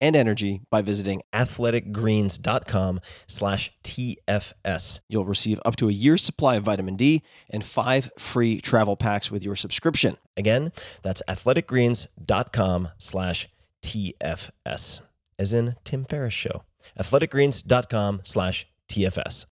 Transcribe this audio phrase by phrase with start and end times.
[0.00, 5.00] and energy by visiting athleticgreens.com slash TFS.
[5.08, 9.30] You'll receive up to a year's supply of vitamin D and five free travel packs
[9.30, 10.16] with your subscription.
[10.36, 13.48] Again, that's athleticgreens.com slash
[13.82, 15.00] TFS,
[15.38, 16.64] as in Tim Ferriss Show.
[16.98, 19.46] athleticgreens.com slash TFS.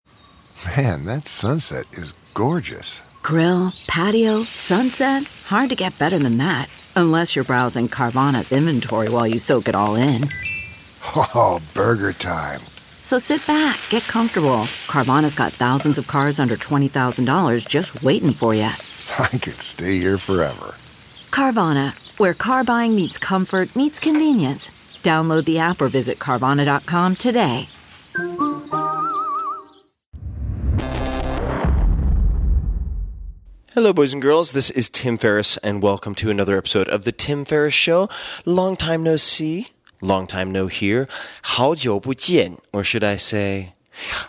[0.77, 3.01] Man, that sunset is gorgeous.
[3.22, 5.22] Grill, patio, sunset.
[5.47, 6.69] Hard to get better than that.
[6.97, 10.28] Unless you're browsing Carvana's inventory while you soak it all in.
[11.17, 12.61] Oh, burger time.
[13.01, 14.67] So sit back, get comfortable.
[14.87, 18.63] Carvana's got thousands of cars under $20,000 just waiting for you.
[19.19, 20.75] I could stay here forever.
[21.31, 24.71] Carvana, where car buying meets comfort, meets convenience.
[25.03, 27.69] Download the app or visit Carvana.com today.
[33.73, 34.53] Hello, boys and girls.
[34.53, 38.09] This is Tim Ferriss, and welcome to another episode of The Tim Ferriss Show.
[38.45, 39.69] Long time no see,
[40.00, 41.08] long time no hear.
[41.41, 43.74] 好久不见, or should I say,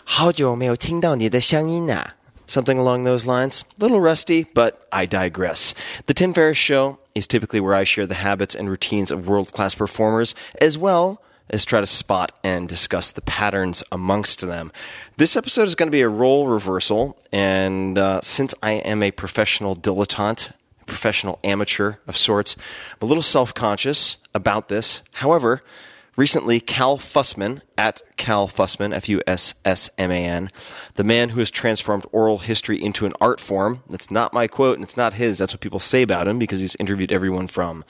[0.04, 2.14] 好久没有听到你的声音啊.
[2.46, 3.62] Something along those lines.
[3.78, 5.72] A little rusty, but I digress.
[6.06, 9.52] The Tim Ferriss Show is typically where I share the habits and routines of world
[9.52, 14.72] class performers, as well as try to spot and discuss the patterns amongst them.
[15.16, 19.10] This episode is going to be a role reversal, and uh, since I am a
[19.10, 20.52] professional dilettante,
[20.89, 22.55] professional amateur of sorts,
[22.93, 25.01] I'm a little self conscious about this.
[25.13, 25.61] However,
[26.15, 30.49] recently Cal Fussman, at Cal Fussman, F U S S M A N,
[30.95, 34.75] the man who has transformed oral history into an art form, that's not my quote
[34.75, 37.85] and it's not his, that's what people say about him because he's interviewed everyone from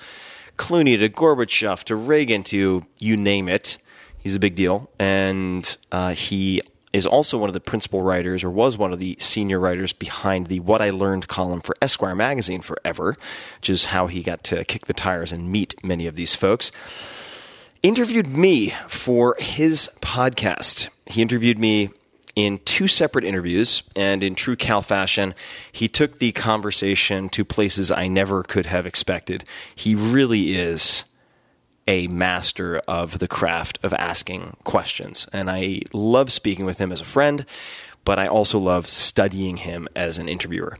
[0.57, 3.77] Clooney to Gorbachev to Reagan to you name it.
[4.19, 4.89] He's a big deal.
[4.99, 6.61] And uh, he
[6.91, 10.47] is also one of the principal writers, or was one of the senior writers behind
[10.47, 13.15] the What I Learned column for Esquire magazine forever,
[13.57, 16.71] which is how he got to kick the tires and meet many of these folks.
[17.83, 20.89] Interviewed me for his podcast.
[21.05, 21.91] He interviewed me
[22.35, 25.35] in two separate interviews, and in true Cal fashion,
[25.71, 29.43] he took the conversation to places I never could have expected.
[29.75, 31.03] He really is
[31.89, 37.01] a master of the craft of asking questions, and I love speaking with him as
[37.01, 37.47] a friend,
[38.05, 40.77] but I also love studying him as an interviewer.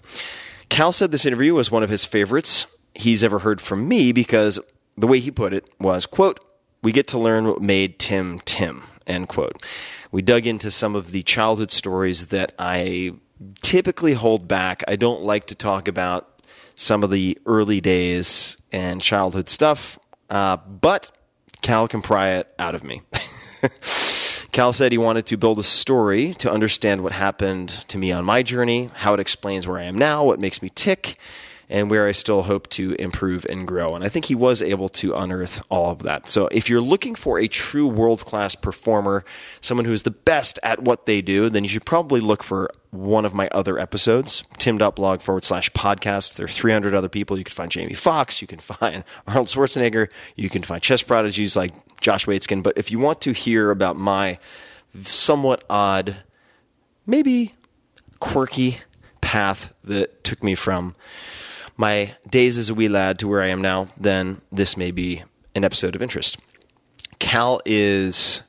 [0.69, 4.59] Cal said this interview was one of his favorites he's ever heard from me because
[4.99, 6.39] the way he put it was, quote,
[6.83, 9.63] we get to learn what made Tim Tim, end quote.
[10.11, 13.13] We dug into some of the childhood stories that I
[13.61, 14.83] typically hold back.
[14.87, 16.43] I don't like to talk about
[16.75, 19.97] some of the early days and childhood stuff,
[20.29, 21.11] uh, but
[21.61, 23.01] Cal can pry it out of me.
[24.51, 28.25] Cal said he wanted to build a story to understand what happened to me on
[28.25, 31.17] my journey, how it explains where I am now, what makes me tick,
[31.69, 33.93] and where I still hope to improve and grow.
[33.95, 36.27] And I think he was able to unearth all of that.
[36.27, 39.23] So if you're looking for a true world class performer,
[39.61, 42.71] someone who is the best at what they do, then you should probably look for
[42.89, 46.35] one of my other episodes, tim.blog forward slash podcast.
[46.35, 47.37] There are 300 other people.
[47.37, 51.55] You can find Jamie Foxx, you can find Arnold Schwarzenegger, you can find chess prodigies
[51.55, 52.63] like Josh Waitzkin.
[52.63, 54.39] But if you want to hear about my
[55.03, 56.17] somewhat odd,
[57.05, 57.51] maybe
[58.19, 58.79] quirky
[59.21, 60.95] path that took me from
[61.79, 65.23] my days as a wee lad to where I am now, then this may be
[65.55, 66.37] an episode of interest.
[67.19, 68.41] Cal is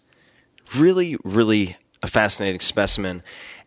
[0.77, 3.23] really, really a fascinating specimen,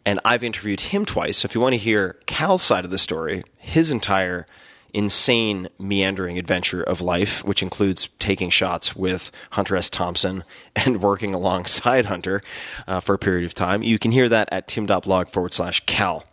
[0.05, 1.37] and I've interviewed him twice.
[1.37, 4.45] So if you want to hear Cal's side of the story, his entire
[4.93, 9.89] insane meandering adventure of life, which includes taking shots with Hunter S.
[9.89, 10.43] Thompson
[10.75, 12.43] and working alongside Hunter
[12.85, 13.81] uh, for a period of time.
[13.81, 16.25] You can hear that at tim.blog forward slash Cal.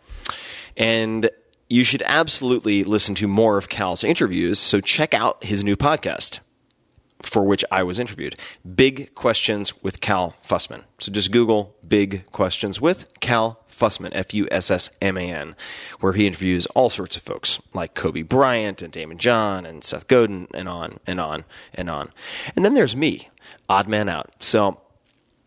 [0.75, 1.29] And
[1.71, 6.39] you should absolutely listen to more of Cal's interviews, so check out his new podcast
[7.21, 8.35] for which I was interviewed.
[8.75, 10.83] Big Questions with Cal Fussman.
[10.99, 15.55] So just Google Big Questions with Cal Fussman, F U S S M A N,
[16.01, 20.07] where he interviews all sorts of folks like Kobe Bryant and Daymond John and Seth
[20.07, 22.11] Godin and on and on and on.
[22.55, 23.29] And then there's me,
[23.69, 24.31] odd man out.
[24.39, 24.81] So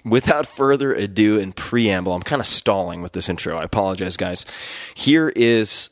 [0.04, 3.58] without further ado and preamble, I'm kind of stalling with this intro.
[3.58, 4.46] I apologize, guys.
[4.94, 5.90] Here is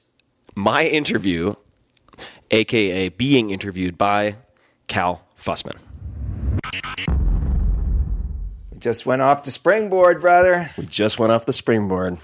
[0.55, 1.55] my interview,
[2.51, 4.37] aka being interviewed by
[4.87, 5.79] Cal Fussman.
[8.71, 10.71] We just went off the springboard, brother.
[10.77, 12.19] We just went off the springboard.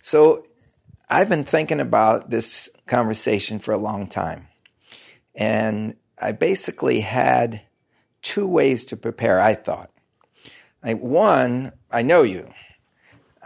[0.00, 0.46] So
[1.08, 4.48] I've been thinking about this conversation for a long time.
[5.34, 7.62] And I basically had
[8.22, 9.90] two ways to prepare, I thought.
[10.82, 12.50] Like one, I know you.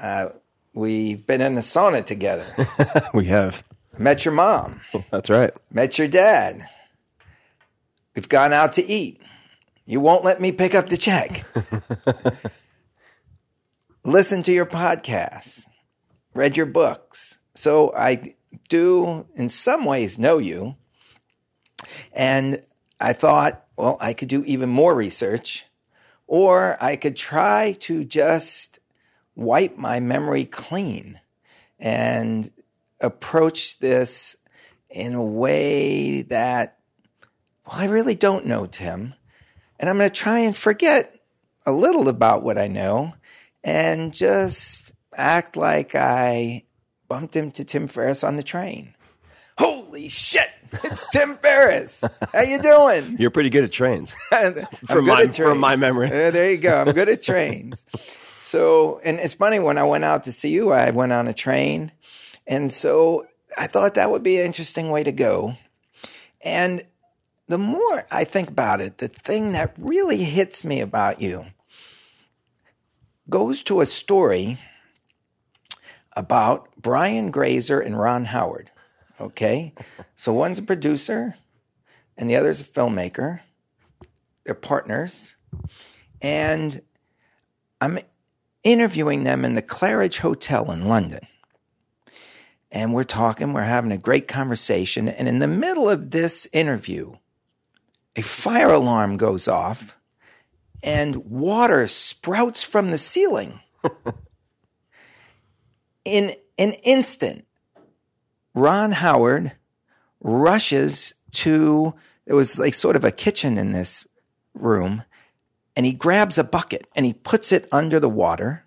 [0.00, 0.28] Uh,
[0.74, 2.46] we've been in the sauna together.
[3.14, 3.62] we have.
[3.98, 4.80] Met your mom.
[5.10, 5.52] That's right.
[5.70, 6.68] Met your dad.
[8.14, 9.20] We've gone out to eat.
[9.84, 11.44] You won't let me pick up the check.
[14.04, 15.66] Listen to your podcasts.
[16.34, 17.38] Read your books.
[17.54, 18.34] So I
[18.68, 20.76] do, in some ways, know you.
[22.12, 22.62] And
[23.00, 25.66] I thought, well, I could do even more research,
[26.26, 28.78] or I could try to just
[29.34, 31.20] wipe my memory clean
[31.78, 32.50] and
[33.00, 34.36] approach this
[34.90, 36.78] in a way that,
[37.66, 39.14] well, I really don't know Tim.
[39.78, 41.20] And I'm going to try and forget
[41.66, 43.14] a little about what I know
[43.64, 46.64] and just act like I
[47.08, 48.94] bumped into Tim Ferriss on the train.
[49.58, 50.50] Holy shit!
[50.84, 52.04] It's Tim Ferriss.
[52.34, 53.16] How you doing?
[53.18, 54.14] You're pretty good at trains.
[54.30, 56.08] From good my- at from my memory.
[56.08, 56.82] Uh, there you go.
[56.82, 57.84] I'm good at trains.
[58.38, 61.34] So, and it's funny when I went out to see you, I went on a
[61.34, 61.90] train,
[62.46, 63.26] and so
[63.56, 65.54] I thought that would be an interesting way to go.
[66.42, 66.82] And
[67.48, 71.46] the more I think about it, the thing that really hits me about you
[73.28, 74.58] goes to a story
[76.16, 78.70] about Brian Grazer and Ron Howard.
[79.20, 79.74] Okay.
[80.14, 81.36] So one's a producer
[82.16, 83.40] and the other's a filmmaker.
[84.44, 85.34] They're partners.
[86.22, 86.80] And
[87.80, 87.98] I'm
[88.62, 91.26] interviewing them in the Claridge Hotel in London.
[92.70, 95.08] And we're talking, we're having a great conversation.
[95.08, 97.14] And in the middle of this interview,
[98.16, 99.96] a fire alarm goes off
[100.82, 103.60] and water sprouts from the ceiling.
[106.04, 107.46] in an instant,
[108.54, 109.52] Ron Howard
[110.20, 111.94] rushes to,
[112.26, 114.06] there was like sort of a kitchen in this
[114.54, 115.04] room,
[115.76, 118.64] and he grabs a bucket and he puts it under the water.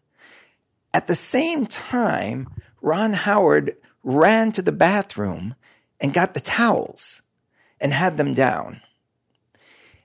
[0.93, 2.49] At the same time,
[2.81, 3.75] Ron Howard
[4.09, 5.55] ran to the bathroom
[5.99, 7.21] and got the towels
[7.79, 8.81] and had them down.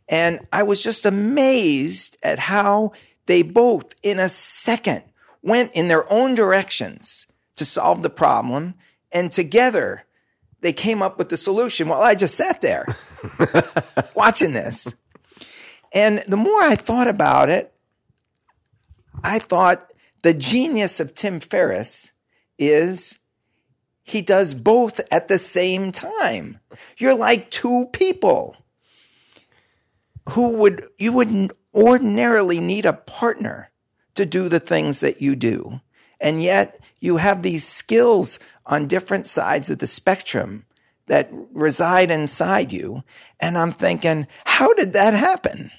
[0.08, 2.92] And I was just amazed at how
[3.26, 5.02] they both, in a second,
[5.42, 8.74] went in their own directions to solve the problem.
[9.10, 10.04] And together,
[10.60, 11.88] they came up with the solution.
[11.88, 12.86] while I just sat there
[14.14, 14.94] watching this.
[15.94, 17.72] And the more I thought about it,
[19.22, 19.90] I thought
[20.22, 22.12] the genius of Tim Ferriss
[22.58, 23.18] is
[24.04, 26.60] he does both at the same time.
[26.98, 28.56] You're like two people
[30.30, 33.70] who would you wouldn't ordinarily need a partner
[34.14, 35.80] to do the things that you do.
[36.20, 40.66] And yet you have these skills on different sides of the spectrum
[41.06, 43.02] that reside inside you.
[43.40, 45.70] And I'm thinking, how did that happen?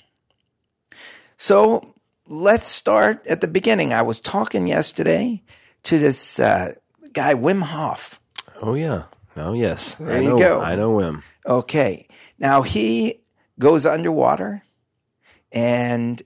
[1.37, 1.95] So
[2.27, 3.93] let's start at the beginning.
[3.93, 5.43] I was talking yesterday
[5.83, 6.73] to this uh,
[7.15, 8.19] guy, Wim Hof.
[8.61, 9.05] Oh yeah,
[9.37, 10.61] Oh yes, There I you know, go.
[10.61, 11.23] I know him.
[11.45, 12.07] Okay.
[12.39, 13.21] Now he
[13.59, 14.63] goes underwater
[15.51, 16.21] and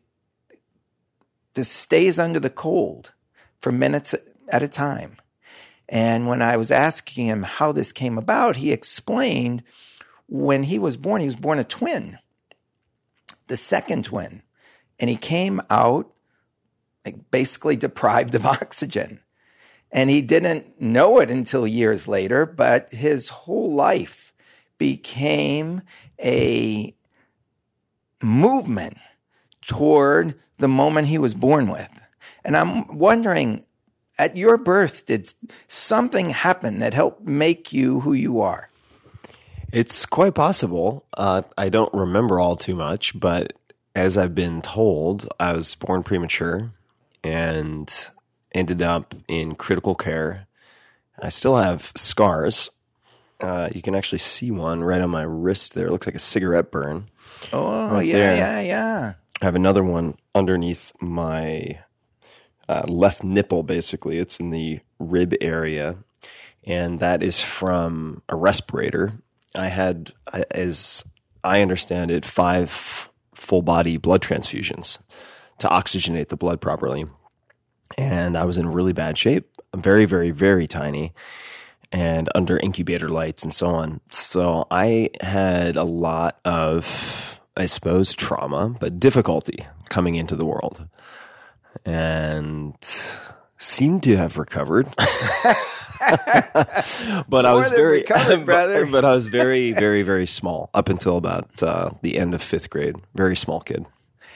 [1.55, 3.13] just stays under the cold
[3.62, 4.13] for minutes
[4.48, 5.17] at a time.
[5.88, 9.63] And when I was asking him how this came about, he explained
[10.27, 12.19] when he was born, he was born a twin,
[13.48, 14.43] the second twin.
[15.00, 16.13] And he came out
[17.03, 19.22] like, basically deprived of oxygen.
[19.91, 24.34] And he didn't know it until years later, but his whole life
[24.77, 25.81] became
[26.24, 26.96] a
[28.22, 28.98] movement
[29.65, 32.01] toward the moment he was born with.
[32.43, 33.65] And I'm wondering,
[34.17, 35.34] at your birth, did
[35.67, 38.69] something happen that helped make you who you are?
[39.72, 41.05] It's quite possible.
[41.15, 43.53] Uh, I don't remember all too much, but
[43.96, 46.72] as I've been told, I was born premature
[47.24, 48.10] and
[48.53, 50.48] ended up in critical care.
[51.22, 52.70] I still have scars.
[53.39, 55.88] Uh, you can actually see one right on my wrist there.
[55.88, 57.10] It looks like a cigarette burn.
[57.53, 58.36] Oh, Right yeah, there.
[58.38, 59.13] yeah, yeah.
[59.41, 61.79] I have another one underneath my
[62.68, 64.18] uh, left nipple, basically.
[64.18, 65.96] It's in the rib area.
[66.65, 69.13] And that is from a respirator.
[69.56, 70.12] I had,
[70.51, 71.06] as
[71.44, 75.00] I understand it, five full body blood transfusions
[75.60, 77.06] to oxygenate the blood properly.
[77.98, 81.13] And I was in really bad shape, very, very, very tiny,
[81.91, 84.00] and under incubator lights and so on.
[84.12, 90.88] So I had a lot of, I suppose, trauma, but difficulty coming into the world.
[91.86, 92.75] And
[93.60, 94.88] seemed to have recovered.
[97.29, 98.86] but I was very, recovered, brother.
[98.86, 102.41] but, but I was very, very, very small up until about uh, the end of
[102.41, 102.96] fifth grade.
[103.15, 103.86] Very small kid,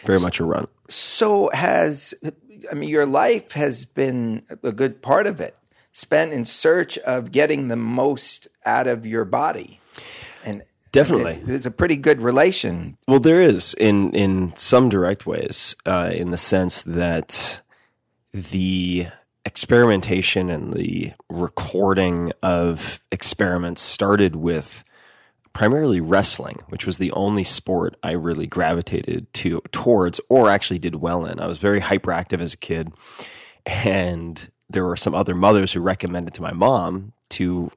[0.03, 0.69] very much a runt.
[0.89, 2.13] So has
[2.71, 5.55] I mean your life has been a good part of it
[5.91, 9.79] spent in search of getting the most out of your body.
[10.43, 11.33] And Definitely.
[11.33, 12.97] it- it's a pretty good relation.
[13.07, 17.61] Well, there is in in some direct ways, uh, in the sense that
[18.33, 19.07] the
[19.45, 24.83] experimentation and the recording of experiments started with
[25.53, 30.95] primarily wrestling, which was the only sport I really gravitated to towards, or actually did
[30.95, 31.39] well in.
[31.39, 32.91] I was very hyperactive as a kid,
[33.65, 37.71] and there were some other mothers who recommended to my mom to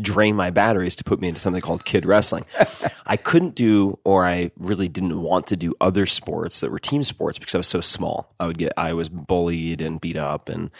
[0.00, 2.44] drain my batteries to put me into something called kid wrestling.
[3.06, 7.04] I couldn't do, or I really didn't want to do other sports that were team
[7.04, 8.34] sports because I was so small.
[8.40, 10.70] I would get, I was bullied and beat up and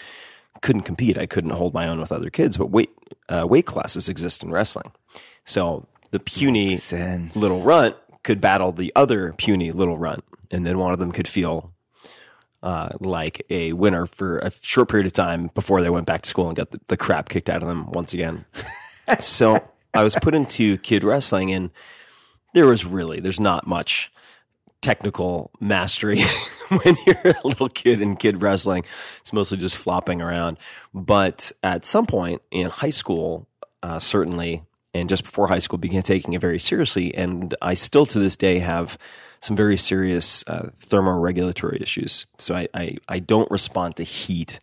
[0.62, 1.18] couldn't compete.
[1.18, 2.90] I couldn't hold my own with other kids, but weight,
[3.28, 4.90] uh, weight classes exist in wrestling.
[5.44, 6.78] So the puny
[7.34, 11.26] little runt could battle the other puny little runt, and then one of them could
[11.26, 11.72] feel
[12.62, 16.30] uh, like a winner for a short period of time before they went back to
[16.30, 18.44] school and got the, the crap kicked out of them once again.
[19.20, 19.58] so
[19.92, 21.70] I was put into kid wrestling, and
[22.52, 24.12] there was really there's not much
[24.82, 26.22] technical mastery
[26.68, 28.84] when you're a little kid in kid wrestling.
[29.18, 30.58] It's mostly just flopping around.
[30.94, 33.48] But at some point in high school,
[33.82, 34.62] uh, certainly,
[34.94, 37.14] and just before high school, began taking it very seriously.
[37.14, 38.96] And I still to this day have
[39.40, 42.26] some very serious uh, thermoregulatory issues.
[42.38, 44.60] So I, I, I don't respond to heat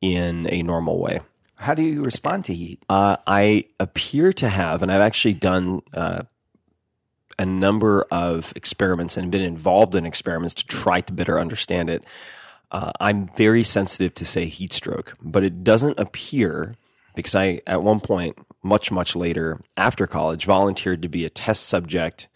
[0.00, 1.20] in a normal way.
[1.58, 2.82] How do you respond to heat?
[2.88, 6.22] Uh, I appear to have, and I've actually done uh,
[7.38, 12.04] a number of experiments and been involved in experiments to try to better understand it.
[12.70, 16.74] Uh, I'm very sensitive to say heat stroke, but it doesn't appear
[17.14, 18.36] because I, at one point,
[18.66, 22.28] much, much later after college, volunteered to be a test subject.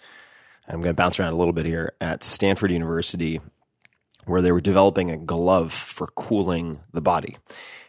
[0.69, 3.41] I'm going to bounce around a little bit here at Stanford University
[4.27, 7.37] where they were developing a glove for cooling the body.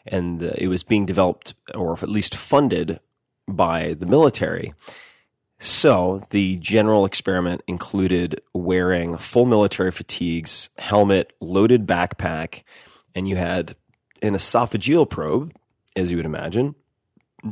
[0.06, 3.00] And uh, it was being developed, or at least funded,
[3.48, 4.74] by the military.
[5.60, 12.64] So the general experiment included wearing full military fatigues, helmet, loaded backpack,
[13.14, 13.76] and you had
[14.22, 15.54] an esophageal probe,
[15.96, 16.76] as you would imagine,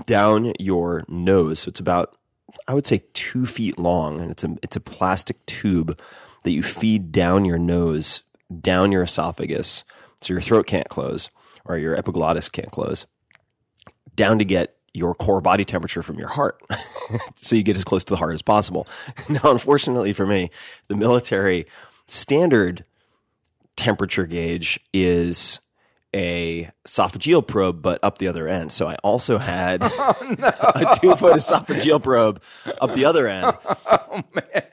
[0.06, 1.60] down your nose.
[1.60, 2.18] So it's about,
[2.68, 6.00] I would say, two feet long, and it's a it's a plastic tube
[6.44, 8.24] that you feed down your nose,
[8.62, 9.84] down your esophagus,
[10.22, 11.30] so your throat can't close
[11.66, 13.06] or your epiglottis can't close,
[14.16, 16.62] down to get your core body temperature from your heart,
[17.36, 18.88] so you get as close to the heart as possible.
[19.30, 20.50] Now, unfortunately for me,
[20.88, 21.68] the military
[22.08, 22.86] standard
[23.76, 25.60] temperature gauge is
[26.16, 28.72] a esophageal probe, but up the other end.
[28.72, 32.42] So I also had a two foot esophageal probe
[32.82, 33.56] up the other end.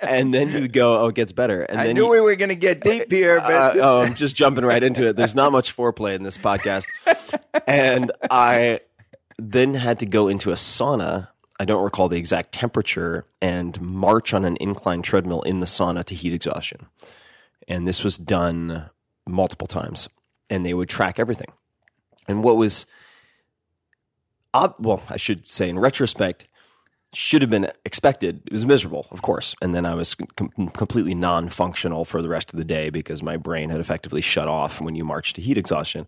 [0.00, 1.62] And then you go, oh, it gets better.
[1.62, 4.00] And I then knew you, we were going to get deep here, uh, but oh,
[4.02, 5.16] I'm just jumping right into it.
[5.16, 6.87] There's not much foreplay in this podcast.
[7.66, 8.81] And I
[9.37, 11.28] then had to go into a sauna
[11.59, 16.05] I don't recall the exact temperature, and march on an incline treadmill in the sauna
[16.05, 16.87] to heat exhaustion.
[17.66, 18.90] And this was done
[19.26, 20.09] multiple times,
[20.50, 21.52] and they would track everything.
[22.28, 22.86] And what was,
[24.52, 26.46] well, I should say in retrospect,
[27.12, 28.42] should have been expected.
[28.46, 29.54] It was miserable, of course.
[29.62, 33.22] And then I was com- completely non functional for the rest of the day because
[33.22, 36.06] my brain had effectively shut off when you march to heat exhaustion.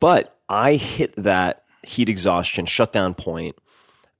[0.00, 3.56] But I hit that heat exhaustion shutdown point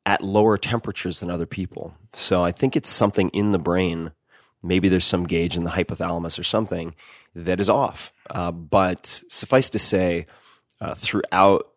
[0.05, 1.95] at lower temperatures than other people.
[2.15, 4.13] So I think it's something in the brain.
[4.63, 6.95] Maybe there's some gauge in the hypothalamus or something
[7.37, 8.13] that is off.
[8.31, 10.27] Uh, but suffice to say,
[10.81, 11.69] uh, throughout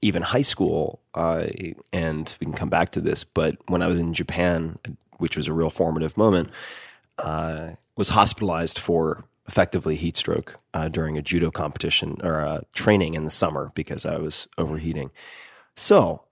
[0.00, 1.46] even high school, uh,
[1.92, 4.78] and we can come back to this, but when I was in Japan,
[5.18, 6.50] which was a real formative moment,
[7.18, 13.14] uh, was hospitalized for effectively heat stroke uh, during a judo competition or uh, training
[13.14, 15.10] in the summer because I was overheating.
[15.76, 16.22] So,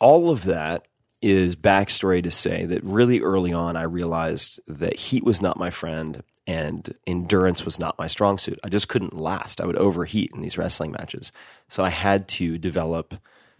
[0.00, 0.86] all of that
[1.22, 5.70] is backstory to say that really early on, I realized that heat was not my
[5.70, 8.58] friend and endurance was not my strong suit.
[8.64, 9.60] I just couldn't last.
[9.60, 11.32] I would overheat in these wrestling matches.
[11.68, 13.14] So, I had to develop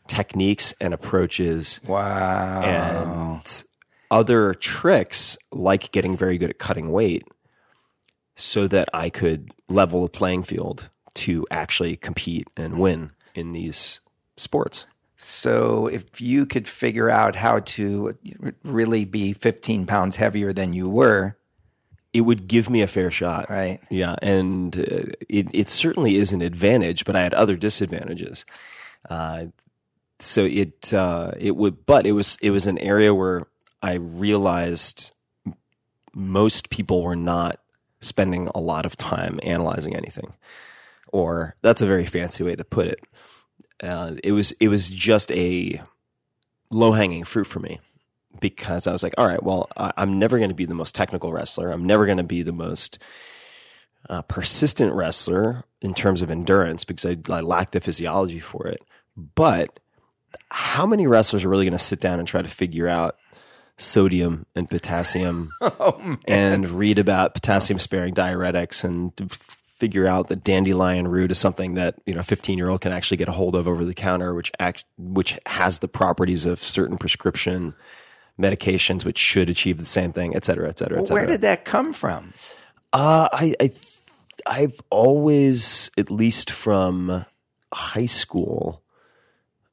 [0.06, 2.62] techniques and approaches Wow.
[2.62, 3.64] and
[4.10, 7.26] other tricks like getting very good at cutting weight
[8.34, 14.00] so that I could level the playing field to actually compete and win in these
[14.36, 14.86] sports.
[15.16, 18.16] So if you could figure out how to
[18.64, 21.36] really be 15 pounds heavier than you were,
[22.12, 23.48] It would give me a fair shot.
[23.50, 23.80] right?
[23.88, 28.44] Yeah, and uh, it it certainly is an advantage, but I had other disadvantages.
[29.08, 29.46] Uh,
[30.18, 33.46] so it uh, it would, but it was it was an area where
[33.82, 35.12] I realized
[36.14, 37.60] most people were not
[38.00, 40.34] spending a lot of time analyzing anything,
[41.12, 43.00] or that's a very fancy way to put it.
[43.82, 45.80] Uh, it was it was just a
[46.70, 47.80] low hanging fruit for me
[48.38, 50.94] because I was like, all right, well, I, I'm never going to be the most
[50.94, 51.70] technical wrestler.
[51.70, 52.98] I'm never going to be the most
[54.08, 58.82] uh, persistent wrestler in terms of endurance because I, I lack the physiology for it.
[59.16, 59.80] But
[60.50, 63.16] how many wrestlers are really going to sit down and try to figure out
[63.76, 65.50] sodium and potassium
[66.28, 69.12] and read about potassium sparing diuretics and
[69.74, 72.92] figure out that dandelion root is something that you know a 15 year old can
[72.92, 76.62] actually get a hold of over the counter which act which has the properties of
[76.62, 77.74] certain prescription
[78.38, 81.42] medications which should achieve the same thing et cetera et cetera et cetera where did
[81.42, 82.32] that come from?
[82.92, 83.70] uh, I, I,
[84.46, 87.24] I've always, at least from
[87.72, 88.82] high school,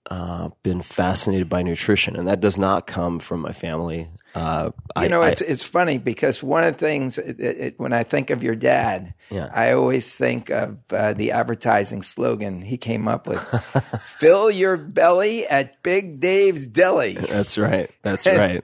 [0.10, 4.10] uh, been fascinated by nutrition, and that does not come from my family.
[4.36, 7.74] Uh, You I, know, I- it's it's funny because one of the things it, it,
[7.80, 9.50] when I think of your dad, Yeah.
[9.54, 13.40] I always think of uh, the advertising slogan he came up with:
[14.20, 17.90] "Fill your belly at Big Dave's Deli." that's right.
[18.04, 18.62] That's right.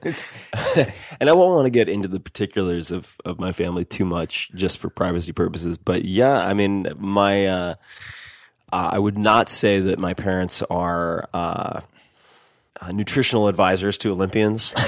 [1.20, 4.50] and I won't want to get into the particulars of, of my family too much,
[4.54, 5.76] just for privacy purposes.
[5.78, 7.46] But yeah, I mean, my
[8.74, 11.28] uh, I would not say that my parents are.
[11.32, 11.80] Uh,
[12.80, 14.74] uh, nutritional advisors to Olympians.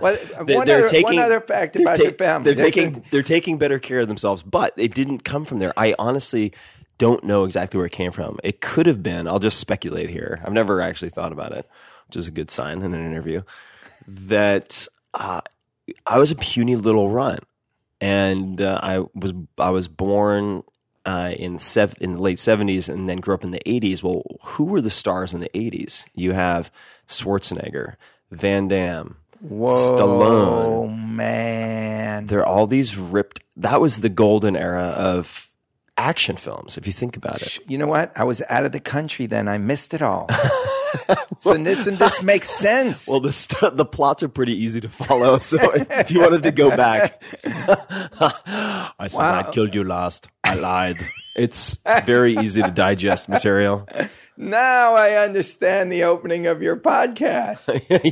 [0.00, 3.00] Well, They- one, other, taking- one other fact about ta- your family: They're taking a-
[3.10, 5.72] they're taking better care of themselves, but it didn't come from there.
[5.76, 6.52] I honestly
[6.98, 8.38] don't know exactly where it came from.
[8.44, 9.26] It could have been.
[9.26, 10.38] I'll just speculate here.
[10.44, 11.66] I've never actually thought about it,
[12.08, 13.42] which is a good sign in an interview.
[14.06, 15.40] That uh,
[16.06, 17.40] I was a puny little runt,
[18.00, 20.62] and uh, I was I was born.
[21.06, 24.02] Uh, in sev- in the late seventies, and then grew up in the eighties.
[24.02, 26.04] Well, who were the stars in the eighties?
[26.14, 26.70] You have
[27.08, 27.94] Schwarzenegger,
[28.30, 32.26] Van Damme, Whoa, Stallone, Oh man!
[32.26, 35.48] there are all these ripped that was the golden era of
[36.00, 38.10] action films if you think about it You know what?
[38.16, 39.48] I was out of the country then.
[39.48, 40.28] I missed it all.
[41.40, 43.06] so this and this makes sense.
[43.06, 45.56] well the st- the plots are pretty easy to follow so
[46.00, 47.22] if you wanted to go back
[48.98, 50.96] i said i killed you last i lied
[51.36, 53.86] it's very easy to digest material
[54.36, 57.68] now I understand the opening of your podcast.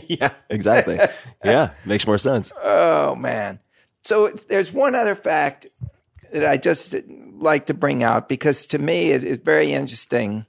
[0.21, 0.99] yeah exactly
[1.43, 3.61] yeah makes more sense Oh man.
[4.03, 5.67] So there's one other fact
[6.33, 6.95] that I just
[7.35, 10.47] like to bring out because to me it- it's very interesting.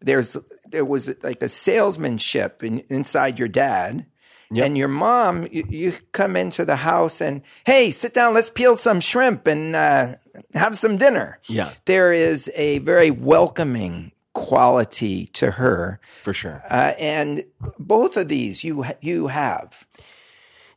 [0.00, 0.36] There's
[0.68, 4.06] there was like a salesmanship in, inside your dad.
[4.54, 8.76] And your mom, you, you come into the house and, hey, sit down, let's peel
[8.76, 10.16] some shrimp and uh,
[10.52, 11.38] have some dinner.
[11.48, 11.70] Yeah.
[11.86, 16.00] There is a very welcoming quality to her.
[16.22, 17.44] for sure Uh, and
[17.78, 19.86] both of these you you have.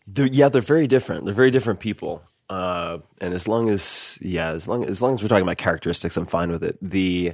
[0.07, 1.25] they're, yeah, they're very different.
[1.25, 2.21] They're very different people.
[2.49, 6.15] Uh, and as long as yeah, as long as long as we're talking about characteristics,
[6.17, 6.77] I'm fine with it.
[6.81, 7.33] The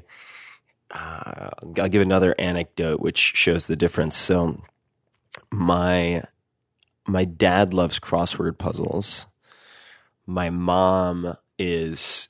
[0.89, 4.15] uh, I'll give another anecdote which shows the difference.
[4.15, 4.61] So
[5.51, 6.23] my
[7.05, 9.27] my dad loves crossword puzzles.
[10.25, 12.29] My mom is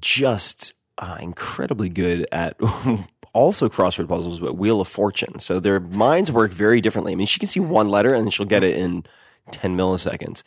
[0.00, 2.56] just uh, incredibly good at
[3.32, 5.38] also crossword puzzles, but Wheel of Fortune.
[5.38, 7.12] So their minds work very differently.
[7.12, 9.04] I mean, she can see one letter and she'll get it in
[9.50, 10.42] 10 milliseconds.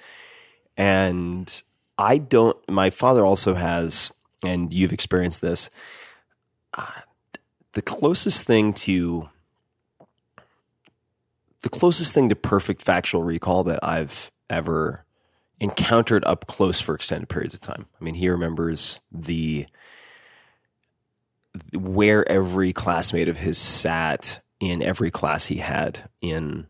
[0.77, 1.63] And
[1.97, 4.11] I don't, my father also has,
[4.43, 5.69] and you've experienced this,
[6.73, 6.85] uh,
[7.73, 9.29] the closest thing to,
[11.61, 15.05] the closest thing to perfect factual recall that I've ever
[15.59, 17.85] encountered up close for extended periods of time.
[17.99, 19.67] I mean, he remembers the,
[21.73, 26.67] where every classmate of his sat in every class he had in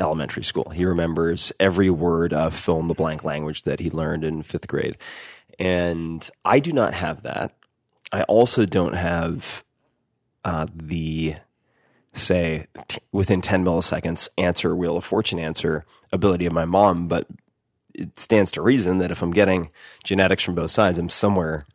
[0.00, 0.70] elementary school.
[0.70, 4.68] He remembers every word of fill in the blank language that he learned in fifth
[4.68, 4.96] grade.
[5.58, 7.54] And I do not have that.
[8.12, 9.64] I also don't have
[10.44, 11.36] uh, the,
[12.12, 17.26] say, t- within 10 milliseconds answer, Wheel of Fortune answer ability of my mom, but
[17.94, 19.70] it stands to reason that if I'm getting
[20.04, 21.66] genetics from both sides, I'm somewhere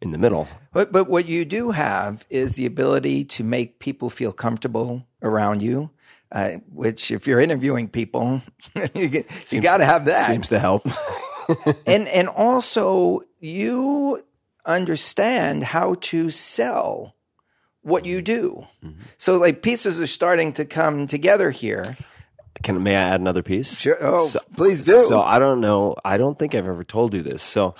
[0.00, 0.48] in the middle.
[0.72, 5.62] But but what you do have is the ability to make people feel comfortable around
[5.62, 5.90] you.
[6.30, 8.42] Uh, which, if you're interviewing people,
[8.94, 10.26] you, get- you got to have that.
[10.26, 10.86] Seems to help.
[11.86, 14.22] and and also you
[14.66, 17.16] understand how to sell
[17.82, 18.66] what you do.
[18.84, 19.00] Mm-hmm.
[19.16, 21.96] So like pieces are starting to come together here.
[22.62, 23.78] Can may I add another piece?
[23.78, 23.96] Sure.
[24.00, 25.06] Oh, please do.
[25.06, 25.96] So I don't know.
[26.04, 27.42] I don't think I've ever told you this.
[27.42, 27.74] So,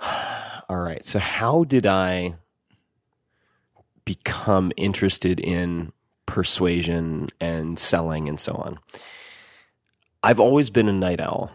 [0.68, 1.04] all right.
[1.04, 2.34] So how did I
[4.04, 5.92] become interested in
[6.28, 8.78] persuasion and selling and so on?
[10.22, 11.50] I've always been a night owl.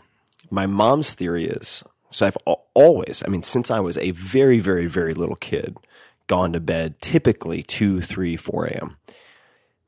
[0.50, 1.84] My mom's theory is
[2.14, 2.38] so I've
[2.76, 5.78] always, I mean, since I was a very, very, very little kid,
[6.28, 8.98] gone to bed typically 2, 3, 4 a.m.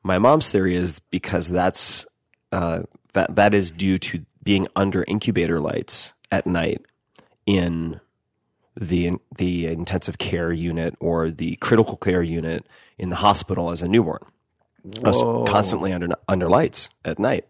[0.04, 2.06] My mom's theory is because that's
[2.52, 6.84] uh, that that is due to being under incubator lights at night
[7.46, 8.00] in
[8.76, 12.66] the the intensive care unit or the critical care unit
[12.98, 14.24] in the hospital as a newborn.
[15.04, 17.46] I was constantly under under lights at night.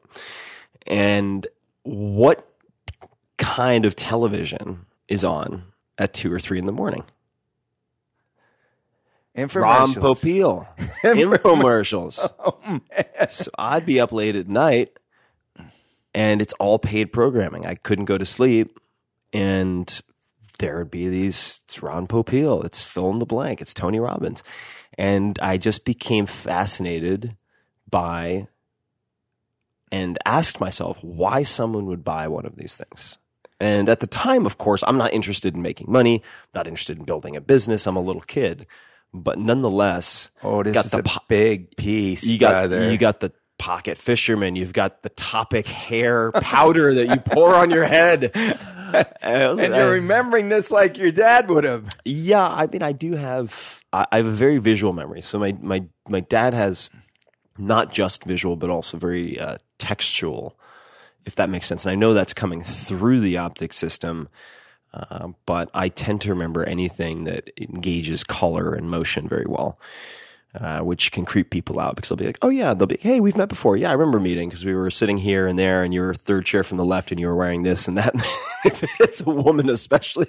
[0.88, 1.48] And
[1.84, 2.48] what
[3.38, 5.63] kind of television is on
[5.98, 7.04] at two or three in the morning?
[9.36, 9.98] Ron Infomercials.
[9.98, 10.67] Popeil.
[11.04, 12.32] Infomercials.
[12.48, 14.98] Oh, so I'd be up late at night
[16.13, 17.65] and it's all paid programming.
[17.65, 18.80] I couldn't go to sleep
[19.34, 20.02] and
[20.60, 24.41] there would be these, it's Ron Popeil, it's fill in the blank, it's Tony Robbins.
[24.98, 27.36] And I just became fascinated
[27.90, 28.48] by
[29.92, 33.18] and asked myself why someone would buy one of these things.
[33.60, 36.22] And at the time, of course, I'm not interested in making money,
[36.54, 37.88] not interested in building a business.
[37.88, 38.68] I'm a little kid.
[39.14, 42.92] But nonetheless, Oh, this got is the a po- big piece, you got brother.
[42.92, 44.58] you got the pocket fisherman.
[44.58, 48.32] You've got the topic hair powder that you pour on your head.
[49.22, 51.96] and you're remembering this like your dad would have.
[52.04, 53.82] Yeah, I mean, I do have.
[53.96, 55.22] I I have a very visual memory.
[55.22, 56.90] So my my my dad has
[57.58, 60.58] not just visual, but also very uh, textual,
[61.26, 61.86] if that makes sense.
[61.86, 64.28] And I know that's coming through the optic system.
[64.94, 69.78] Uh, but I tend to remember anything that engages color and motion very well,
[70.60, 73.20] uh, which can creep people out because they'll be like, "Oh yeah," they'll be, "Hey,
[73.20, 75.94] we've met before." Yeah, I remember meeting because we were sitting here and there, and
[75.94, 78.13] you were third chair from the left, and you were wearing this and that.
[78.65, 80.28] if it's a woman, especially,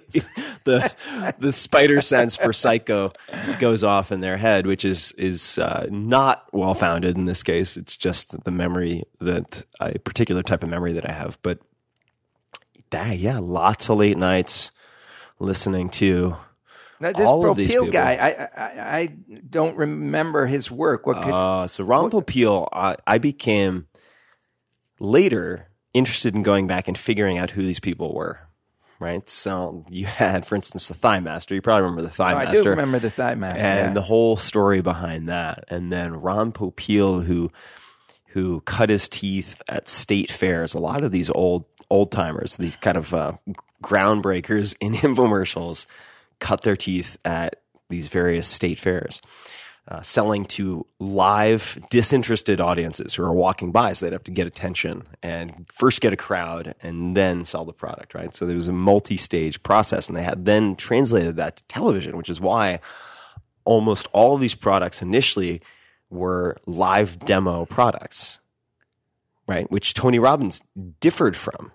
[0.65, 0.93] the
[1.39, 3.12] the spider sense for psycho
[3.59, 7.77] goes off in their head, which is is uh, not well founded in this case.
[7.77, 11.61] It's just the memory that a particular type of memory that I have, but
[12.91, 14.71] that, yeah, lots of late nights
[15.39, 16.37] listening to.
[17.01, 19.07] Now, this All these guy, I, I I
[19.49, 21.07] don't remember his work.
[21.07, 23.87] What could Uh, so Ron Popeil, I, I became
[24.99, 28.41] later interested in going back and figuring out who these people were.
[28.99, 31.55] Right, so you had, for instance, the Thigh Master.
[31.55, 32.63] You probably remember the Thigh Oh, I Master.
[32.63, 33.67] do remember the Thigh Master.
[33.67, 33.93] and yeah.
[33.93, 35.65] the whole story behind that.
[35.69, 37.53] And then Ron Popeil, who
[38.29, 40.73] who cut his teeth at state fairs.
[40.73, 43.33] A lot of these old old timers, the kind of uh,
[43.83, 45.85] groundbreakers in infomercials,
[46.40, 49.20] cut their teeth at these various state fairs.
[49.88, 54.44] Uh, selling to live, disinterested audiences who are walking by, so they'd have to get
[54.44, 58.35] attention and first get a crowd and then sell the product, right?
[58.35, 62.29] So there was a multi-stage process, and they had then translated that to television, which
[62.29, 62.81] is why
[63.64, 65.62] almost all of these products initially
[66.11, 68.40] were live demo products,
[69.46, 69.70] right?
[69.70, 70.61] Which Tony Robbins
[70.99, 71.70] differed from.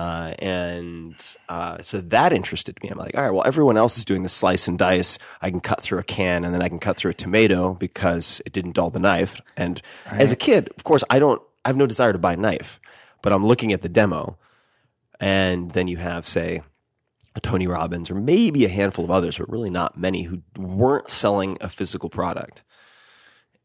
[0.00, 2.88] Uh, and uh, so that interested me.
[2.88, 5.18] I'm like, all right, well, everyone else is doing the slice and dice.
[5.42, 8.40] I can cut through a can and then I can cut through a tomato because
[8.46, 9.42] it didn't dull the knife.
[9.58, 12.38] And as a kid, of course, I don't, I have no desire to buy a
[12.38, 12.80] knife,
[13.20, 14.38] but I'm looking at the demo.
[15.20, 16.62] And then you have, say,
[17.36, 21.10] a Tony Robbins or maybe a handful of others, but really not many who weren't
[21.10, 22.62] selling a physical product.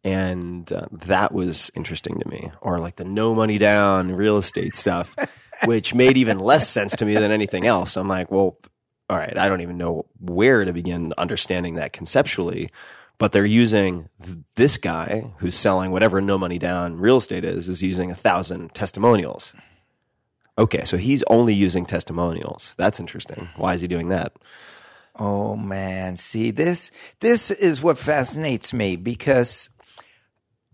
[0.03, 2.51] And uh, that was interesting to me.
[2.61, 5.15] Or like the no money down real estate stuff,
[5.63, 7.97] which made even less sense to me than anything else.
[7.97, 8.57] I'm like, well,
[9.09, 12.69] all right, I don't even know where to begin understanding that conceptually.
[13.17, 14.09] But they're using
[14.55, 18.73] this guy who's selling whatever no money down real estate is, is using a thousand
[18.73, 19.53] testimonials.
[20.57, 22.75] Okay, so he's only using testimonials.
[22.77, 23.49] That's interesting.
[23.55, 24.33] Why is he doing that?
[25.17, 26.91] Oh man, see this
[27.21, 29.69] this is what fascinates me because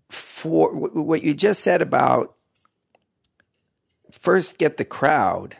[0.09, 2.35] for what you just said about
[4.11, 5.57] first get the crowd,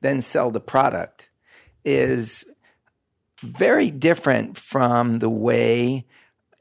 [0.00, 1.30] then sell the product
[1.84, 2.44] is
[3.42, 6.06] very different from the way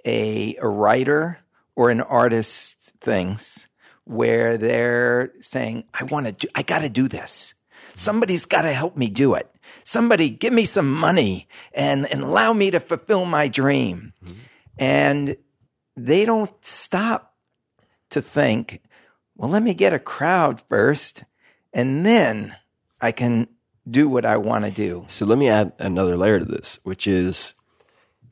[0.06, 1.40] a, a writer
[1.76, 3.68] or an artist thinks
[4.04, 7.54] where they're saying, I want to do, I got to do this.
[7.94, 9.48] Somebody's got to help me do it.
[9.84, 14.14] Somebody give me some money and, and allow me to fulfill my dream.
[14.24, 14.40] Mm-hmm.
[14.80, 15.38] And
[15.96, 17.36] they don't stop
[18.10, 18.82] to think,
[19.36, 21.24] well, let me get a crowd first
[21.74, 22.56] and then
[23.00, 23.48] I can
[23.90, 25.06] do what I want to do.
[25.08, 27.54] So let me add another layer to this, which is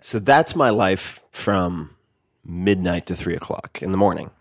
[0.02, 1.96] so that's my life from
[2.46, 4.32] midnight to three o'clock in the morning.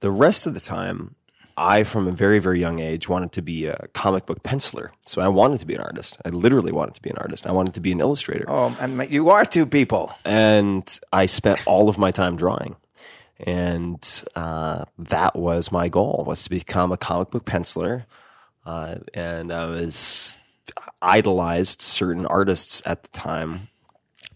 [0.00, 1.14] The rest of the time,
[1.56, 4.90] I, from a very, very young age, wanted to be a comic book penciler.
[5.06, 6.18] So I wanted to be an artist.
[6.24, 7.46] I literally wanted to be an artist.
[7.46, 8.46] I wanted to be an illustrator.
[8.48, 10.12] Oh, and you are two people.
[10.24, 12.76] And I spent all of my time drawing.
[13.40, 18.04] And uh, that was my goal, was to become a comic book penciler.
[18.66, 20.36] Uh, and I was
[21.00, 23.68] idolized certain artists at the time,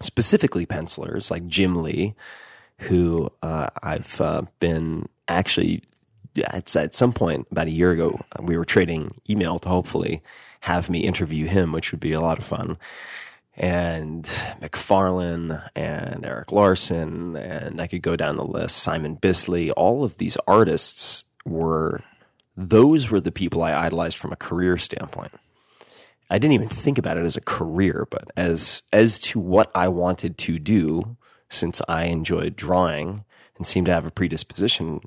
[0.00, 2.14] specifically pencilers like Jim Lee,
[2.78, 5.82] who uh, I've uh, been actually
[6.44, 10.22] at, at some point about a year ago, we were trading email to hopefully
[10.60, 12.78] have me interview him, which would be a lot of fun.
[13.54, 14.24] And
[14.60, 20.16] McFarlane and Erik Larsen, and I could go down the list, Simon Bisley, all of
[20.18, 22.00] these artists were,
[22.56, 25.32] those were the people I idolized from a career standpoint.
[26.30, 29.88] I didn't even think about it as a career, but as, as to what I
[29.88, 31.16] wanted to do,
[31.50, 33.24] since I enjoyed drawing
[33.58, 35.02] and seemed to have a predisposition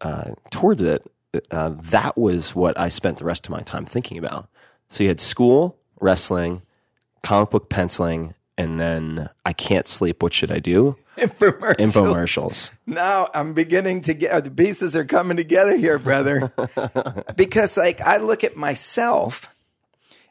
[0.00, 1.04] uh, towards it,
[1.50, 4.48] uh, that was what I spent the rest of my time thinking about.
[4.88, 6.62] So you had school, wrestling,
[7.22, 10.22] comic book penciling, and then I can't sleep.
[10.22, 10.96] What should I do?
[11.16, 11.76] Infomercials.
[11.76, 12.70] Infomercials.
[12.86, 16.52] Now I'm beginning to get the pieces are coming together here, brother.
[17.36, 19.54] because like I look at myself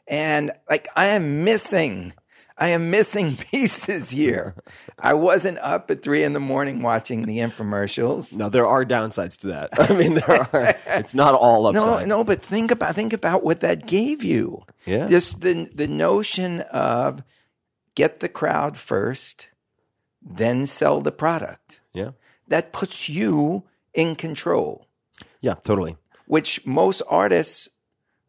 [0.08, 2.12] and like I am missing
[2.60, 4.54] I am missing pieces here.
[4.98, 8.36] I wasn't up at three in the morning watching the infomercials.
[8.36, 9.70] No, there are downsides to that.
[9.90, 10.74] I mean, there are.
[10.86, 12.06] It's not all upside.
[12.06, 14.62] No, no, but think about think about what that gave you.
[14.84, 15.06] Yeah.
[15.06, 17.22] Just the the notion of
[17.94, 19.48] get the crowd first,
[20.22, 21.80] then sell the product.
[21.94, 22.10] Yeah.
[22.48, 24.86] That puts you in control,
[25.40, 25.54] Yeah.
[25.64, 25.96] Totally.
[26.26, 27.68] which most artists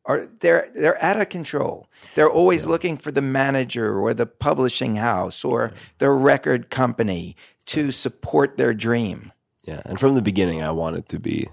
[0.05, 1.87] are they're they're out of control.
[2.15, 7.35] They're always looking for the manager or the publishing house or the record company
[7.67, 9.31] to support their dream.
[9.63, 11.49] Yeah, and from the beginning, I wanted to be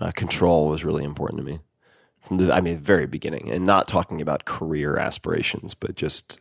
[0.00, 1.60] uh, control was really important to me.
[2.20, 6.40] From the, I mean, very beginning, and not talking about career aspirations, but just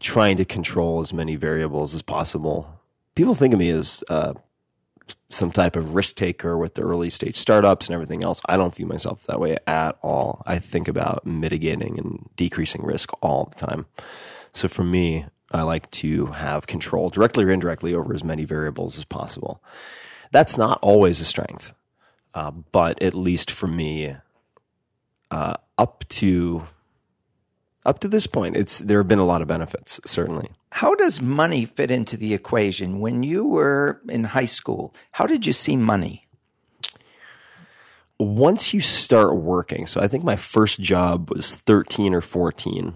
[0.00, 2.80] trying to control as many variables as possible.
[3.14, 4.32] People think of me as uh,
[5.28, 8.40] some type of risk taker with the early stage startups and everything else.
[8.46, 10.42] I don't view myself that way at all.
[10.46, 13.86] I think about mitigating and decreasing risk all the time.
[14.52, 18.98] So for me, I like to have control directly or indirectly over as many variables
[18.98, 19.62] as possible.
[20.30, 21.74] That's not always a strength,
[22.34, 24.14] uh, but at least for me,
[25.30, 26.66] uh, up to
[27.88, 30.00] up to this point, it's there have been a lot of benefits.
[30.04, 33.00] Certainly, How does money fit into the equation?
[33.00, 36.28] When you were in high school, how did you see money?
[38.18, 42.94] once you start working, so I think my first job was 13 or 14,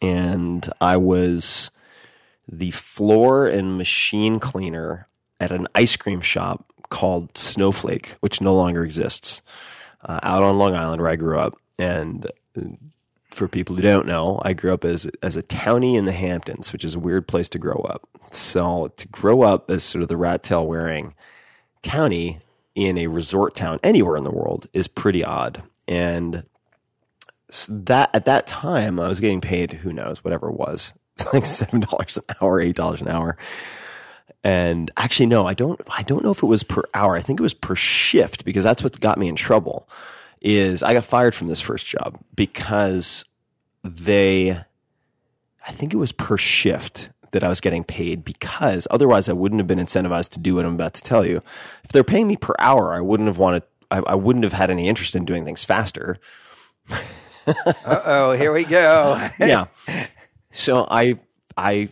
[0.00, 1.70] and I was
[2.50, 5.08] the floor and machine cleaner
[5.40, 9.42] at an ice cream shop called Snowflake, which no longer exists,
[10.02, 11.56] uh, out on Long Island where I grew up.
[11.78, 12.30] And
[13.36, 16.72] for people who don't know, I grew up as as a townie in the Hamptons,
[16.72, 18.08] which is a weird place to grow up.
[18.32, 21.14] So to grow up as sort of the rat tail wearing
[21.82, 22.40] townie
[22.74, 25.62] in a resort town anywhere in the world is pretty odd.
[25.88, 26.44] and
[27.48, 30.92] s- that at that time I was getting paid who knows whatever it was
[31.32, 33.36] like seven dollars an hour, eight dollars an hour.
[34.44, 35.80] And actually, no, I don't.
[35.88, 37.16] I don't know if it was per hour.
[37.16, 39.88] I think it was per shift because that's what got me in trouble.
[40.40, 43.24] Is I got fired from this first job because
[43.82, 44.50] they,
[45.66, 49.60] I think it was per shift that I was getting paid because otherwise I wouldn't
[49.60, 51.40] have been incentivized to do what I'm about to tell you.
[51.84, 53.62] If they're paying me per hour, I wouldn't have wanted.
[53.90, 56.18] I, I wouldn't have had any interest in doing things faster.
[57.46, 59.24] Uh oh, here we go.
[59.38, 59.66] yeah.
[60.50, 61.20] So I
[61.56, 61.90] I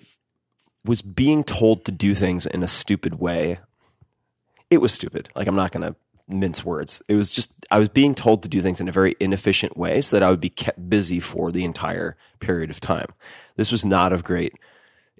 [0.84, 3.58] was being told to do things in a stupid way.
[4.70, 5.28] It was stupid.
[5.36, 5.96] Like I'm not going to
[6.28, 7.02] mince words.
[7.08, 10.00] It was just I was being told to do things in a very inefficient way
[10.00, 13.08] so that I would be kept busy for the entire period of time.
[13.56, 14.54] This was not of great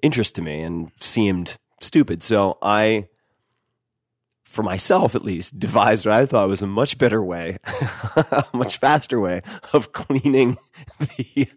[0.01, 2.23] interest to me and seemed stupid.
[2.23, 3.07] So I
[4.55, 7.57] for myself at least, devised what I thought was a much better way,
[8.15, 9.41] a much faster way
[9.73, 10.55] of cleaning
[10.99, 11.49] the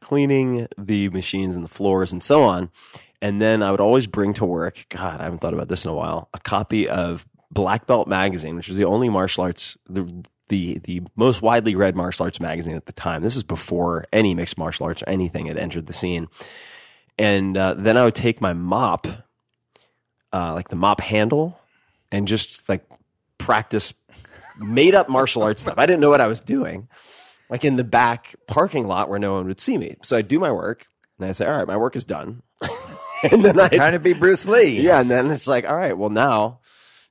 [0.00, 2.70] cleaning the machines and the floors and so on.
[3.20, 5.90] And then I would always bring to work, God, I haven't thought about this in
[5.90, 10.24] a while, a copy of Black Belt magazine, which was the only martial arts the
[10.48, 13.22] the the most widely read martial arts magazine at the time.
[13.22, 16.28] This is before any mixed martial arts or anything had entered the scene.
[17.18, 19.06] And uh, then I would take my mop,
[20.32, 21.58] uh, like the mop handle,
[22.12, 22.84] and just like
[23.38, 23.94] practice
[24.60, 25.74] made up martial arts stuff.
[25.78, 26.88] I didn't know what I was doing,
[27.48, 29.96] like in the back parking lot where no one would see me.
[30.02, 30.86] So I do my work,
[31.18, 32.42] and I say, "All right, my work is done."
[33.22, 34.80] and then I Trying to be Bruce Lee.
[34.80, 36.60] yeah, and then it's like, all right, well now,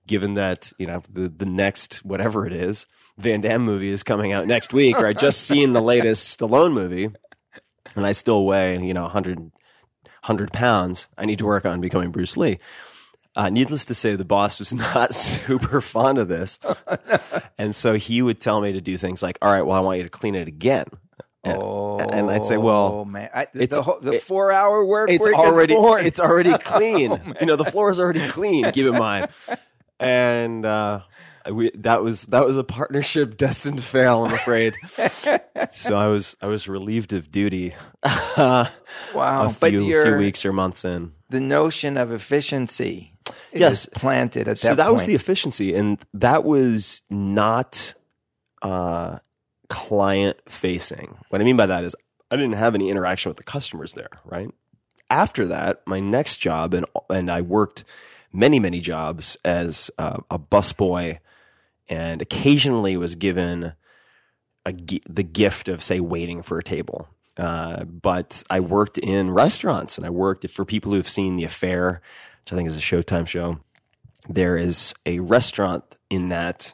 [0.07, 2.85] given that you know the the next whatever it is,
[3.17, 6.73] Van Damme movie is coming out next week, or I just seen the latest Stallone
[6.73, 7.09] movie,
[7.95, 11.07] and I still weigh you know 100, 100 pounds.
[11.17, 12.57] I need to work on becoming Bruce Lee.
[13.37, 16.57] Uh, needless to say, the boss was not super fond of this,
[17.57, 19.97] and so he would tell me to do things like, "All right, well, I want
[19.97, 20.85] you to clean it again."
[21.43, 21.61] And,
[22.01, 24.83] and I'd say, "Well, Oh man, I, the, it's- the, whole- the it- four hour
[24.83, 25.75] work it's already
[26.07, 27.35] it's already clean.
[27.39, 28.71] you know, the floor is already clean.
[28.71, 29.27] Keep in mind,
[29.99, 31.01] and uh,
[31.51, 34.25] we that was that was a partnership destined to fail.
[34.25, 34.75] I'm afraid.
[35.71, 37.73] so I was I was relieved of duty.
[38.03, 38.67] wow,
[39.13, 41.13] wow, a but few, your few weeks or months in.
[41.29, 43.13] the notion of efficiency
[43.51, 43.85] is Yes.
[43.93, 44.57] planted at that.
[44.57, 47.93] so that was the efficiency, and that was not
[48.61, 49.17] uh,
[49.69, 51.17] client facing.
[51.29, 51.95] What I mean by that is
[52.29, 54.09] I didn't have any interaction with the customers there.
[54.25, 54.49] Right
[55.09, 57.83] after that, my next job, and and I worked
[58.35, 61.19] many many jobs as uh, a busboy,
[61.87, 63.73] and occasionally was given
[64.65, 64.73] a,
[65.07, 67.07] the gift of say waiting for a table.
[67.37, 72.01] Uh, but I worked in restaurants and I worked for people who've seen The Affair,
[72.43, 73.59] which I think is a Showtime show.
[74.29, 76.73] There is a restaurant in that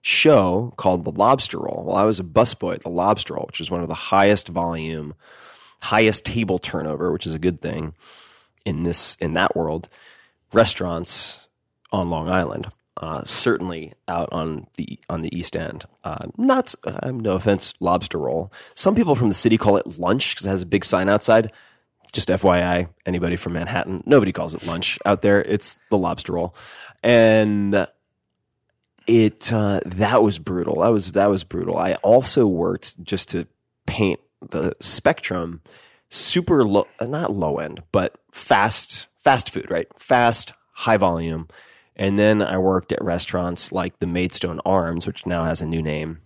[0.00, 1.84] show called The Lobster Roll.
[1.86, 4.48] Well, I was a busboy at The Lobster Roll, which is one of the highest
[4.48, 5.14] volume,
[5.82, 7.94] highest table turnover, which is a good thing
[8.64, 9.88] in this in that world.
[10.52, 11.46] Restaurants
[11.92, 15.84] on Long Island, uh, certainly out on the on the East End.
[16.04, 18.52] Uh, not uh, no offense, lobster roll.
[18.74, 21.52] Some people from the city call it lunch because it has a big sign outside.
[22.12, 25.42] Just FYI, anybody from Manhattan, nobody calls it lunch out there.
[25.42, 26.54] It's the lobster roll,
[27.02, 27.86] and
[29.06, 30.80] it uh, that was brutal.
[30.80, 31.76] That was that was brutal.
[31.76, 33.46] I also worked just to
[33.86, 35.62] paint the spectrum,
[36.08, 39.88] super low, not low end, but fast fast food, right?
[39.96, 41.48] Fast, high volume.
[41.96, 45.82] And then I worked at restaurants like the Maidstone Arms, which now has a new
[45.82, 46.20] name,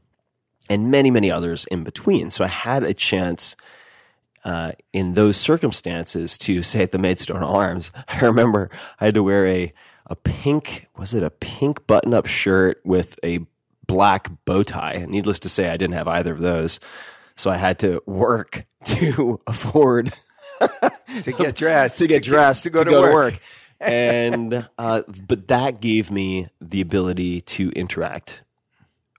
[0.69, 2.31] and many, many others in between.
[2.31, 3.57] So I had a chance
[4.45, 7.91] uh, in those circumstances to say at the Maidstone Arms.
[8.09, 9.73] I remember I had to wear a
[10.07, 13.41] a pink was it a pink button up shirt with a
[13.87, 15.07] black bow tie.
[15.09, 16.81] Needless to say, I didn't have either of those,
[17.37, 20.13] so I had to work to afford
[21.23, 23.39] to get dressed, to get dressed to go, to, work.
[23.81, 28.43] and uh, but that gave me the ability to interact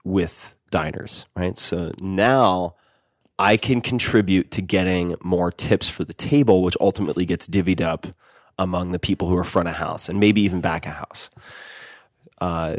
[0.04, 1.56] with diners, right?
[1.58, 2.74] So now
[3.38, 8.06] I can contribute to getting more tips for the table, which ultimately gets divvied up
[8.58, 11.30] among the people who are front of house and maybe even back of house.
[12.40, 12.76] Uh,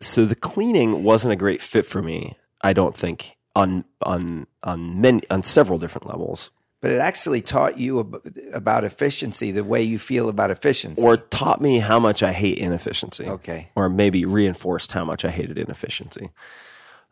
[0.00, 2.36] so the cleaning wasn't a great fit for me.
[2.62, 6.50] I don't think on on on many on several different levels.
[6.80, 8.22] But it actually taught you ab-
[8.54, 11.02] about efficiency, the way you feel about efficiency.
[11.02, 13.24] or taught me how much I hate inefficiency.
[13.26, 13.68] Okay.
[13.74, 16.30] Or maybe reinforced how much I hated inefficiency.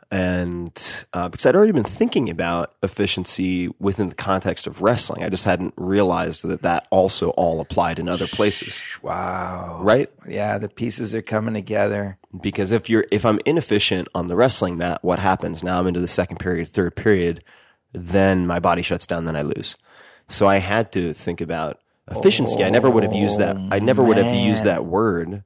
[0.09, 5.29] and uh, because I'd already been thinking about efficiency within the context of wrestling, I
[5.29, 9.81] just hadn't realized that that also all applied in other places, Wow.
[9.83, 10.09] right?
[10.29, 12.19] Yeah, the pieces are coming together.
[12.41, 15.65] Because if you're if I'm inefficient on the wrestling mat, what happens?
[15.65, 17.43] Now I'm into the second period, third period,
[17.97, 19.75] then my body shuts down, then I lose.
[20.29, 21.81] So I had to think about
[22.11, 22.63] efficiency.
[22.63, 23.57] I never would have used that.
[23.71, 25.43] I never would have used that word,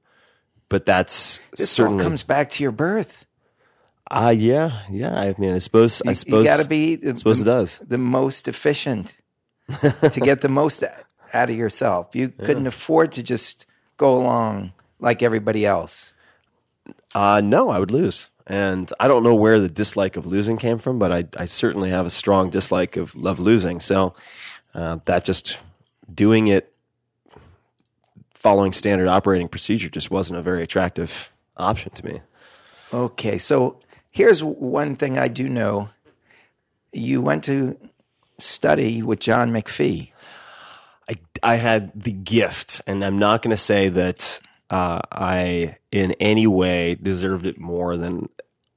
[0.68, 3.24] but that's This certainly all comes back to your birth.
[4.10, 5.14] Ah, yeah, yeah.
[5.16, 7.54] I mean, I suppose, I suppose, you got to be the, I suppose the, it
[7.54, 7.78] does.
[7.78, 9.16] the most efficient
[9.80, 10.82] to get the most
[11.32, 12.16] out of yourself.
[12.16, 16.12] You couldn't afford to just go along like everybody else.
[17.14, 18.29] Uh, no, I would lose.
[18.50, 21.90] And I don't know where the dislike of losing came from, but I, I certainly
[21.90, 23.78] have a strong dislike of, love losing.
[23.78, 24.12] So
[24.74, 25.58] uh, that just
[26.12, 26.74] doing it
[28.34, 32.22] following standard operating procedure just wasn't a very attractive option to me.
[32.92, 33.78] Okay, so
[34.10, 35.90] here's one thing I do know.
[36.92, 37.78] You went to
[38.36, 40.10] study with John McPhee.
[41.08, 44.40] I, I had the gift, and I'm not going to say that
[44.70, 48.28] uh, I in any way deserved it more than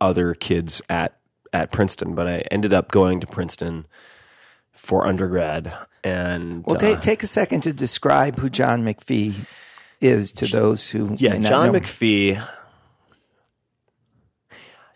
[0.02, 1.18] other kids at
[1.52, 3.86] at Princeton, but I ended up going to Princeton
[4.72, 5.72] for undergrad.
[6.04, 9.46] And Well, uh, ta- take a second to describe who John McPhee
[10.02, 11.72] is to those who yeah, John.
[11.72, 12.46] McPhee.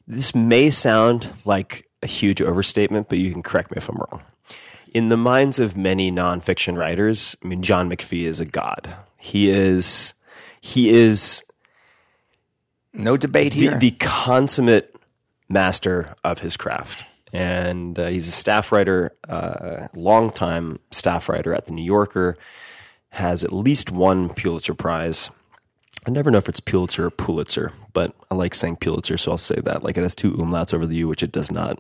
[0.06, 4.24] This may sound like a huge overstatement, but you can correct me if I'm wrong.
[4.94, 8.96] In the minds of many nonfiction writers, I mean, John McPhee is a god.
[9.18, 10.14] He is,
[10.68, 11.44] he is
[12.94, 13.80] No debate the, here.
[13.80, 14.94] the consummate
[15.48, 17.06] master of his craft.
[17.32, 22.38] And uh, he's a staff writer, uh, longtime staff writer at the New Yorker,
[23.12, 25.30] has at least one Pulitzer Prize.
[26.06, 29.38] I never know if it's Pulitzer or Pulitzer, but I like saying Pulitzer, so I'll
[29.38, 29.84] say that.
[29.84, 31.80] Like it has two umlauts over the U, which it does not.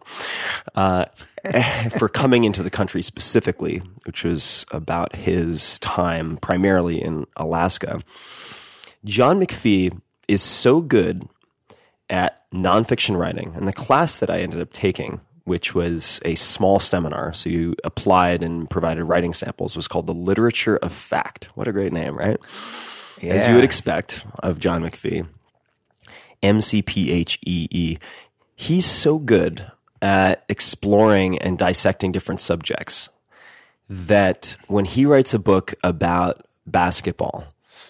[0.75, 1.05] Uh,
[1.97, 8.01] for coming into the country specifically, which was about his time primarily in Alaska.
[9.08, 11.28] John McPhee is so good
[12.10, 16.80] at nonfiction writing, and the class that I ended up taking, which was a small
[16.80, 21.45] seminar, so you applied and provided writing samples, was called The Literature of Fact.
[21.55, 22.38] What a great name, right?
[23.24, 25.26] As you would expect of John McPhee.
[26.43, 27.97] M C P H E E.
[28.55, 33.10] He's so good at exploring and dissecting different subjects
[33.89, 37.45] that when he writes a book about basketball,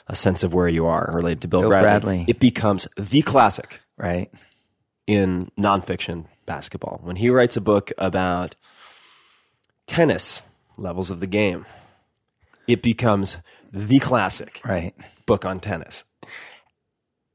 [0.08, 2.26] a sense of where you are related to Bill, Bill Bradley, Bradley.
[2.28, 4.30] it becomes the classic right?
[5.06, 7.00] in nonfiction basketball.
[7.04, 8.56] When he writes a book about
[9.86, 10.42] tennis
[10.78, 11.66] levels of the game,
[12.68, 13.38] it becomes
[13.72, 14.94] the classic Right.
[15.26, 16.04] book on tennis.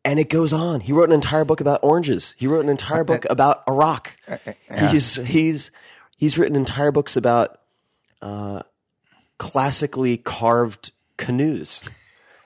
[0.04, 0.80] And it goes on.
[0.80, 2.34] He wrote an entire book about oranges.
[2.36, 4.16] He wrote an entire uh, book uh, about Iraq.
[4.26, 5.70] Uh, he's he's
[6.16, 7.60] he's written entire books about
[8.20, 8.62] uh,
[9.38, 11.80] classically carved canoes.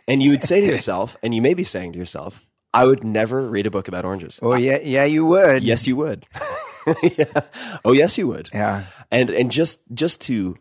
[0.08, 3.04] And you would say to yourself, and you may be saying to yourself, I would
[3.04, 4.38] never read a book about oranges.
[4.42, 5.64] Oh yeah, yeah, you would.
[5.64, 6.26] Yes, you would.
[7.02, 7.40] yeah.
[7.84, 8.50] Oh, yes, you would.
[8.52, 8.84] Yeah.
[9.10, 10.58] And and just just to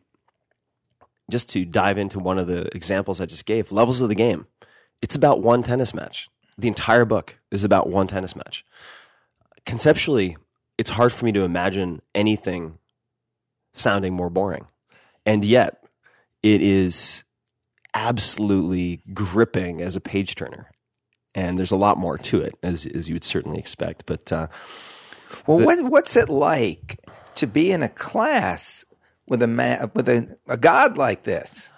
[1.29, 4.47] just to dive into one of the examples I just gave, levels of the game.
[5.01, 6.29] It's about one tennis match.
[6.57, 8.65] The entire book is about one tennis match.
[9.65, 10.37] Conceptually,
[10.77, 12.77] it's hard for me to imagine anything
[13.73, 14.67] sounding more boring.
[15.25, 15.83] And yet,
[16.41, 17.24] it is
[17.95, 20.69] absolutely gripping as a page turner.
[21.33, 24.05] And there's a lot more to it, as as you would certainly expect.
[24.05, 24.47] But uh,
[25.47, 26.99] Well, what, what's it like
[27.35, 28.85] to be in a class
[29.27, 31.71] with a man, with a, a god like this?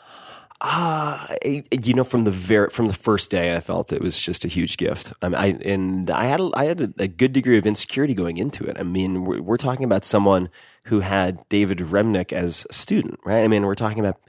[0.60, 4.20] Ah, I- you know, from the very from the first day, I felt it was
[4.20, 5.12] just a huge gift.
[5.24, 8.14] I, mean, I and I had a, I had a, a good degree of insecurity
[8.16, 8.78] going into it.
[8.80, 10.50] I mean, we're, we're talking about someone
[10.86, 13.44] who had David Remnick as a student, right?
[13.44, 14.20] I mean, we're talking about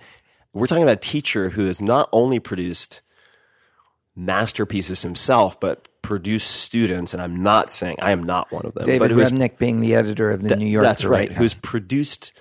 [0.52, 3.00] we're talking about a teacher who has not only produced
[4.16, 7.12] masterpieces himself, but produced students.
[7.12, 10.30] And I'm not saying I am not one of them, David Remnick being the editor
[10.30, 10.88] of the Th- New Yorker.
[10.88, 11.30] That's right.
[11.30, 11.36] now.
[11.36, 12.32] Who's produced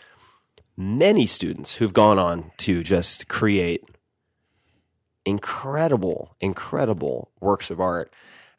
[0.77, 3.83] many students who've gone on to just create
[5.25, 8.13] incredible, incredible works of art.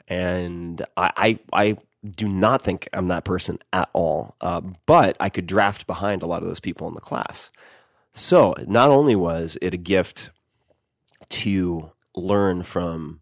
[0.07, 4.35] And I, I, I do not think I'm that person at all.
[4.41, 7.51] Uh, but I could draft behind a lot of those people in the class.
[8.13, 10.31] So not only was it a gift
[11.29, 13.21] to learn from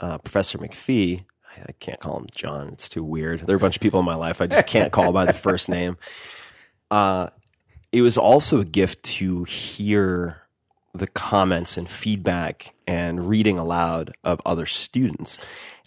[0.00, 1.24] uh, Professor McPhee.
[1.56, 3.40] I, can't call him John; it's too weird.
[3.40, 5.32] There are a bunch of people in my life I just can't call by the
[5.48, 5.96] first name.
[6.90, 7.28] Uh,
[7.90, 10.42] it was also a gift to hear
[10.94, 15.38] the comments and feedback and reading aloud of other students.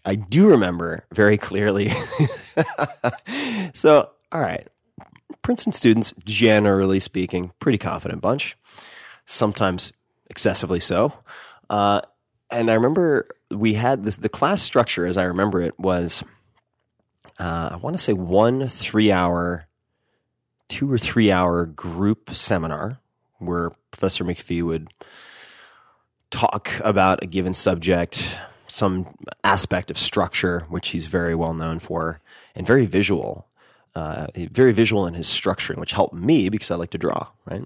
[0.03, 1.91] I do remember very clearly.
[3.73, 4.67] so, all right.
[5.41, 8.57] Princeton students, generally speaking, pretty confident bunch,
[9.25, 9.93] sometimes
[10.29, 11.13] excessively so.
[11.69, 12.01] Uh,
[12.49, 16.23] and I remember we had this, the class structure, as I remember it, was
[17.39, 19.67] uh, I want to say one three hour,
[20.69, 22.99] two or three hour group seminar
[23.39, 24.89] where Professor McPhee would
[26.29, 32.21] talk about a given subject, some aspect of structure, which he's very well known for,
[32.55, 33.47] and very visual,
[33.95, 37.65] uh, very visual in his structuring, which helped me because I like to draw, right?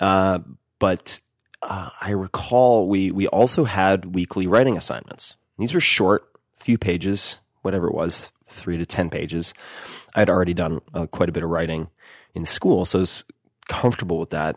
[0.00, 0.40] Uh,
[0.78, 1.20] but
[1.62, 5.36] uh, I recall we we also had weekly writing assignments.
[5.58, 9.54] These were short, few pages, whatever it was, three to ten pages.
[10.14, 11.88] I had already done uh, quite a bit of writing
[12.34, 13.24] in school, so I was
[13.68, 14.56] comfortable with that.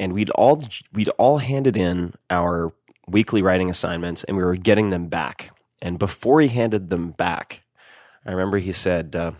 [0.00, 2.72] And we'd all we'd all handed in our
[3.06, 5.50] weekly writing assignments, and we were getting them back.
[5.80, 7.62] And before he handed them back,
[8.24, 9.32] I remember he said uh,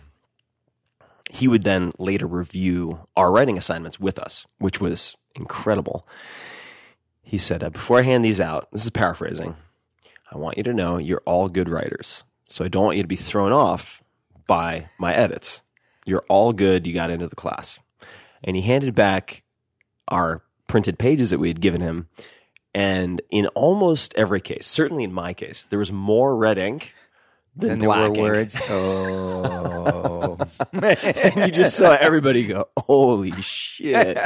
[1.29, 6.07] he would then later review our writing assignments with us, which was incredible.
[7.23, 9.55] He said, uh, Before I hand these out, this is paraphrasing,
[10.31, 12.23] I want you to know you're all good writers.
[12.49, 14.03] So I don't want you to be thrown off
[14.47, 15.61] by my edits.
[16.05, 16.85] You're all good.
[16.85, 17.79] You got into the class.
[18.43, 19.43] And he handed back
[20.07, 22.07] our printed pages that we had given him.
[22.73, 26.93] And in almost every case, certainly in my case, there was more red ink
[27.55, 28.57] than And there were words.
[28.69, 30.37] Oh,
[30.73, 34.17] and you just saw everybody go, "Holy shit!"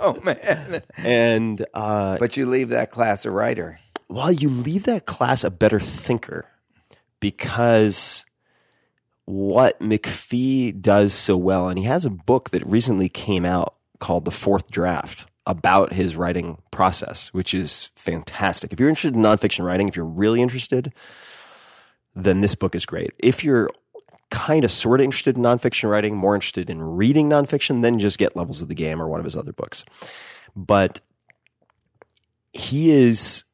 [0.00, 0.82] oh man!
[0.96, 3.78] And uh, But you leave that class a writer.
[4.08, 6.46] well, you leave that class a better thinker
[7.20, 8.24] because
[9.26, 14.24] what McPhee does so well, and he has a book that recently came out called
[14.24, 18.72] The Fourth Draft about his writing process, which is fantastic.
[18.72, 20.92] If you're interested in nonfiction writing, if you're really interested,
[22.14, 23.12] then this book is great.
[23.18, 23.70] If you're
[24.30, 28.18] kind of sort of interested in nonfiction writing, more interested in reading nonfiction, then just
[28.18, 29.84] get Levels of the Game or one of his other books.
[30.56, 31.00] But
[32.52, 33.44] he is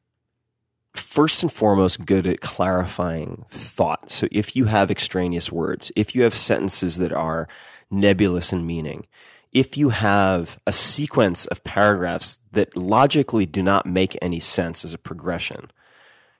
[0.93, 4.11] first and foremost good at clarifying thought.
[4.11, 7.47] So if you have extraneous words, if you have sentences that are
[7.89, 9.07] nebulous in meaning,
[9.51, 14.93] if you have a sequence of paragraphs that logically do not make any sense as
[14.93, 15.71] a progression,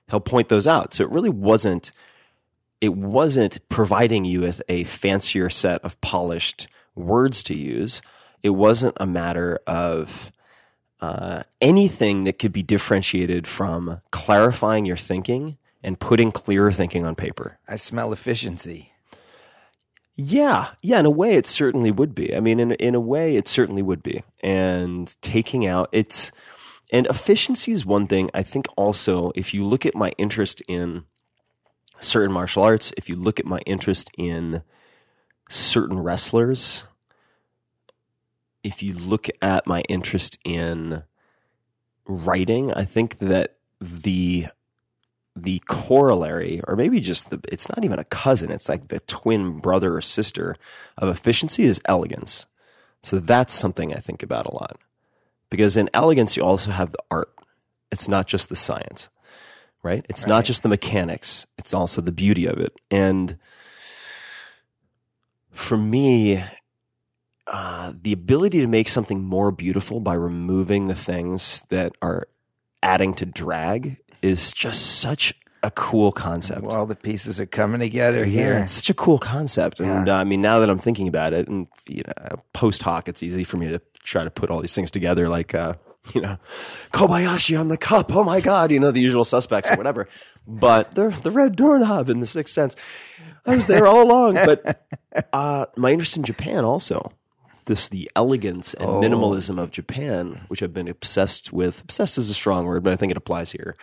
[0.08, 0.94] he'll point those out.
[0.94, 1.92] So it really wasn't
[2.82, 6.66] it wasn't providing you with a fancier set of polished
[6.96, 8.02] words to use.
[8.42, 10.32] It wasn't a matter of
[11.00, 17.14] uh, anything that could be differentiated from clarifying your thinking and putting clearer thinking on
[17.14, 17.60] paper.
[17.68, 18.92] I smell efficiency.
[20.16, 20.98] Yeah, yeah.
[20.98, 22.34] In a way, it certainly would be.
[22.34, 24.24] I mean, in in a way, it certainly would be.
[24.40, 26.32] And taking out it's
[26.92, 28.28] and efficiency is one thing.
[28.34, 31.04] I think also, if you look at my interest in
[32.04, 34.62] certain martial arts, if you look at my interest in
[35.48, 36.84] certain wrestlers,
[38.62, 41.02] if you look at my interest in
[42.06, 44.46] writing, I think that the
[45.34, 49.58] the corollary, or maybe just the it's not even a cousin, it's like the twin
[49.58, 50.56] brother or sister
[50.98, 52.46] of efficiency is elegance.
[53.02, 54.78] So that's something I think about a lot.
[55.50, 57.32] Because in elegance you also have the art.
[57.90, 59.08] It's not just the science.
[59.82, 60.06] Right?
[60.08, 62.72] It's not just the mechanics, it's also the beauty of it.
[62.90, 63.36] And
[65.50, 66.42] for me,
[67.46, 72.28] uh, the ability to make something more beautiful by removing the things that are
[72.82, 76.64] adding to drag is just such a cool concept.
[76.64, 78.58] All the pieces are coming together Yeah, here.
[78.58, 81.48] it's such a cool concept, and uh, I mean, now that I'm thinking about it,
[81.48, 84.74] and you know, post hoc, it's easy for me to try to put all these
[84.74, 85.74] things together, like uh,
[86.14, 86.38] you know,
[86.92, 88.14] Kobayashi on the cup.
[88.14, 90.08] Oh my god, you know, the usual suspects or whatever.
[90.44, 92.74] But the the red doorknob in the Sixth Sense,
[93.46, 94.34] I was there all along.
[94.34, 94.84] But
[95.32, 97.12] uh, my interest in Japan also.
[97.66, 101.82] This the elegance and minimalism of Japan, which I've been obsessed with.
[101.82, 103.76] Obsessed is a strong word, but I think it applies here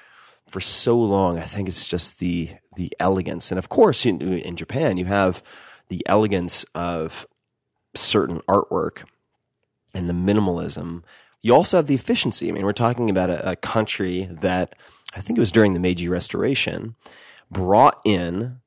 [0.49, 1.37] for so long.
[1.37, 5.41] I think it's just the the elegance, and of course, in, in Japan, you have
[5.87, 7.25] the elegance of
[7.95, 9.03] certain artwork
[9.93, 11.03] and the minimalism.
[11.41, 12.49] You also have the efficiency.
[12.49, 14.75] I mean, we're talking about a, a country that
[15.15, 16.95] I think it was during the Meiji Restoration
[17.49, 18.59] brought in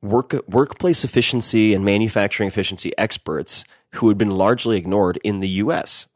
[0.00, 6.06] work workplace efficiency and manufacturing efficiency experts who had been largely ignored in the U.S.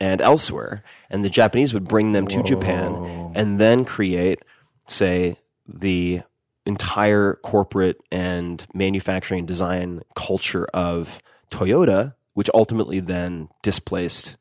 [0.00, 4.40] and elsewhere, and the Japanese would bring them to Japan and then create,
[4.86, 5.36] say,
[5.66, 6.20] the
[6.64, 11.20] entire corporate and manufacturing design culture of
[11.50, 14.36] Toyota, which ultimately then displaced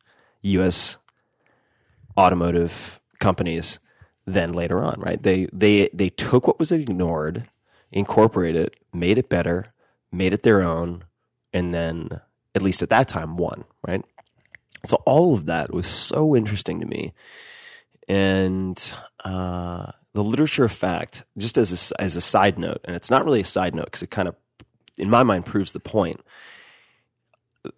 [0.47, 0.97] U.S.
[2.17, 3.79] automotive companies
[4.25, 5.21] than later on, right?
[5.21, 7.47] They they they took what was ignored,
[7.91, 9.71] incorporated it, made it better,
[10.11, 11.05] made it their own,
[11.53, 12.21] and then
[12.53, 14.03] at least at that time won, right?
[14.85, 17.13] So all of that was so interesting to me,
[18.07, 18.93] and
[19.23, 23.23] uh, the literature of fact, just as a, as a side note, and it's not
[23.23, 24.35] really a side note because it kind of,
[24.97, 26.21] in my mind, proves the point.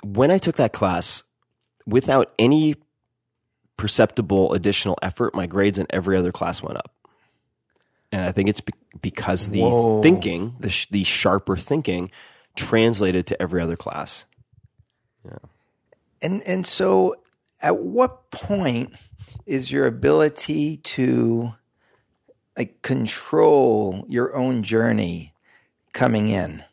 [0.03, 1.24] When I took that class,
[1.92, 2.76] without any
[3.78, 6.94] perceptible additional effort, my grades in every other class went up.
[8.12, 10.02] And I think it's be- because the Whoa.
[10.02, 12.12] thinking, the, sh- the sharper thinking,
[12.56, 14.26] translated to every other class.
[15.24, 15.38] Yeah.
[16.22, 17.16] And and so
[17.62, 18.94] at what point
[19.46, 21.54] is your ability to
[22.58, 25.34] like control your own journey
[25.94, 26.64] coming in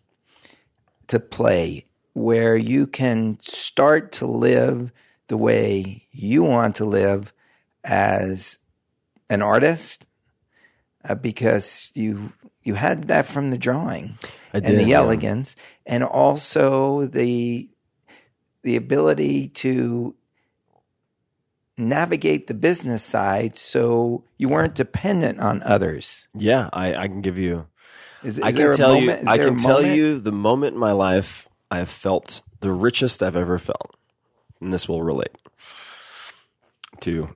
[1.06, 4.90] to play where you can start to live
[5.28, 7.32] the way you want to live
[7.84, 8.58] as
[9.28, 10.06] an artist
[11.08, 14.18] uh, because you you had that from the drawing
[14.52, 14.98] I and did, the yeah.
[14.98, 17.68] elegance and also the
[18.62, 20.14] the ability to
[21.78, 26.26] navigate the business side so you weren't dependent on others.
[26.34, 27.66] Yeah, I, I can give you.
[28.24, 29.28] Is, is I can tell moment- you.
[29.28, 33.36] I can tell you the moment in my life I have felt the richest I've
[33.36, 33.94] ever felt,
[34.60, 35.34] and this will relate
[37.00, 37.34] to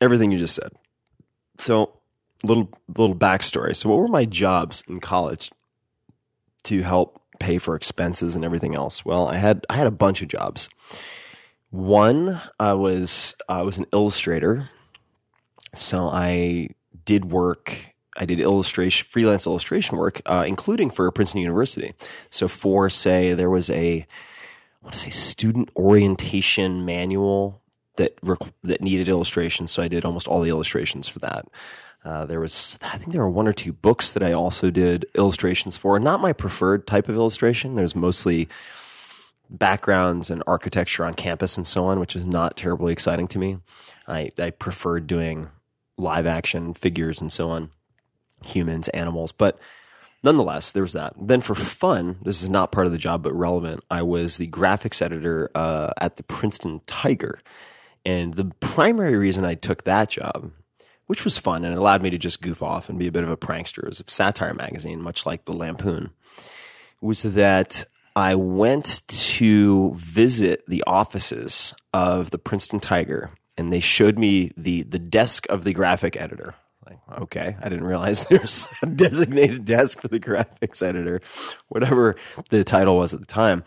[0.00, 0.72] everything you just said.
[1.58, 1.98] So,
[2.42, 3.76] little little backstory.
[3.76, 5.50] So, what were my jobs in college
[6.64, 9.04] to help pay for expenses and everything else?
[9.04, 10.68] Well, I had I had a bunch of jobs.
[11.70, 14.70] One, I was I was an illustrator,
[15.74, 16.70] so I
[17.04, 17.94] did work.
[18.16, 21.94] I did illustration, freelance illustration work, uh, including for Princeton University.
[22.28, 24.06] So, for say, there was a,
[24.82, 27.60] I want to say, student orientation manual
[27.96, 28.18] that
[28.62, 29.70] that needed illustrations.
[29.70, 31.46] So, I did almost all the illustrations for that.
[32.04, 35.04] Uh, there was, I think, there were one or two books that I also did
[35.14, 35.98] illustrations for.
[36.00, 37.74] Not my preferred type of illustration.
[37.74, 38.48] There's mostly
[39.50, 43.58] backgrounds and architecture on campus and so on, which is not terribly exciting to me.
[44.08, 45.50] I, I prefer doing
[45.98, 47.70] live action figures and so on,
[48.44, 49.32] humans, animals.
[49.32, 49.58] But
[50.22, 51.14] nonetheless, there was that.
[51.20, 53.84] Then for fun, this is not part of the job, but relevant.
[53.90, 57.40] I was the graphics editor uh, at the Princeton Tiger.
[58.04, 60.52] And the primary reason I took that job,
[61.06, 63.24] which was fun and it allowed me to just goof off and be a bit
[63.24, 66.10] of a prankster, was a satire magazine, much like the Lampoon,
[67.02, 67.84] was that
[68.16, 74.82] I went to visit the offices of the Princeton Tiger, and they showed me the
[74.82, 76.54] the desk of the graphic editor.
[77.22, 81.20] Okay, I didn't realize there's a designated desk for the graphics editor,
[81.68, 82.16] whatever
[82.50, 83.64] the title was at the time.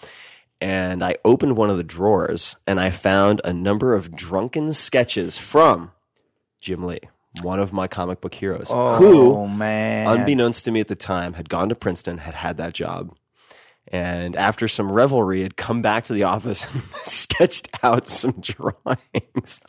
[0.61, 5.37] And I opened one of the drawers, and I found a number of drunken sketches
[5.37, 5.91] from
[6.61, 6.99] Jim Lee,
[7.41, 10.07] one of my comic book heroes, Oh who man.
[10.07, 13.13] unbeknownst to me at the time, had gone to Princeton, had had that job.
[13.89, 19.59] And after some revelry, had come back to the office and sketched out some drawings.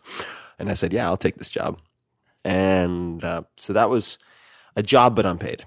[0.59, 1.81] And I said, Yeah, I'll take this job.
[2.45, 4.19] And uh, so that was
[4.77, 5.65] a job, but unpaid.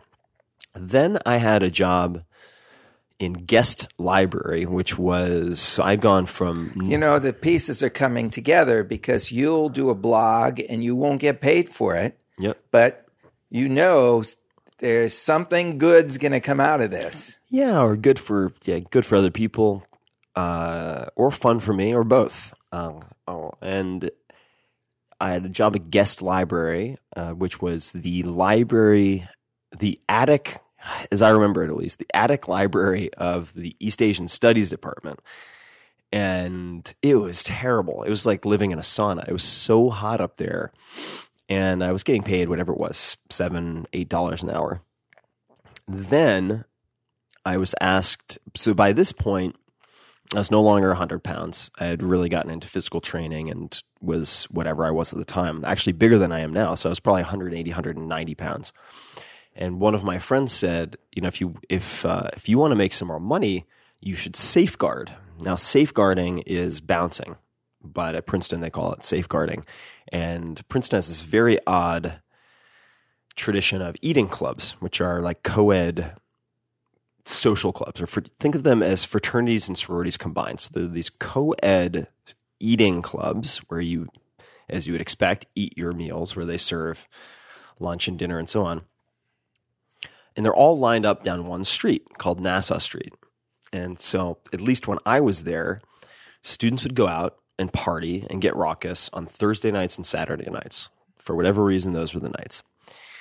[0.75, 2.23] Then I had a job
[3.19, 8.29] in Gest library, which was, so I'd gone from you know the pieces are coming
[8.29, 12.59] together because you'll do a blog and you won't get paid for it, Yep.
[12.71, 13.07] but
[13.49, 14.21] you know
[14.77, 17.39] there's something good's going to come out of this.
[17.49, 19.83] Yeah, or good for yeah, good for other people,
[20.35, 22.53] uh, or fun for me, or both.
[22.71, 24.11] Um, oh, and
[25.19, 29.27] I had a job at Gest library, uh, which was the library,
[29.77, 30.59] the attic,
[31.11, 35.19] as I remember it at least, the attic library of the East Asian Studies Department.
[36.11, 38.03] And it was terrible.
[38.03, 39.27] It was like living in a sauna.
[39.27, 40.71] It was so hot up there.
[41.49, 44.81] And I was getting paid whatever it was, seven, eight dollars an hour.
[45.87, 46.65] Then
[47.45, 48.37] I was asked.
[48.55, 49.55] So by this point,
[50.33, 51.71] I was no longer 100 pounds.
[51.79, 55.63] I had really gotten into physical training and was whatever I was at the time,
[55.65, 56.75] actually bigger than I am now.
[56.75, 58.73] So I was probably 180, 190 pounds.
[59.55, 62.71] And one of my friends said, you know, if you if uh, if you want
[62.71, 63.65] to make some more money,
[64.01, 65.11] you should safeguard.
[65.39, 67.37] Now, safeguarding is bouncing,
[67.83, 69.65] but at Princeton they call it safeguarding.
[70.09, 72.19] And Princeton has this very odd
[73.35, 76.13] tradition of eating clubs, which are like co-ed
[77.27, 80.61] social clubs, or for, think of them as fraternities and sororities combined.
[80.61, 82.07] So they're these co-ed
[82.59, 84.07] eating clubs where you,
[84.69, 87.07] as you would expect, eat your meals, where they serve
[87.79, 88.81] lunch and dinner and so on.
[90.35, 93.13] And they're all lined up down one street called Nassau Street.
[93.73, 95.81] And so, at least when I was there,
[96.41, 100.89] students would go out and party and get raucous on Thursday nights and Saturday nights.
[101.17, 102.63] For whatever reason, those were the nights.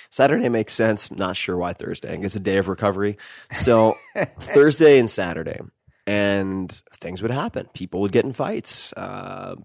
[0.09, 1.11] Saturday makes sense.
[1.11, 2.13] Not sure why Thursday.
[2.13, 3.17] I it's a day of recovery.
[3.53, 3.97] So
[4.39, 5.59] Thursday and Saturday,
[6.05, 7.67] and things would happen.
[7.73, 8.93] People would get in fights.
[8.93, 9.55] Uh,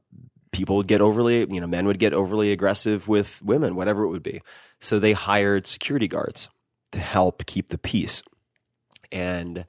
[0.52, 4.10] people would get overly, you know, men would get overly aggressive with women, whatever it
[4.10, 4.40] would be.
[4.80, 6.48] So they hired security guards
[6.92, 8.22] to help keep the peace.
[9.10, 9.66] And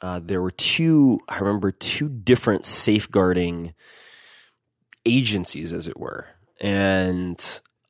[0.00, 3.74] uh, there were two, I remember two different safeguarding
[5.04, 6.26] agencies, as it were.
[6.60, 7.44] And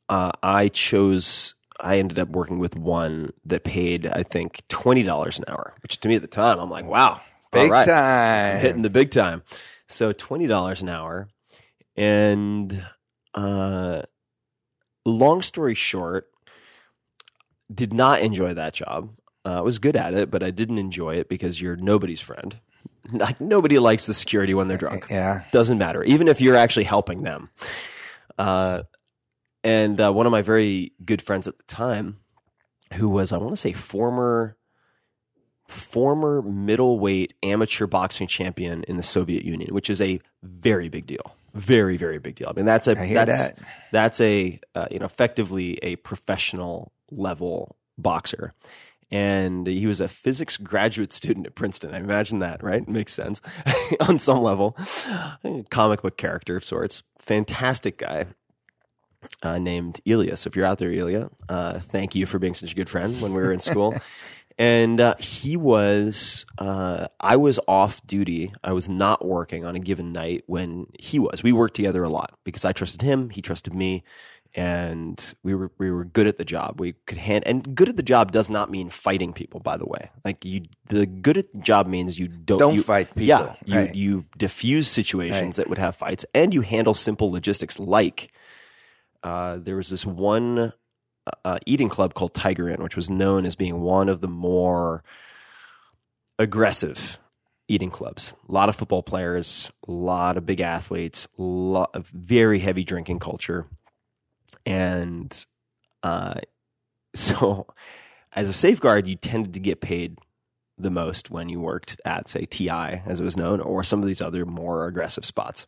[0.07, 5.45] uh, I chose, I ended up working with one that paid, I think, $20 an
[5.47, 7.21] hour, which to me at the time, I'm like, wow,
[7.51, 8.59] Big right, time.
[8.61, 9.43] hitting the big time.
[9.87, 11.29] So $20 an hour.
[11.95, 12.85] And
[13.33, 14.03] uh,
[15.05, 16.27] long story short,
[17.73, 19.11] did not enjoy that job.
[19.45, 22.59] Uh, I was good at it, but I didn't enjoy it because you're nobody's friend.
[23.11, 25.07] Like nobody likes the security when they're drunk.
[25.09, 25.43] Yeah.
[25.51, 27.49] Doesn't matter, even if you're actually helping them.
[28.37, 28.83] Uh,
[29.63, 32.17] and uh, one of my very good friends at the time,
[32.93, 34.57] who was I want to say former
[35.67, 41.35] former middleweight amateur boxing champion in the Soviet Union, which is a very big deal.
[41.53, 42.47] Very, very big deal.
[42.49, 43.59] I mean, that's a that's that.
[43.91, 48.53] that's a uh, you know effectively a professional level boxer.
[49.11, 51.95] And he was a physics graduate student at Princeton.
[51.95, 52.87] I imagine that, right?
[52.87, 53.41] Makes sense
[54.01, 54.77] on some level.
[55.71, 57.01] Comic book character of sorts.
[57.17, 58.27] Fantastic guy
[59.43, 60.37] uh, named Ilya.
[60.37, 63.21] So if you're out there, Ilya, uh, thank you for being such a good friend
[63.21, 63.95] when we were in school.
[64.57, 68.53] and uh, he was, uh, I was off duty.
[68.63, 71.43] I was not working on a given night when he was.
[71.43, 74.03] We worked together a lot because I trusted him, he trusted me,
[74.55, 76.79] and we were we were good at the job.
[76.79, 79.59] We could hand and good at the job does not mean fighting people.
[79.59, 82.81] By the way, like you, the good at the job means you don't Don't you-
[82.81, 83.93] fight people, Yeah, you right.
[83.95, 85.65] you diffuse situations Right.
[85.65, 88.31] that would have fights, and you handle simple logistics like
[89.23, 90.73] uh, there was this one
[91.45, 95.03] uh, eating club called Tiger Inn, which was known as being one of the more
[96.37, 97.19] aggressive
[97.67, 98.33] eating clubs.
[98.47, 102.83] A lot of football players, a lot of big athletes, a lot of very heavy
[102.83, 103.67] drinking culture,
[104.65, 105.45] and
[106.03, 106.39] uh,
[107.15, 107.67] so
[108.33, 110.17] as a safeguard, you tended to get paid
[110.77, 114.07] the most when you worked at, say, TI, as it was known, or some of
[114.07, 115.65] these other more aggressive spots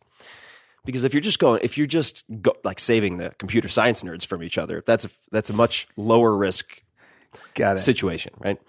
[0.84, 4.26] because if you're just going if you're just go, like saving the computer science nerds
[4.26, 6.82] from each other that's a that's a much lower risk
[7.54, 7.80] Got it.
[7.80, 8.60] situation right?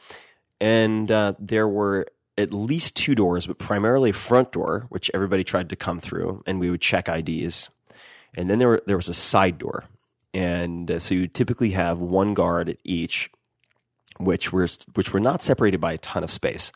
[0.61, 2.07] And uh, there were
[2.37, 6.43] at least two doors but primarily a front door which everybody tried to come through
[6.45, 7.69] and we would check ids
[8.35, 9.85] and then there were, there was a side door.
[10.33, 13.29] And uh, so you typically have one guard at each
[14.19, 16.71] which were which were not separated by a ton of space.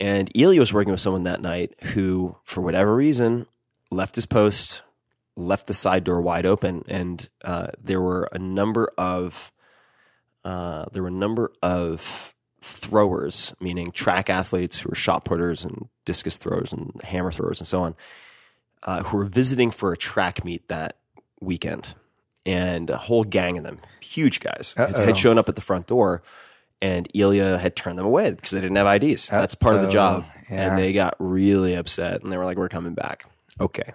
[0.00, 3.46] And Ilya was working with someone that night who, for whatever reason,
[3.90, 4.82] left his post,
[5.36, 9.52] left the side door wide open, and uh, there were a number of
[10.44, 15.88] uh, there were a number of throwers, meaning track athletes who were shot putters and
[16.04, 17.94] discus throwers and hammer throwers and so on,
[18.82, 20.96] uh, who were visiting for a track meet that
[21.40, 21.94] weekend,
[22.46, 25.04] and a whole gang of them, huge guys, had, Uh-oh.
[25.06, 26.22] had shown up at the front door.
[26.82, 29.28] And Ilya had turned them away because they didn't have IDs.
[29.28, 30.24] That's part of the job.
[30.50, 30.70] Yeah.
[30.70, 33.26] And they got really upset and they were like, we're coming back.
[33.60, 33.92] Okay.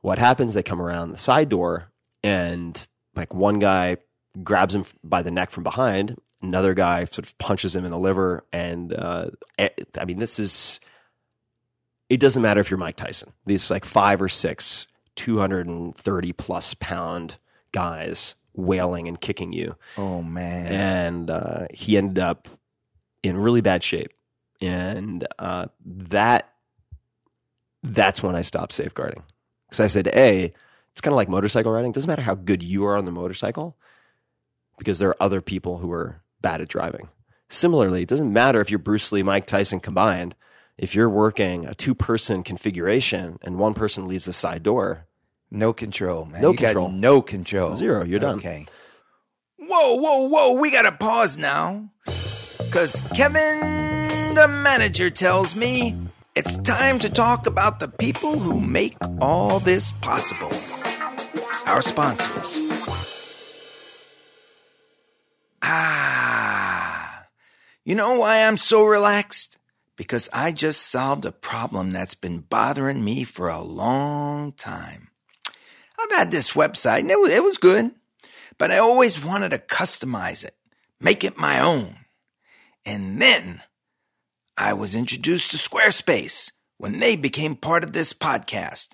[0.00, 0.54] What happens?
[0.54, 1.90] They come around the side door
[2.22, 3.98] and like one guy
[4.42, 6.18] grabs him by the neck from behind.
[6.42, 8.44] Another guy sort of punches him in the liver.
[8.52, 10.80] And, uh, eh, I mean, this is,
[12.10, 13.32] it doesn't matter if you're Mike Tyson.
[13.46, 17.38] These like five or six, 230 plus pound
[17.72, 20.66] guys wailing and kicking you Oh man.
[20.72, 22.46] and uh, he ended up
[23.22, 24.12] in really bad shape.
[24.60, 26.52] And uh, that
[27.84, 29.22] that's when I stopped safeguarding
[29.68, 30.52] because I said, "A,
[30.90, 31.92] it's kind of like motorcycle riding.
[31.92, 33.76] Doesn't matter how good you are on the motorcycle,
[34.78, 37.08] because there are other people who are bad at driving.
[37.48, 40.34] Similarly, it doesn't matter if you're Bruce Lee, Mike Tyson combined.
[40.76, 45.06] If you're working a two-person configuration and one person leaves the side door,
[45.50, 46.42] No control, man.
[46.42, 46.88] No you control.
[46.88, 47.76] Got no control.
[47.76, 48.38] Zero, you're done.
[48.38, 48.66] Okay.
[49.56, 50.54] Whoa, whoa, whoa.
[50.54, 51.90] We got to pause now.
[52.58, 53.60] Because Kevin,
[54.34, 55.96] the manager, tells me
[56.34, 60.52] it's time to talk about the people who make all this possible.
[61.66, 62.60] Our sponsors.
[65.62, 67.26] Ah.
[67.84, 69.58] You know why I'm so relaxed?
[69.96, 75.10] Because I just solved a problem that's been bothering me for a long time.
[75.98, 77.92] I've had this website and it was, it was good,
[78.58, 80.56] but I always wanted to customize it,
[81.00, 81.96] make it my own.
[82.84, 83.62] And then
[84.56, 88.88] I was introduced to Squarespace when they became part of this podcast.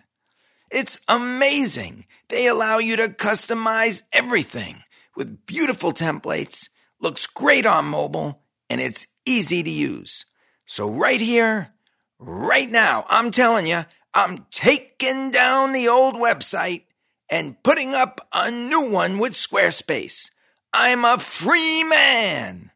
[0.70, 2.06] It's amazing.
[2.28, 4.82] They allow you to customize everything
[5.16, 6.68] with beautiful templates,
[7.00, 10.24] looks great on mobile, and it's easy to use.
[10.64, 11.74] So right here,
[12.18, 13.84] right now, I'm telling you,
[14.14, 16.84] I'm taking down the old website
[17.28, 20.30] and putting up a new one with Squarespace.
[20.72, 22.70] I'm a free man.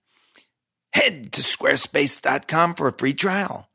[0.94, 3.68] Head to squarespace.com for a free trial.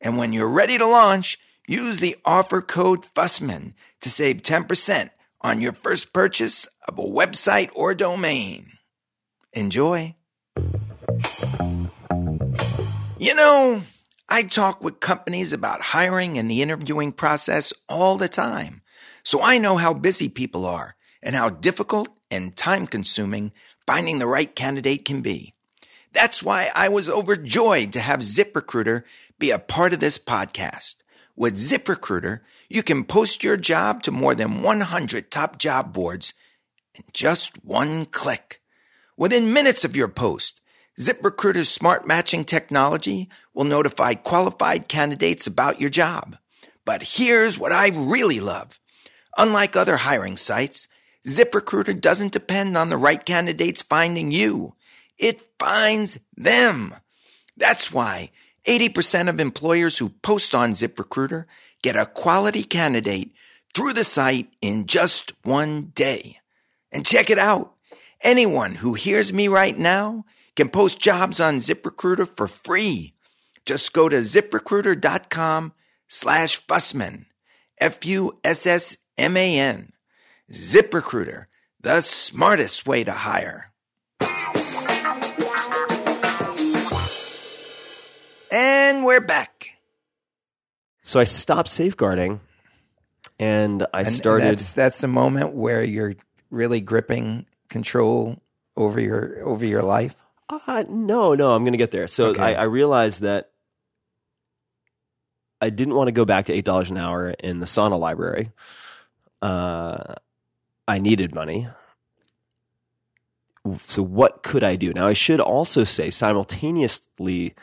[0.00, 1.38] And when you're ready to launch,
[1.68, 5.10] use the offer code Fussman to save 10%
[5.42, 8.78] on your first purchase of a website or domain.
[9.52, 10.14] Enjoy.
[13.18, 13.82] You know,
[14.26, 18.80] I talk with companies about hiring and the interviewing process all the time.
[19.22, 23.52] So I know how busy people are and how difficult and time consuming
[23.86, 25.53] finding the right candidate can be.
[26.14, 29.02] That's why I was overjoyed to have ZipRecruiter
[29.38, 30.94] be a part of this podcast.
[31.36, 36.32] With ZipRecruiter, you can post your job to more than 100 top job boards
[36.94, 38.60] in just one click.
[39.16, 40.60] Within minutes of your post,
[41.00, 46.36] ZipRecruiter's smart matching technology will notify qualified candidates about your job.
[46.84, 48.78] But here's what I really love.
[49.36, 50.86] Unlike other hiring sites,
[51.26, 54.74] ZipRecruiter doesn't depend on the right candidates finding you.
[55.18, 56.94] It finds them.
[57.56, 58.30] That's why
[58.66, 61.46] 80% of employers who post on ZipRecruiter
[61.82, 63.32] get a quality candidate
[63.74, 66.40] through the site in just one day.
[66.92, 67.72] And check it out.
[68.20, 73.14] Anyone who hears me right now can post jobs on ZipRecruiter for free.
[73.64, 75.72] Just go to ziprecruiter.com
[76.08, 77.24] slash Fussman.
[77.78, 78.98] F-U-S-S-M-A-N.
[80.52, 81.46] ZipRecruiter,
[81.80, 83.73] the smartest way to hire.
[88.56, 89.70] And we're back.
[91.02, 92.38] So I stopped safeguarding
[93.40, 94.44] and I And started.
[94.46, 96.14] That's that's a moment where you're
[96.50, 98.40] really gripping control
[98.76, 100.14] over your over your life.
[100.48, 102.06] Uh, no, no, I'm going to get there.
[102.06, 102.40] So Okay.
[102.40, 103.50] I, I realized that
[105.60, 108.52] I didn't want to go back to eight dollars an hour in the sauna library.
[109.42, 110.14] Uh,
[110.86, 111.66] I needed money.
[113.88, 114.92] So what could I do?
[114.92, 117.56] Now I should also say simultaneously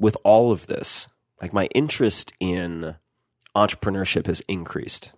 [0.00, 1.06] with all of this,
[1.40, 2.96] like my interest in
[3.54, 5.12] entrepreneurship has increased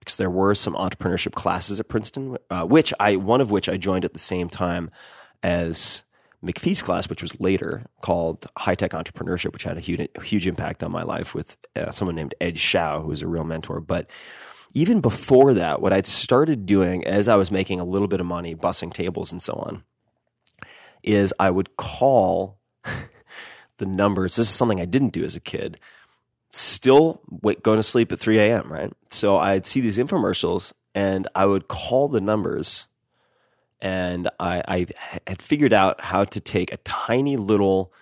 [0.00, 3.76] because there were some entrepreneurship classes at Princeton, uh, which I one of which I
[3.76, 4.90] joined at the same time
[5.42, 6.02] as
[6.44, 10.82] McPhee's class, which was later called High Tech Entrepreneurship, which had a huge, huge impact
[10.82, 13.80] on my life with uh, someone named Ed Zschau, who was a real mentor.
[13.80, 14.08] But
[14.74, 18.26] even before that, what I'd started doing as I was making a little bit of
[18.26, 19.82] money, bussing tables and so on,
[21.02, 22.58] is I would call
[23.78, 24.36] the numbers.
[24.36, 25.78] This is something I didn't do as a kid.
[26.52, 28.92] Still wait, going to sleep at 3 a.m., right?
[29.10, 32.86] So I'd see these infomercials and I would call the numbers
[33.80, 34.86] and I, I
[35.26, 37.92] had figured out how to take a tiny little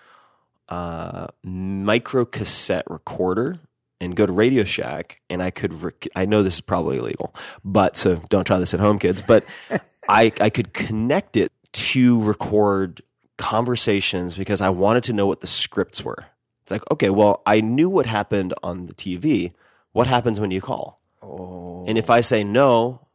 [0.69, 3.55] uh, micro cassette recorder
[3.99, 5.81] and go to Radio Shack, and I could.
[5.81, 9.21] Rec- I know this is probably illegal, but so don't try this at home, kids.
[9.21, 9.43] But
[10.09, 13.01] I I could connect it to record
[13.37, 16.25] conversations because I wanted to know what the scripts were.
[16.61, 19.53] It's like, okay, well, I knew what happened on the TV.
[19.93, 21.01] What happens when you call?
[21.21, 21.85] Oh.
[21.87, 23.07] And if I say no,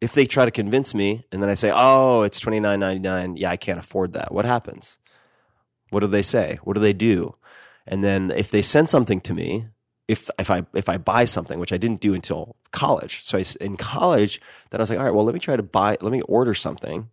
[0.00, 3.00] if they try to convince me and then I say, "Oh, it's twenty nine ninety
[3.00, 3.36] nine.
[3.36, 4.98] Yeah, I can't afford that." What happens?
[5.90, 6.58] What do they say?
[6.64, 7.36] What do they do?
[7.86, 9.66] And then if they send something to me,
[10.08, 13.44] if if I if I buy something, which I didn't do until college, so I
[13.60, 14.40] in college,
[14.70, 16.54] then I was like, all right, well, let me try to buy, let me order
[16.54, 17.08] something,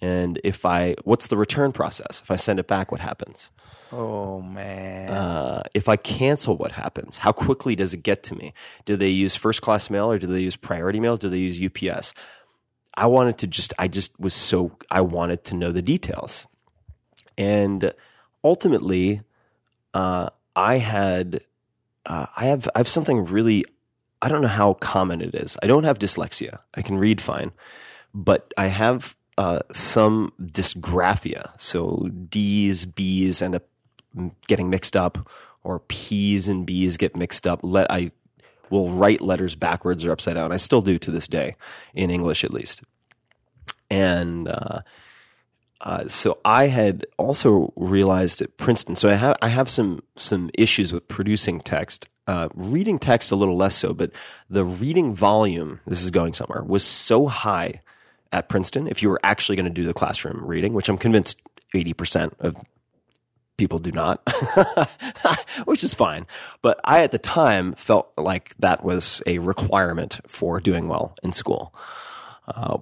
[0.00, 2.20] and if I, what's the return process?
[2.22, 3.50] If I send it back, what happens?
[3.92, 5.10] Oh man.
[5.10, 7.18] Uh, if I cancel, what happens?
[7.18, 8.54] How quickly does it get to me?
[8.84, 11.16] Do they use first class mail or do they use priority mail?
[11.16, 12.14] Do they use UPS?
[12.94, 16.46] I wanted to just, I just was so, I wanted to know the details.
[17.36, 17.92] And
[18.42, 19.22] ultimately,
[19.94, 21.40] uh, I had,
[22.06, 23.64] uh, I have, I have something really,
[24.22, 25.56] I don't know how common it is.
[25.62, 26.60] I don't have dyslexia.
[26.74, 27.52] I can read fine,
[28.12, 31.58] but I have uh, some dysgraphia.
[31.58, 33.62] So D's, B's end up
[34.46, 35.30] getting mixed up,
[35.64, 37.60] or P's and B's get mixed up.
[37.62, 38.10] Let I
[38.68, 40.52] will write letters backwards or upside down.
[40.52, 41.56] I still do to this day,
[41.94, 42.82] in English at least.
[43.88, 44.80] And uh,
[45.80, 48.94] uh, so I had also realized at Princeton.
[48.94, 52.10] So I have I have some some issues with producing text.
[52.26, 54.12] Uh, reading text a little less so, but
[54.50, 55.80] the reading volume.
[55.86, 56.62] This is going somewhere.
[56.62, 57.80] Was so high
[58.32, 58.86] at Princeton.
[58.86, 61.40] If you were actually going to do the classroom reading, which I'm convinced
[61.74, 62.56] eighty percent of
[63.60, 64.22] people do not,
[65.66, 66.26] which is fine.
[66.62, 71.30] But I at the time felt like that was a requirement for doing well in
[71.30, 71.74] school.
[72.48, 72.78] Uh,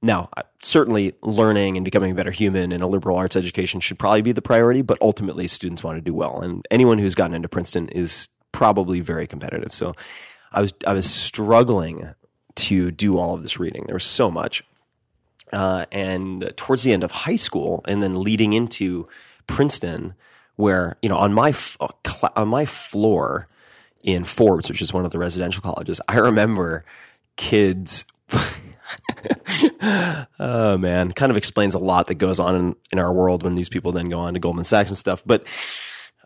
[0.00, 0.28] now,
[0.60, 4.32] certainly learning and becoming a better human in a liberal arts education should probably be
[4.32, 6.40] the priority, but ultimately students want to do well.
[6.40, 9.72] And anyone who's gotten into Princeton is probably very competitive.
[9.72, 9.94] So
[10.52, 12.14] I was, I was struggling
[12.56, 13.84] to do all of this reading.
[13.86, 14.62] There was so much.
[15.52, 19.06] Uh, and towards the end of high school and then leading into
[19.46, 20.14] Princeton,
[20.56, 21.88] where, you know, on my, f- uh,
[22.36, 23.48] on my floor
[24.02, 26.84] in Forbes, which is one of the residential colleges, I remember
[27.36, 28.04] kids
[30.40, 33.54] oh man, kind of explains a lot that goes on in, in our world when
[33.54, 35.22] these people then go on to Goldman Sachs and stuff.
[35.24, 35.44] But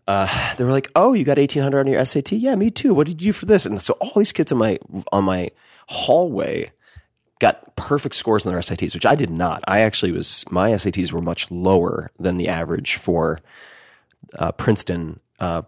[0.07, 2.33] uh, they were like, "Oh, you got eighteen hundred on your SAT?
[2.33, 2.95] Yeah, me too.
[2.95, 4.79] What did you do for this?" And so all these kids on my
[5.13, 5.51] on my
[5.87, 6.71] hallway
[7.39, 9.63] got perfect scores on their SATs, which I did not.
[9.67, 13.41] I actually was my SATs were much lower than the average for
[14.35, 15.63] uh, Princeton uh,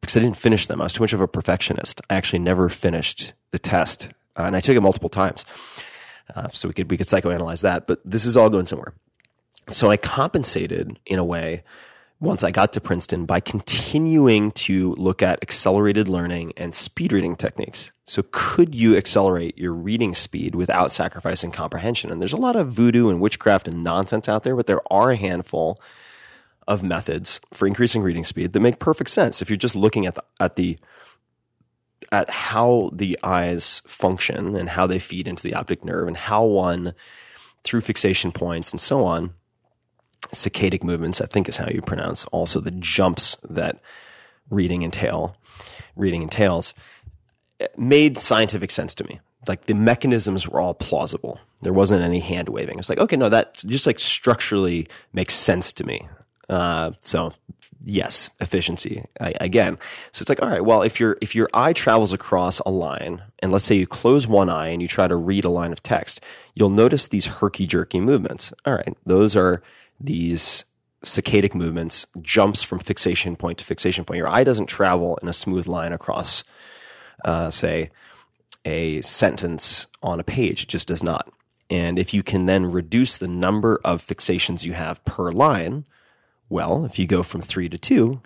[0.00, 0.80] because I didn't finish them.
[0.80, 2.00] I was too much of a perfectionist.
[2.08, 5.44] I actually never finished the test, uh, and I took it multiple times.
[6.34, 8.94] Uh, so we could we could psychoanalyze that, but this is all going somewhere.
[9.68, 11.62] So I compensated in a way
[12.20, 17.36] once I got to Princeton by continuing to look at accelerated learning and speed reading
[17.36, 17.90] techniques.
[18.06, 22.10] So could you accelerate your reading speed without sacrificing comprehension?
[22.10, 25.10] And there's a lot of voodoo and witchcraft and nonsense out there, but there are
[25.10, 25.80] a handful
[26.66, 30.14] of methods for increasing reading speed that make perfect sense if you're just looking at
[30.16, 30.78] the at the
[32.12, 36.44] at how the eyes function and how they feed into the optic nerve and how
[36.44, 36.92] one
[37.64, 39.32] through fixation points and so on
[40.28, 43.80] saccadic movements i think is how you pronounce also the jumps that
[44.50, 45.36] reading entail
[45.96, 46.74] reading entails
[47.76, 52.48] made scientific sense to me like the mechanisms were all plausible there wasn't any hand
[52.48, 56.08] waving it's like okay no that just like structurally makes sense to me
[56.48, 57.32] uh, so
[57.84, 59.78] yes, efficiency I, again.
[60.12, 63.22] So it's like, all right, well, if your if your eye travels across a line,
[63.40, 65.82] and let's say you close one eye and you try to read a line of
[65.82, 66.20] text,
[66.54, 68.52] you'll notice these herky jerky movements.
[68.64, 69.62] All right, those are
[70.00, 70.64] these
[71.04, 74.18] saccadic movements, jumps from fixation point to fixation point.
[74.18, 76.44] Your eye doesn't travel in a smooth line across,
[77.24, 77.90] uh, say,
[78.64, 80.64] a sentence on a page.
[80.64, 81.30] It just does not.
[81.70, 85.84] And if you can then reduce the number of fixations you have per line,
[86.48, 88.20] well, if you go from three to two,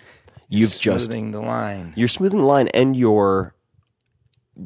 [0.49, 1.93] you've just Smoothing the line.
[1.97, 3.55] you're smoothing the line and you're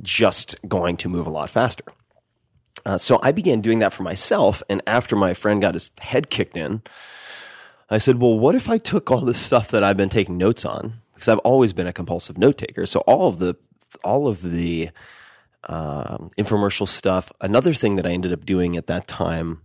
[0.02, 1.84] just going to move a lot faster.
[2.86, 4.62] Uh, so I began doing that for myself.
[4.70, 6.82] And after my friend got his head kicked in,
[7.90, 10.64] I said, well, what if I took all this stuff that I've been taking notes
[10.64, 10.94] on?
[11.12, 12.86] Because I've always been a compulsive note taker.
[12.86, 13.56] So all of the,
[14.04, 14.90] all of the,
[15.64, 17.32] um, infomercial stuff.
[17.40, 19.62] Another thing that I ended up doing at that time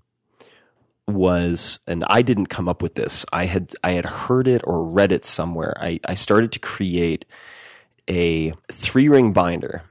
[1.07, 3.25] was, and I didn't come up with this.
[3.31, 5.75] I had I had heard it or read it somewhere.
[5.79, 7.25] I, I started to create
[8.07, 9.83] a three ring binder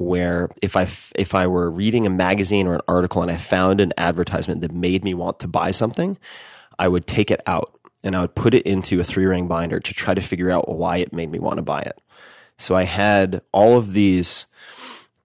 [0.00, 3.82] where if I if I were reading a magazine or an article and I found
[3.82, 6.16] an advertisement that made me want to buy something,
[6.78, 9.78] I would take it out and I would put it into a three ring binder
[9.78, 12.00] to try to figure out why it made me want to buy it.
[12.56, 14.46] So I had all of these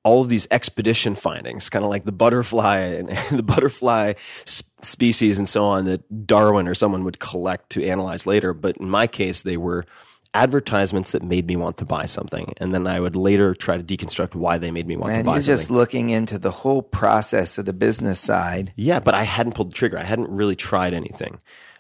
[0.04, 4.14] all of these expedition findings, kind of like the butterfly and, and the butterfly
[4.46, 8.54] s- species and so on that Darwin or someone would collect to analyze later.
[8.54, 9.86] But in my case, they were
[10.36, 12.54] advertisements that made me want to buy something.
[12.58, 15.26] And then I would later try to deconstruct why they made me want to Man,
[15.26, 15.58] buy you're something.
[15.58, 18.74] just looking into the whole process of the business side.
[18.76, 19.98] Yeah, but I hadn't pulled the trigger.
[19.98, 21.40] I hadn't really tried anything.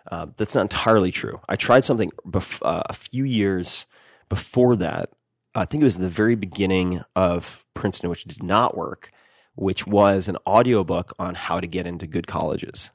[0.09, 1.39] Uh, that's not entirely true.
[1.49, 3.85] I tried something bef- uh, a few years
[4.29, 5.09] before that.
[5.53, 9.11] I think it was the very beginning of Princeton, which did not work,
[9.55, 12.91] which was an audiobook on how to get into good colleges.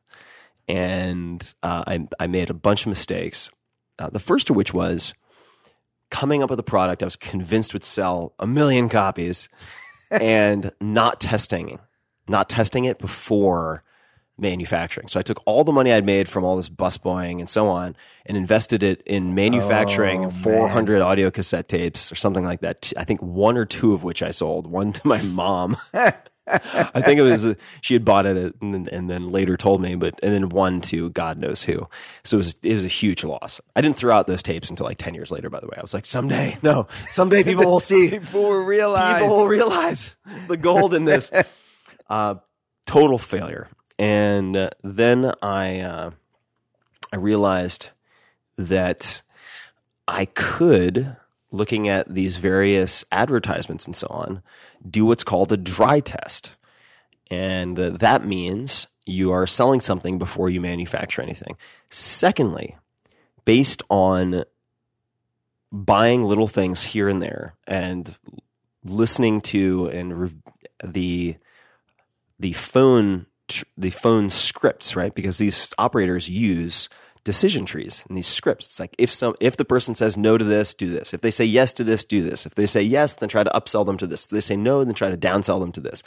[0.68, 3.50] And uh, I, I made a bunch of mistakes.
[3.98, 5.14] Uh, the first of which was
[6.10, 9.48] coming up with a product I was convinced would sell a million copies
[10.10, 11.78] and not testing,
[12.28, 13.82] not testing it before
[14.40, 15.06] manufacturing.
[15.08, 17.94] So I took all the money I'd made from all this busboying and so on
[18.26, 22.92] and invested it in manufacturing Oh, 400 audio cassette tapes or something like that.
[22.96, 25.76] I think one or two of which I sold, one to my mom.
[26.94, 29.94] I think it was she had bought it and, then- and then later told me,
[29.94, 31.88] but and then one to God knows who.
[32.24, 33.60] So it was it was a huge loss.
[33.76, 35.48] I didn't throw out those tapes until like ten years later.
[35.50, 38.10] By the way, I was like, someday, no, someday people will see.
[38.18, 39.20] People will realize.
[39.20, 40.14] People will realize
[40.48, 41.30] the gold in this.
[42.08, 42.34] Uh,
[42.86, 43.68] total failure.
[43.96, 46.10] And uh, then I uh,
[47.12, 47.90] I realized
[48.58, 49.22] that
[50.08, 51.16] I could,
[51.52, 54.42] looking at these various advertisements and so on,
[54.88, 56.52] do what's called a dry test.
[57.30, 61.56] And uh, that means you are selling something before you manufacture anything.
[61.88, 62.76] Secondly,
[63.44, 64.44] based on
[65.72, 68.16] buying little things here and there and
[68.84, 70.34] listening to and re-
[70.82, 71.36] the
[72.38, 73.26] the phone
[73.76, 75.14] the phone scripts, right?
[75.14, 76.88] Because these operators use
[77.24, 78.66] decision trees and these scripts.
[78.66, 81.12] It's like if some if the person says no to this, do this.
[81.12, 82.46] If they say yes to this, do this.
[82.46, 84.24] If they say yes, then try to upsell them to this.
[84.24, 86.02] If they say no, then try to downsell them to this.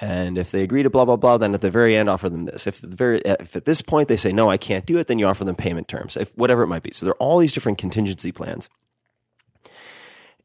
[0.00, 2.46] And if they agree to blah blah blah, then at the very end offer them
[2.46, 2.66] this.
[2.66, 5.18] If the very if at this point they say no, I can't do it, then
[5.18, 6.16] you offer them payment terms.
[6.16, 6.92] If whatever it might be.
[6.92, 8.68] So there are all these different contingency plans.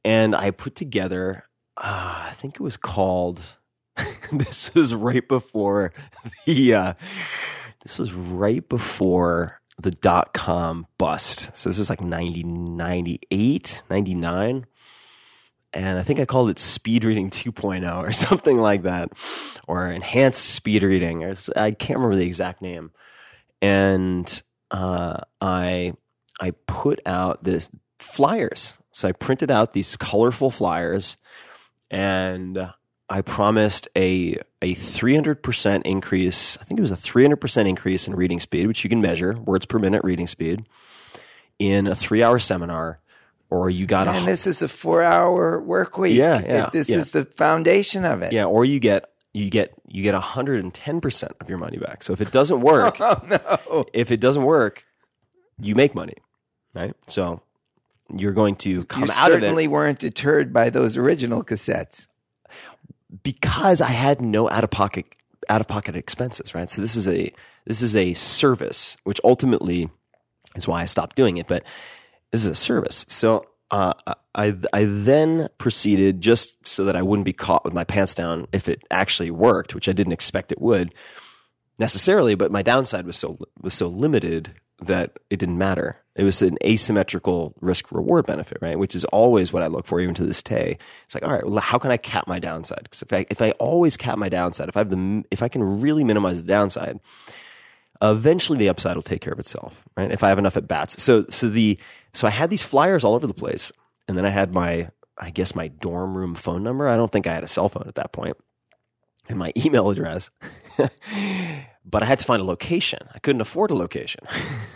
[0.04, 1.46] And I put together,
[1.78, 3.42] uh, I think it was called.
[4.32, 5.94] this was right before
[6.46, 6.74] the.
[6.74, 6.94] Uh,
[7.82, 11.50] this was right before the dot com bust.
[11.56, 14.66] So this was like 90, 98, 99
[15.76, 19.12] and I think I called it speed reading 2.0 or something like that,
[19.68, 21.36] or enhanced speed reading.
[21.56, 22.92] I can't remember the exact name.
[23.62, 25.94] And uh, I
[26.40, 27.70] I put out this
[28.00, 28.78] flyers.
[28.94, 31.18] So I printed out these colorful flyers,
[31.92, 32.72] and
[33.10, 36.58] I promised a a 300% increase.
[36.60, 39.66] I think it was a 300% increase in reading speed, which you can measure words
[39.68, 40.66] per minute reading speed
[41.60, 43.00] in a three hour seminar.
[43.52, 46.18] Or you got a And this is a four-hour work week.
[46.18, 46.98] Yeah, yeah, This yeah.
[46.98, 48.34] is the foundation of it.
[48.34, 51.78] Yeah, or you get you get you get hundred and ten percent of your money
[51.78, 52.04] back.
[52.04, 53.86] So if it doesn't work, Oh no!
[53.94, 54.86] if it doesn't work,
[55.62, 56.16] you make money,
[56.74, 56.96] right?
[57.08, 57.44] So
[58.14, 62.08] you're going to come you out of certainly it weren't deterred by those original cassettes.
[63.24, 65.06] Because I had no out of pocket
[65.50, 66.70] out of pocket expenses, right?
[66.70, 67.32] So this is a
[67.66, 69.90] this is a service, which ultimately
[70.56, 71.48] is why I stopped doing it.
[71.48, 71.64] But
[72.32, 73.46] this is a service, so.
[73.72, 73.94] Uh,
[74.36, 78.48] I I then proceeded just so that I wouldn't be caught with my pants down
[78.52, 80.94] if it actually worked, which I didn't expect it would
[81.80, 84.52] necessarily, but my downside was so was so limited
[84.82, 85.98] that it didn't matter.
[86.16, 88.80] It was an asymmetrical risk reward benefit, right?
[88.80, 90.78] Which is always what I look for, even to this day.
[91.06, 92.84] It's like, all right, well, how can I cap my downside?
[92.84, 95.48] Because if I if I always cap my downside, if I have the if I
[95.48, 97.00] can really minimize the downside,
[98.02, 100.12] eventually the upside will take care of itself, right?
[100.12, 101.02] If I have enough at bats.
[101.02, 101.78] So so the
[102.14, 103.72] so I had these flyers all over the place,
[104.08, 106.88] and then I had my I guess my dorm room phone number.
[106.88, 108.38] I don't think I had a cell phone at that point,
[109.28, 110.30] and my email address.
[111.86, 113.00] But I had to find a location.
[113.14, 114.22] I couldn't afford a location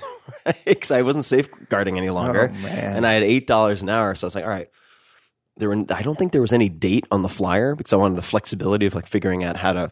[0.66, 4.16] because I wasn't safeguarding any longer, Oh, and I had eight dollars an hour.
[4.16, 4.70] So I was like, all right.
[5.58, 8.16] There were, I don't think there was any date on the flyer because I wanted
[8.18, 9.92] the flexibility of like figuring out how to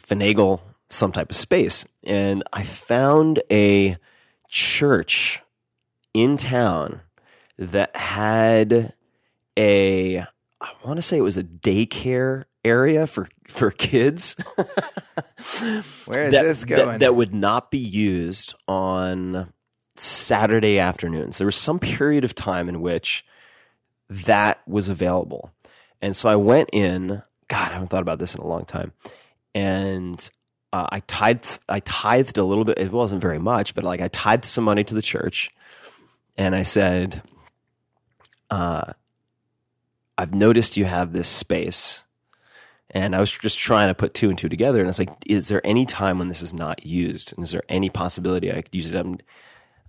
[0.00, 1.84] finagle some type of space.
[2.02, 3.98] And I found a
[4.48, 5.42] church
[6.14, 7.02] in town
[7.58, 8.94] that had
[9.58, 10.20] a
[10.60, 14.36] I want to say it was a daycare area for for kids
[16.06, 16.98] Where is that, this that- going?
[16.98, 19.52] that would not be used on
[19.96, 21.38] Saturday afternoons.
[21.38, 23.24] There was some period of time in which
[24.10, 25.52] that was available.
[26.02, 28.92] And so I went in, God, I haven't thought about this in a long time.
[29.54, 30.28] And
[30.72, 32.78] uh, I tithed, I tithed a little bit.
[32.78, 35.50] It wasn't very much, but like I tithed some money to the church.
[36.36, 37.22] And I said,
[38.50, 38.92] uh,
[40.18, 42.03] I've noticed you have this space.
[42.94, 44.78] And I was just trying to put two and two together.
[44.78, 47.32] And I was like, is there any time when this is not used?
[47.34, 48.96] And is there any possibility I could use it?
[48.96, 49.18] I'm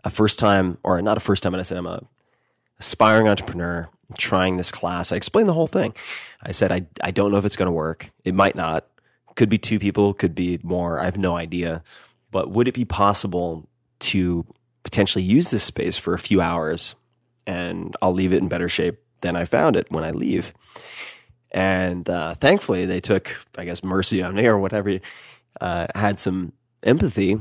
[0.04, 2.04] a first time, or not a first time, but I said, I'm a
[2.80, 5.12] aspiring entrepreneur trying this class.
[5.12, 5.94] I explained the whole thing.
[6.42, 8.12] I said, I, I don't know if it's going to work.
[8.24, 8.88] It might not.
[9.36, 11.00] Could be two people, could be more.
[11.00, 11.84] I have no idea.
[12.32, 14.46] But would it be possible to
[14.84, 16.96] potentially use this space for a few hours
[17.48, 20.54] and I'll leave it in better shape than I found it when I leave?
[21.56, 25.00] And uh, thankfully, they took, I guess, mercy on me or whatever,
[25.62, 26.52] uh, had some
[26.84, 27.40] empathy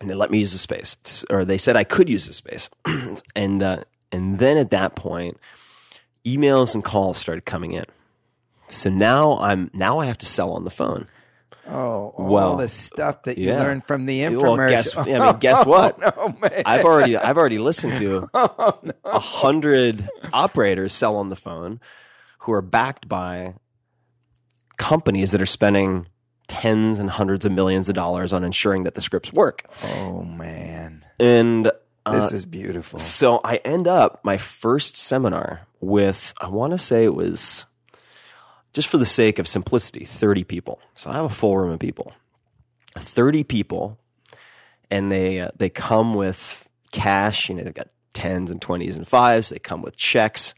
[0.00, 0.96] and they let me use the space,
[1.30, 2.68] or they said I could use the space,
[3.36, 3.78] and uh,
[4.12, 5.38] and then at that point,
[6.24, 7.84] emails and calls started coming in.
[8.68, 11.06] So now I'm now I have to sell on the phone.
[11.66, 13.60] oh, all well, the stuff that you yeah.
[13.62, 14.70] learned from the Well, infomercial.
[14.70, 15.98] guess- I mean, guess what?
[16.18, 16.62] Oh, man.
[16.66, 21.80] I've already I've already listened to a hundred operators sell on the phone
[22.38, 23.54] who are backed by
[24.76, 26.06] companies that are spending
[26.48, 29.64] tens and hundreds of millions of dollars on ensuring that the scripts work.
[29.84, 31.72] oh man, And
[32.04, 32.98] uh, this is beautiful.
[32.98, 37.66] So I end up my first seminar with, I want to say it was,
[38.72, 40.80] just for the sake of simplicity, 30 people.
[40.94, 42.12] So I have a full room of people.
[42.96, 43.98] 30 people,
[44.90, 47.48] and they, uh, they come with cash.
[47.48, 49.48] You know, they've got tens and 20s and fives.
[49.48, 50.54] They come with checks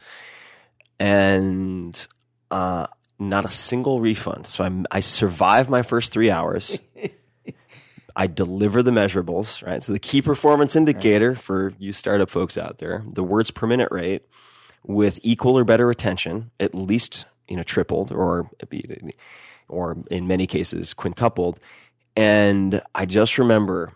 [0.98, 2.06] and
[2.50, 2.86] uh,
[3.18, 4.46] not a single refund.
[4.46, 6.78] So I'm, I survive my first three hours.
[8.16, 9.80] I deliver the measurables, right?
[9.82, 13.92] So the key performance indicator for you startup folks out there, the words per minute
[13.92, 14.22] rate
[14.84, 18.50] with equal or better retention, at least, you know, tripled or
[19.68, 21.60] or in many cases quintupled.
[22.16, 23.92] And I just remember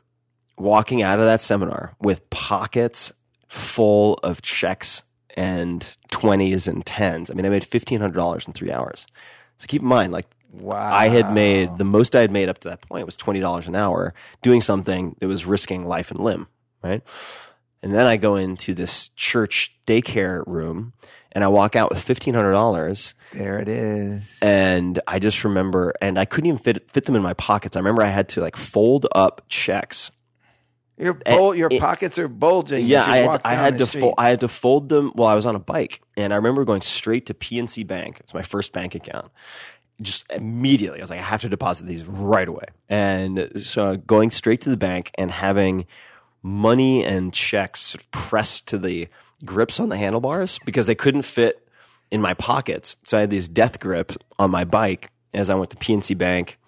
[0.56, 3.12] walking out of that seminar with pockets
[3.48, 5.02] full of checks
[5.36, 7.30] and 20s and 10s.
[7.30, 9.06] I mean, I made $1,500 in three hours.
[9.58, 10.92] So keep in mind, like, Wow.
[10.94, 13.74] I had made the most I had made up to that point was $20 an
[13.74, 16.46] hour doing something that was risking life and limb,
[16.84, 17.02] right?
[17.82, 20.92] And then I go into this church daycare room
[21.32, 24.38] and I walk out with $1,500 There it is.
[24.42, 27.74] and I just remember, and I couldn't even fit fit them in my pockets.
[27.74, 30.10] I remember I had to like fold up checks.
[31.02, 32.86] Your bul- your it- pockets are bulging.
[32.86, 34.14] Yeah, I had, I had to fold.
[34.18, 36.82] I had to fold them while I was on a bike, and I remember going
[36.82, 38.18] straight to PNC Bank.
[38.20, 39.30] It's my first bank account.
[40.00, 42.64] Just immediately, I was like, I have to deposit these right away.
[42.88, 45.86] And so going straight to the bank and having
[46.42, 49.08] money and checks pressed to the
[49.44, 51.68] grips on the handlebars because they couldn't fit
[52.10, 52.96] in my pockets.
[53.06, 56.58] So I had these death grip on my bike as I went to PNC Bank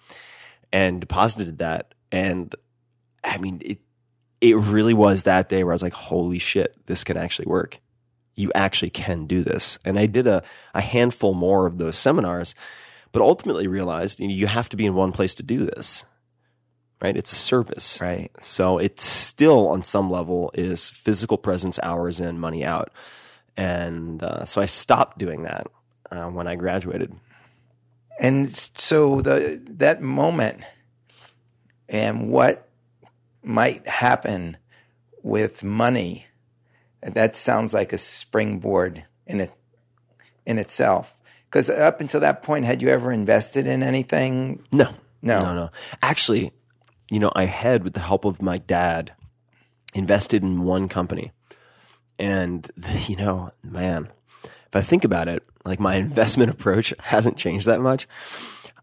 [0.71, 1.93] and deposited that.
[2.11, 2.53] And
[3.23, 3.79] I mean, it
[4.51, 7.79] it really was that day where I was like, holy shit, this can actually work.
[8.35, 9.79] You actually can do this.
[9.85, 10.43] And I did a,
[10.73, 12.55] a handful more of those seminars,
[13.11, 16.05] but ultimately realized you, know, you have to be in one place to do this.
[17.01, 17.15] Right?
[17.15, 17.99] It's a service.
[18.01, 18.31] Right.
[18.41, 22.91] So it still, on some level, is physical presence, hours in, money out.
[23.57, 25.67] And uh, so I stopped doing that
[26.11, 27.13] uh, when I graduated.
[28.19, 30.61] And so the that moment
[31.89, 32.64] and what
[33.45, 34.57] might happen
[35.23, 36.27] with money,
[37.01, 39.51] that sounds like a springboard in it
[40.45, 41.17] in itself.
[41.49, 44.63] Because up until that point, had you ever invested in anything?
[44.71, 44.89] No,
[45.21, 45.39] No.
[45.39, 45.69] no, no.
[46.01, 46.51] Actually,
[47.09, 49.13] you know, I had, with the help of my dad,
[49.93, 51.31] invested in one company,
[52.19, 52.69] and
[53.07, 54.09] you know, man,
[54.43, 58.07] if I think about it, like my investment approach hasn't changed that much.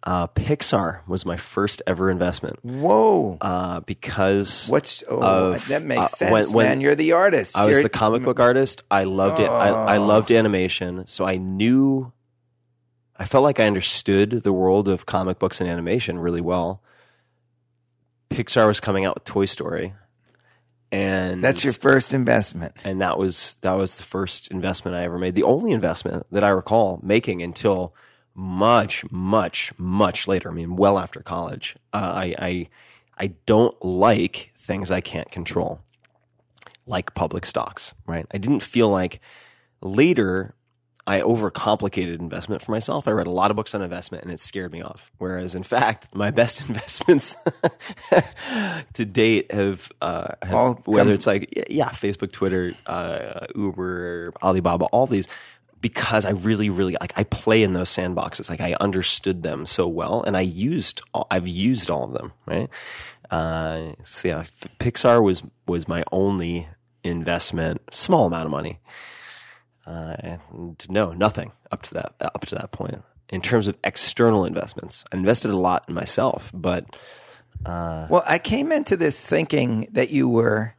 [0.04, 3.38] Uh, Pixar was my first ever investment Whoa!
[3.40, 6.80] uh, because What's oh of, that makes uh, sense, when- when man.
[6.80, 7.56] You're the artist.
[7.56, 8.82] I was You're- the comic book artist.
[8.90, 9.48] I loved it.
[9.48, 10.04] I, I Oh.
[10.06, 12.12] loved animation, so I knew.
[13.16, 16.82] I felt like I understood the world of comic books and animation really well.
[18.30, 19.92] Pixar was coming out with Toy Story,
[20.90, 22.74] and That's your first investment.
[22.84, 25.34] and that was that was the first investment I ever made.
[25.36, 27.94] The only investment that I recall making until
[28.34, 30.50] much, much, much later.
[30.50, 31.76] I mean, well after college.
[31.92, 32.68] Uh, I, I
[33.18, 35.80] I don't like things I can't control,
[36.86, 37.94] like public stocks.
[38.06, 38.26] Right?
[38.32, 39.20] I didn't feel like
[39.80, 40.54] later.
[41.04, 43.08] I overcomplicated investment for myself.
[43.08, 45.10] I read a lot of books on investment and it scared me off.
[45.18, 47.34] Whereas, in fact, my best investments
[48.92, 54.84] to date have, uh, have whether come- it's like yeah, Facebook, Twitter, uh, Uber, Alibaba,
[54.86, 55.26] all these,
[55.82, 58.48] because I really, really like I play in those sandboxes.
[58.48, 62.32] Like I understood them so well, and I used all, I've used all of them.
[62.46, 62.70] Right.
[63.30, 64.44] Uh, so yeah,
[64.78, 66.68] Pixar was was my only
[67.04, 68.78] investment, small amount of money.
[69.86, 73.02] Uh, and no, nothing up to that up to that point.
[73.28, 76.84] In terms of external investments, I invested a lot in myself, but
[78.08, 80.74] Well, I came into this thinking that you were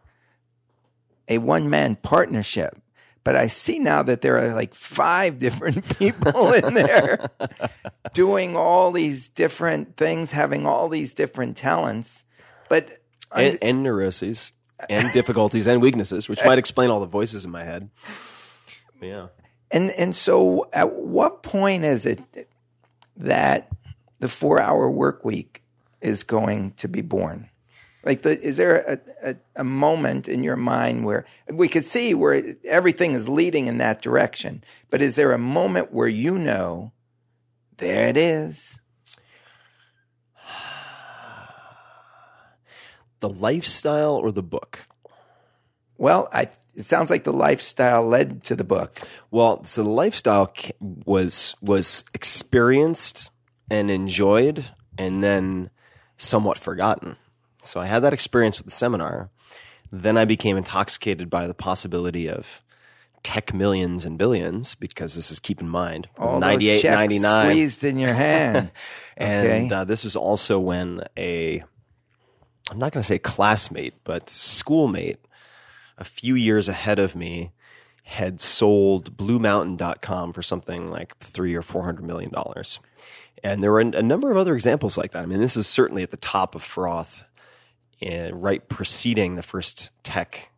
[1.27, 2.77] a one man partnership,
[3.23, 7.29] but I see now that there are like five different people in there
[8.13, 12.25] doing all these different things, having all these different talents.
[12.69, 12.99] But
[13.35, 14.51] and, and neuroses
[14.89, 17.89] and difficulties and weaknesses, which might explain all the voices in my head.
[18.99, 19.27] But yeah.
[19.71, 22.47] And and so, at what point is it
[23.17, 23.69] that
[24.19, 25.63] the four hour work week
[26.01, 27.49] is going to be born?
[28.03, 28.77] Like, the, is there
[29.23, 33.67] a, a, a moment in your mind where we could see where everything is leading
[33.67, 34.63] in that direction?
[34.89, 36.91] But is there a moment where you know,
[37.77, 38.79] there it is?
[43.21, 44.85] The lifestyle or the book?
[45.97, 48.97] Well, I, it sounds like the lifestyle led to the book.
[49.31, 53.31] Well, so the lifestyle was was experienced
[53.69, 54.65] and enjoyed,
[54.97, 55.69] and then
[56.17, 57.15] somewhat forgotten.
[57.63, 59.29] So I had that experience with the seminar.
[59.91, 62.61] Then I became intoxicated by the possibility of
[63.23, 67.83] tech millions and billions because this is keep in mind All 98 those 99 squeezed
[67.85, 68.69] in your hand.
[69.17, 69.75] and Okay.
[69.75, 71.63] uh, this was also when a
[72.69, 75.19] i'm not going to say classmate but schoolmate
[75.97, 77.51] a few years ahead of me
[78.03, 82.81] had sold bluemountain.com for something like three or four hundred million dollars
[83.41, 86.03] and there were a number of other examples like that i mean this is certainly
[86.03, 87.23] at the top of froth
[88.05, 90.51] Uh, right preceding the first tech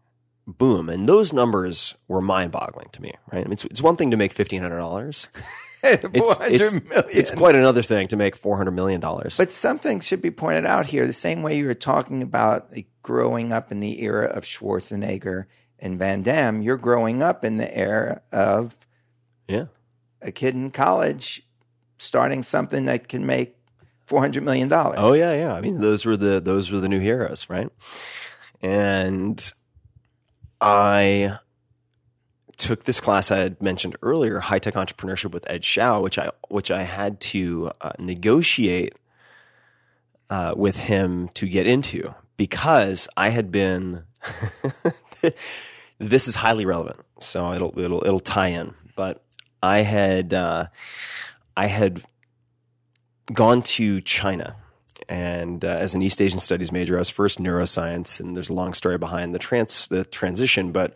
[0.48, 4.12] boom and those numbers were mind-boggling to me right I mean, it's, it's one thing
[4.12, 5.28] to make $1500
[5.86, 9.00] It's, it's, it's quite another thing to make $400 million.
[9.00, 11.06] But something should be pointed out here.
[11.06, 15.46] The same way you were talking about like, growing up in the era of Schwarzenegger
[15.78, 18.76] and Van Damme, you're growing up in the era of
[19.48, 19.66] yeah.
[20.22, 21.44] a kid in college
[21.98, 23.55] starting something that can make
[24.06, 24.96] four hundred million dollars.
[24.98, 25.54] Oh yeah, yeah.
[25.54, 27.70] I mean, those were the those were the new heroes, right?
[28.62, 29.54] And
[30.62, 31.40] I
[32.58, 36.32] took this class I had mentioned earlier, high tech entrepreneurship with Ed Zschau, which I
[36.50, 38.96] which I had to uh, negotiate
[40.30, 44.04] uh, with him to get into because I had been.
[46.00, 48.74] this is highly relevant, so it'll it'll it'll tie in.
[48.96, 49.24] But
[49.62, 50.68] I had uh,
[51.56, 52.04] I had
[53.34, 54.56] gone to China.
[55.08, 58.54] And uh, as an East Asian Studies major, I was first neuroscience, and there's a
[58.54, 60.72] long story behind the trans the transition.
[60.72, 60.94] But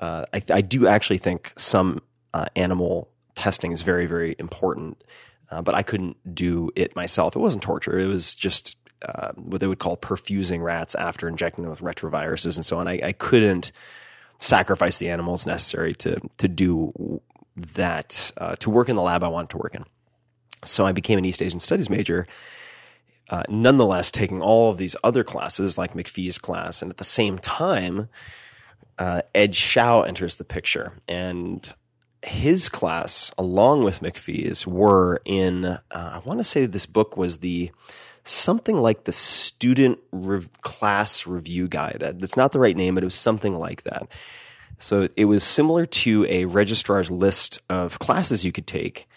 [0.00, 2.00] uh, I, I do actually think some
[2.32, 5.02] uh, animal testing is very very important.
[5.50, 7.34] Uh, but I couldn't do it myself.
[7.34, 7.98] It wasn't torture.
[7.98, 12.56] It was just uh, what they would call perfusing rats after injecting them with retroviruses
[12.56, 12.86] and so on.
[12.86, 13.72] I, I couldn't
[14.38, 17.20] sacrifice the animals necessary to to do
[17.56, 19.84] that uh, to work in the lab I wanted to work in.
[20.64, 22.26] So I became an East Asian Studies major.
[23.28, 27.38] Uh, nonetheless, taking all of these other classes like McPhee's class, and at the same
[27.38, 28.08] time,
[28.98, 31.72] uh, Ed Zschau enters the picture, and
[32.22, 35.64] his class, along with McPhee's, were in.
[35.64, 37.70] Uh, I want to say this book was the
[38.24, 42.02] something like the student rev- class review guide.
[42.02, 44.08] Uh, That's not the right name, but it was something like that.
[44.78, 49.08] So it was similar to a registrar's list of classes you could take,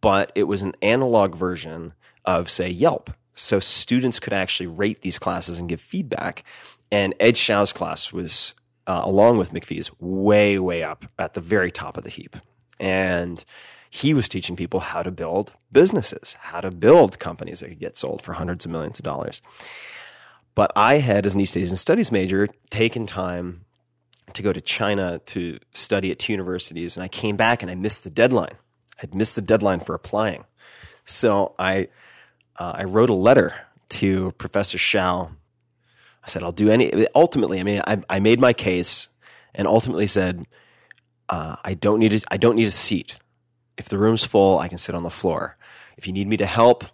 [0.00, 1.92] but it was an analog version
[2.24, 3.10] of, say, Yelp.
[3.34, 6.44] So students could actually rate these classes and give feedback.
[6.90, 8.54] And Ed Zschau's class was,
[8.86, 12.36] uh, along with McPhee's, way, way up at the very top of the heap.
[12.78, 13.44] And
[13.90, 17.96] he was teaching people how to build businesses, how to build companies that could get
[17.96, 19.42] sold for hundreds of millions of dollars.
[20.54, 23.64] But I had, as an East Asian Studies major, taken time
[24.32, 27.74] to go to China to study at two universities, and I came back and I
[27.74, 28.54] missed the deadline.
[29.04, 30.44] I'd missed the deadline for applying,
[31.04, 31.88] so I
[32.56, 33.54] uh, I wrote a letter
[33.90, 35.30] to Professor Zschau.
[36.22, 37.06] I said I'll do any.
[37.14, 39.10] Ultimately, I mean, I, I made my case,
[39.54, 40.46] and ultimately said
[41.28, 43.18] uh, I don't need a, I don't need a seat.
[43.76, 45.58] If the room's full, I can sit on the floor.
[45.98, 46.84] If you need me to help,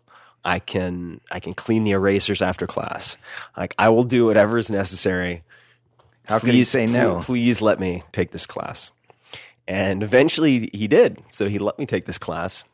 [0.44, 3.16] I can I can clean the erasers after class.
[3.56, 5.44] Like I will do whatever is necessary.
[6.24, 7.16] How can you say no?
[7.18, 8.90] Please, please let me take this class.
[9.70, 11.22] And eventually he did.
[11.30, 12.64] So he let me take this class.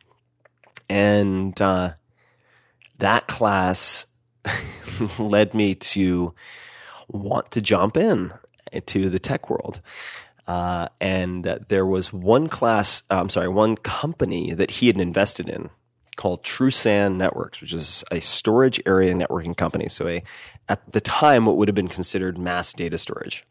[0.88, 1.92] And uh,
[3.00, 4.06] that class
[5.18, 6.32] led me to
[7.06, 8.32] want to jump in
[8.86, 9.82] to the tech world.
[10.46, 14.98] Uh, and uh, there was one class, uh, I'm sorry, one company that he had
[14.98, 15.68] invested in
[16.16, 19.90] called TrueSAN Networks, which is a storage area networking company.
[19.90, 20.22] So a,
[20.66, 23.44] at the time, what would have been considered mass data storage.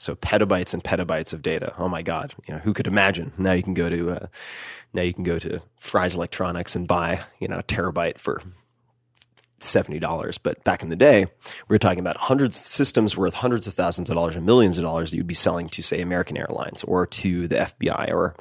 [0.00, 1.74] So petabytes and petabytes of data.
[1.76, 2.32] Oh my God!
[2.48, 3.32] You know who could imagine?
[3.36, 4.26] Now you can go to uh,
[4.94, 8.40] now you can go to Fry's Electronics and buy you know a terabyte for
[9.58, 10.38] seventy dollars.
[10.38, 11.26] But back in the day,
[11.68, 14.84] we were talking about hundreds systems worth hundreds of thousands of dollars and millions of
[14.84, 18.34] dollars that you'd be selling to say American Airlines or to the FBI or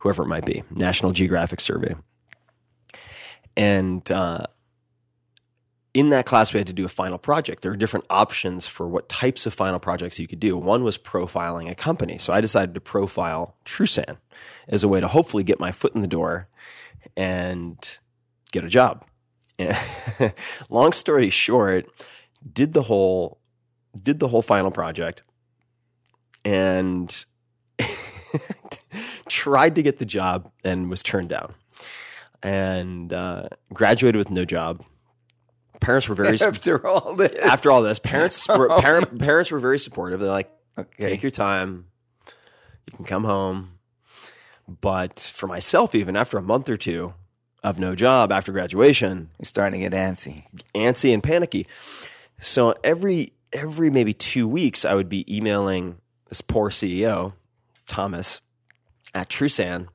[0.00, 1.94] whoever it might be, National Geographic Survey.
[3.56, 4.44] And uh,
[5.92, 7.62] in that class, we had to do a final project.
[7.62, 10.56] There are different options for what types of final projects you could do.
[10.56, 12.16] One was profiling a company.
[12.18, 14.18] So I decided to profile TrueSAN
[14.68, 16.46] as a way to hopefully get my foot in the door
[17.16, 17.98] and
[18.52, 19.04] get a job.
[20.70, 21.86] Long story short,
[22.52, 23.38] did the whole
[24.00, 25.24] did the whole final project
[26.44, 27.24] and
[29.28, 31.54] tried to get the job and was turned down
[32.40, 34.84] and uh, graduated with no job
[35.80, 38.80] parents were very After all this, after all this parents were, oh.
[38.80, 40.20] parent, parents were very supportive.
[40.20, 41.86] They're like okay, take your time.
[42.86, 43.78] You can come home.
[44.80, 47.14] But for myself even after a month or two
[47.62, 50.44] of no job after graduation you're starting to get antsy.
[50.74, 51.66] antsy and panicky.
[52.40, 55.96] So every every maybe two weeks i would be emailing
[56.28, 57.32] this poor ceo
[57.88, 58.40] thomas
[59.14, 59.88] at TrueSAN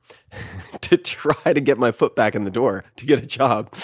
[0.82, 3.74] to try to get my foot back in the door to get a job.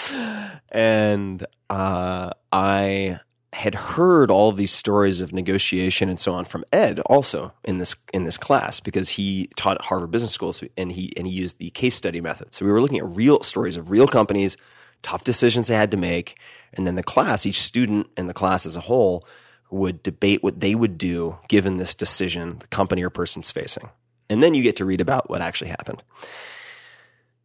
[0.71, 3.19] And uh, i
[3.53, 7.77] had heard all of these stories of negotiation and so on from Ed Zschau in
[7.77, 11.33] this in this class because he taught at harvard business school and he and he
[11.33, 12.53] used the case study method.
[12.53, 14.57] So we were looking at real stories of real companies
[15.03, 16.37] tough decisions they had to make
[16.73, 19.23] and then the class each student and the class as a whole
[19.69, 23.89] would debate what they would do given this decision the company or person's facing
[24.29, 26.01] and then you get to read about what actually happened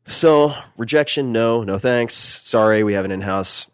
[0.05, 2.15] So rejection, no, no thanks.
[2.43, 3.69] Sorry, we have an in-house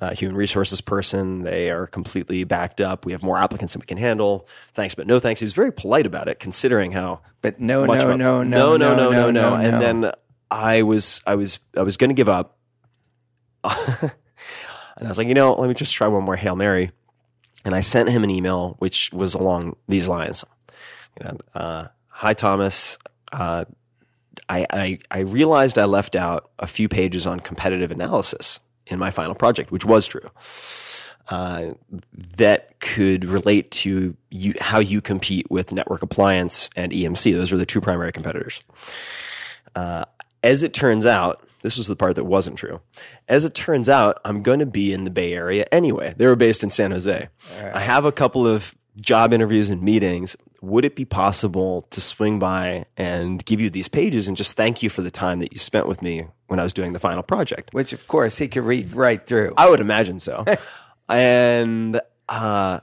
[0.00, 1.42] uh, human resources person.
[1.42, 3.04] They are completely backed up.
[3.04, 4.46] We have more applicants than we can handle.
[4.72, 5.40] Thanks, but no thanks.
[5.40, 7.20] He was very polite about it, considering how.
[7.42, 9.78] But no, no, of a- no, no, no, no, no, no, no, And no.
[9.80, 10.12] then
[10.50, 12.56] I was, I was, I was going to give up,
[13.64, 14.12] and
[15.00, 16.90] I was like, you know, let me just try one more hail mary.
[17.64, 20.44] And I sent him an email which was along these lines.
[21.20, 21.88] You know, uh,
[22.18, 22.98] hi Thomas.
[23.30, 23.64] Uh,
[24.48, 28.58] I, I I realized I left out a few pages on competitive analysis
[28.88, 30.28] in my final project, which was true.
[31.28, 31.74] Uh,
[32.36, 37.34] that could relate to you, how you compete with Network Appliance and EMC.
[37.34, 38.60] Those are the two primary competitors.
[39.76, 40.04] Uh,
[40.42, 42.80] as it turns out, this was the part that wasn't true.
[43.28, 46.14] As it turns out, I'm going to be in the Bay Area anyway.
[46.16, 47.28] They were based in San Jose.
[47.74, 50.36] I have a couple of job interviews and meetings.
[50.60, 54.82] Would it be possible to swing by and give you these pages and just thank
[54.82, 57.22] you for the time that you spent with me when I was doing the final
[57.22, 57.72] project?
[57.72, 59.54] Which, of course, he could read right through.
[59.56, 60.44] I would imagine so.
[61.08, 62.80] and uh,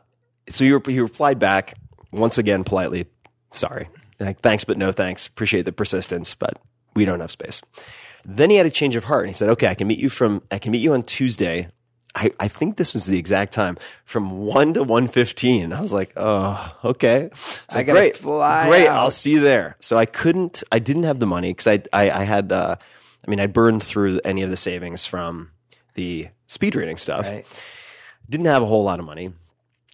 [0.49, 1.77] so you, you replied back
[2.11, 3.07] once again politely,
[3.52, 3.89] sorry.
[4.19, 5.27] Like, thanks, but no thanks.
[5.27, 6.57] Appreciate the persistence, but
[6.95, 7.61] we don't have space.
[8.23, 10.10] Then he had a change of heart and he said, okay, I can meet you
[10.10, 11.68] from, I can meet you on Tuesday.
[12.16, 15.74] I, I think this was the exact time from one to one fifteen.
[15.74, 17.30] I was like, oh, okay.
[17.34, 18.88] So I gotta great, fly great.
[18.88, 18.98] out.
[19.00, 19.76] I'll see you there.
[19.82, 22.78] So I couldn't, I didn't have the money because I, I, I had, uh,
[23.28, 25.52] I mean, I burned through any of the savings from
[25.96, 27.46] the speed reading stuff Right.
[28.30, 29.34] didn't have a whole lot of money,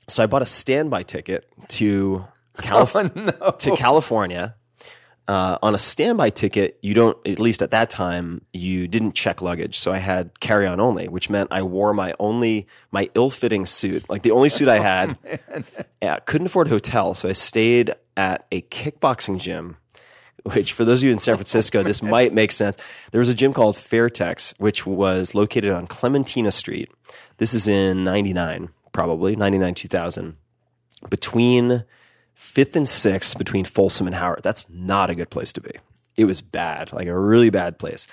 [0.07, 2.25] so I bought a standby ticket to
[2.57, 4.55] Calif- Oh, to California.
[5.27, 9.41] Uh, on a standby ticket, you don't, at least at that time, you didn't check
[9.41, 9.77] luggage.
[9.77, 13.65] So I had carry on only, which meant I wore my only, my ill fitting
[13.65, 15.17] suit, like the only suit I had.
[16.01, 17.13] yeah, couldn't afford a hotel.
[17.13, 19.77] So I stayed at a kickboxing gym,
[20.43, 22.75] which for those of you in San Francisco, this might make sense.
[23.11, 26.91] There was a gym called Fairtex, which was located on Clementina Street.
[27.37, 30.35] This is in 99, probably, 99, 2000
[31.09, 31.83] between
[32.33, 34.41] fifth and sixth between Folsom and Howard.
[34.43, 35.71] That's not a good place to be.
[36.17, 38.07] It was bad, like a really bad place.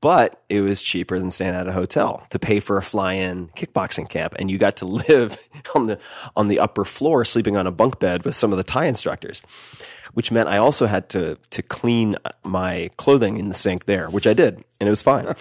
[0.00, 4.08] But it was cheaper than staying at a hotel to pay for a fly-in kickboxing
[4.08, 5.36] camp, and you got to live
[5.74, 5.98] on the
[6.36, 9.42] on the upper floor, sleeping on a bunk bed with some of the Thai instructors,
[10.14, 14.26] which meant I also had to to clean my clothing in the sink there, which
[14.26, 15.34] I did, and it was fine.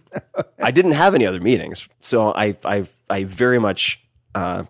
[0.62, 4.00] I didn't have any other meetings, so I I I very much
[4.34, 4.64] uh,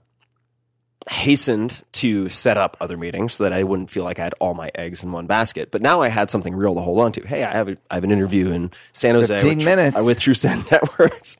[1.10, 4.54] hastened to set up other meetings so that I wouldn't feel like I had all
[4.54, 5.70] my eggs in one basket.
[5.70, 7.26] But now I had something real to hold on to.
[7.26, 9.32] Hey, I have a, I have an interview in San Jose.
[9.32, 10.02] 15 with- minutes.
[10.04, 11.36] With TrueSAN Networks.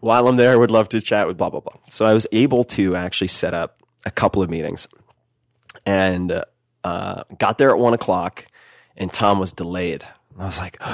[0.00, 1.74] While I'm there, I would love to chat with blah blah blah.
[1.88, 4.88] So I was able to actually set up a couple of meetings,
[5.86, 6.42] and
[6.84, 8.46] uh, got there at one o'clock,
[8.96, 10.04] and Tom was delayed.
[10.38, 10.78] I was like.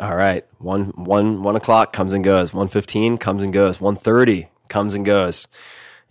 [0.00, 2.54] All right, one one one o'clock comes and goes.
[2.54, 3.80] One fifteen comes and goes.
[3.80, 5.48] One thirty comes and goes.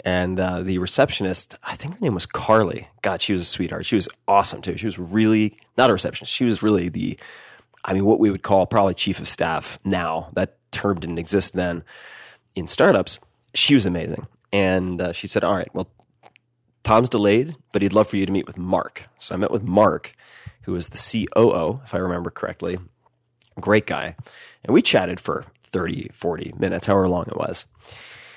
[0.06, 2.88] And uh, the receptionist, I think her name was Carly.
[3.02, 3.86] God, she was a sweetheart.
[3.86, 4.78] She was awesome too.
[4.78, 6.32] She was really not a receptionist.
[6.32, 7.18] She was really the,
[7.84, 10.30] I mean, what we would call probably chief of staff now.
[10.34, 11.84] That term didn't exist then
[12.56, 13.20] in startups.
[13.56, 14.28] She was amazing.
[14.54, 15.90] And uh, she said, "All right, well,
[16.84, 19.64] Tom's delayed, but he'd love for you to meet with Mark." So I met with
[19.64, 20.16] Mark,
[20.62, 22.78] who was the COO, if I remember correctly
[23.60, 24.16] great guy.
[24.64, 27.66] And we chatted for 30, 40 minutes, however long it was.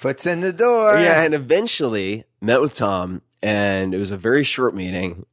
[0.01, 0.99] Foot's in the door.
[0.99, 5.27] Yeah, and eventually met with Tom, and it was a very short meeting.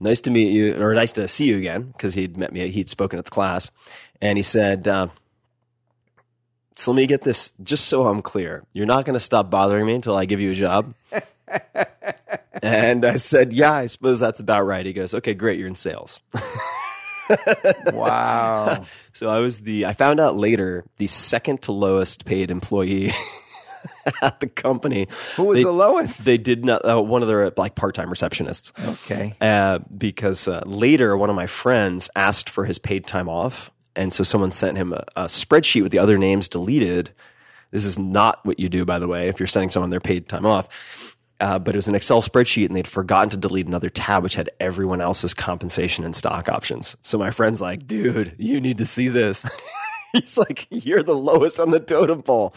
[0.00, 2.90] Nice to meet you, or nice to see you again, because he'd met me, he'd
[2.90, 3.70] spoken at the class.
[4.20, 5.06] And he said, uh,
[6.76, 8.66] So let me get this, just so I'm clear.
[8.74, 10.92] You're not going to stop bothering me until I give you a job?
[12.62, 14.84] and I said, Yeah, I suppose that's about right.
[14.84, 16.20] He goes, Okay, great, you're in sales.
[17.92, 18.84] Wow.
[19.14, 23.10] So I was the, I found out later, the second to lowest paid employee
[24.22, 25.08] at the company.
[25.36, 26.24] Who was They- the lowest?
[26.24, 28.72] They did not, uh, one of their like part time receptionists.
[29.04, 29.34] Okay.
[29.40, 33.70] Uh, because uh, later, one of my friends asked for his paid time off.
[33.94, 37.10] And so someone sent him a, a spreadsheet with the other names deleted.
[37.72, 40.28] This is not what you do, by the way, if you're sending someone their paid
[40.28, 41.14] time off.
[41.40, 44.36] Uh, but it was an Excel spreadsheet, and they'd forgotten to delete another tab which
[44.36, 46.96] had everyone else's compensation and stock options.
[47.02, 49.44] So my friend's like, "Dude, you need to see this."
[50.20, 52.54] He's like, "You're the lowest on the totem pole."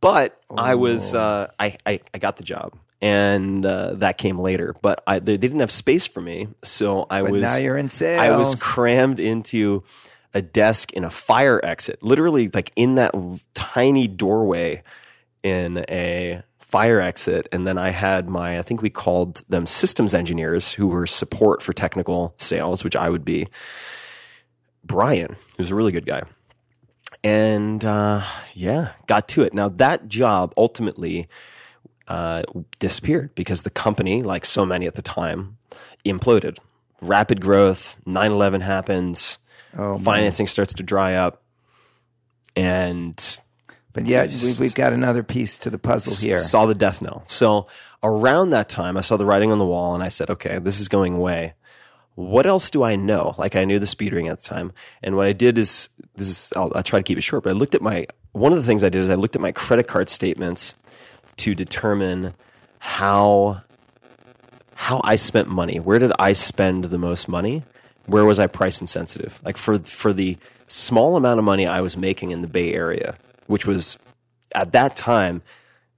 [0.00, 4.74] But I was, uh, I, I, I got the job, and uh, that came later.
[4.80, 7.42] But I, they, didn't have space for me, so I But was.
[7.42, 8.22] now you're in sales.
[8.22, 9.84] I was crammed into
[10.32, 13.14] a desk in a fire exit, literally like in that
[13.54, 14.82] tiny doorway
[15.42, 17.48] in a fire exit.
[17.50, 21.62] And then I had my, I think we called them systems engineers who were support
[21.62, 23.48] for technical sales, which I would be.
[24.84, 26.22] Brian, who's a really good guy.
[27.22, 28.22] And uh,
[28.54, 29.52] yeah, got to it.
[29.52, 31.28] Now, that job ultimately
[32.08, 32.42] uh,
[32.78, 35.58] disappeared because the company, like so many at the time,
[36.04, 36.58] imploded.
[37.02, 39.38] Rapid growth, 9 11 happens,
[39.76, 40.02] Oh, man.
[40.04, 41.42] financing starts to dry up.
[42.56, 43.38] And
[43.92, 46.38] But yeah, we, we've got another piece to the puzzle here.
[46.38, 47.22] saw the death knell.
[47.26, 47.68] So
[48.02, 50.80] around that time, I saw the writing on the wall, and I said, "Okay, this
[50.80, 51.54] is going away.
[52.20, 54.72] What else do I know?" Like I knew the speed ring at the time,
[55.02, 57.44] and what I did is this is I'll, I'll try to keep it short.
[57.44, 59.42] But I looked at my one of the things I did is I looked at
[59.42, 60.74] my credit card statements
[61.38, 62.34] to determine
[62.78, 63.62] how
[64.74, 65.78] how I spent money.
[65.78, 67.64] Where did I spend the most money?
[68.06, 69.40] Where was I price insensitive?
[69.44, 70.38] Like for for the
[70.68, 73.16] small amount of money I was making in the Bay Area,
[73.46, 73.98] which was
[74.54, 75.42] at that time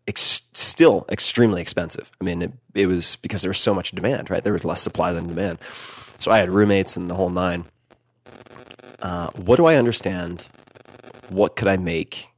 [0.08, 2.10] ex- still extremely expensive.
[2.20, 4.42] I mean, it, it was because there was so much demand, right?
[4.42, 5.58] There was less supply than demand.
[6.22, 7.64] So I had roommates and the whole nine.
[9.00, 10.46] Uh, what do I understand?
[11.30, 12.28] What could I make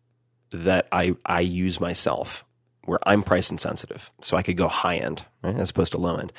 [0.52, 2.46] that I I use myself
[2.86, 6.16] where I'm price insensitive, so I could go high end right, as opposed to low
[6.16, 6.32] end.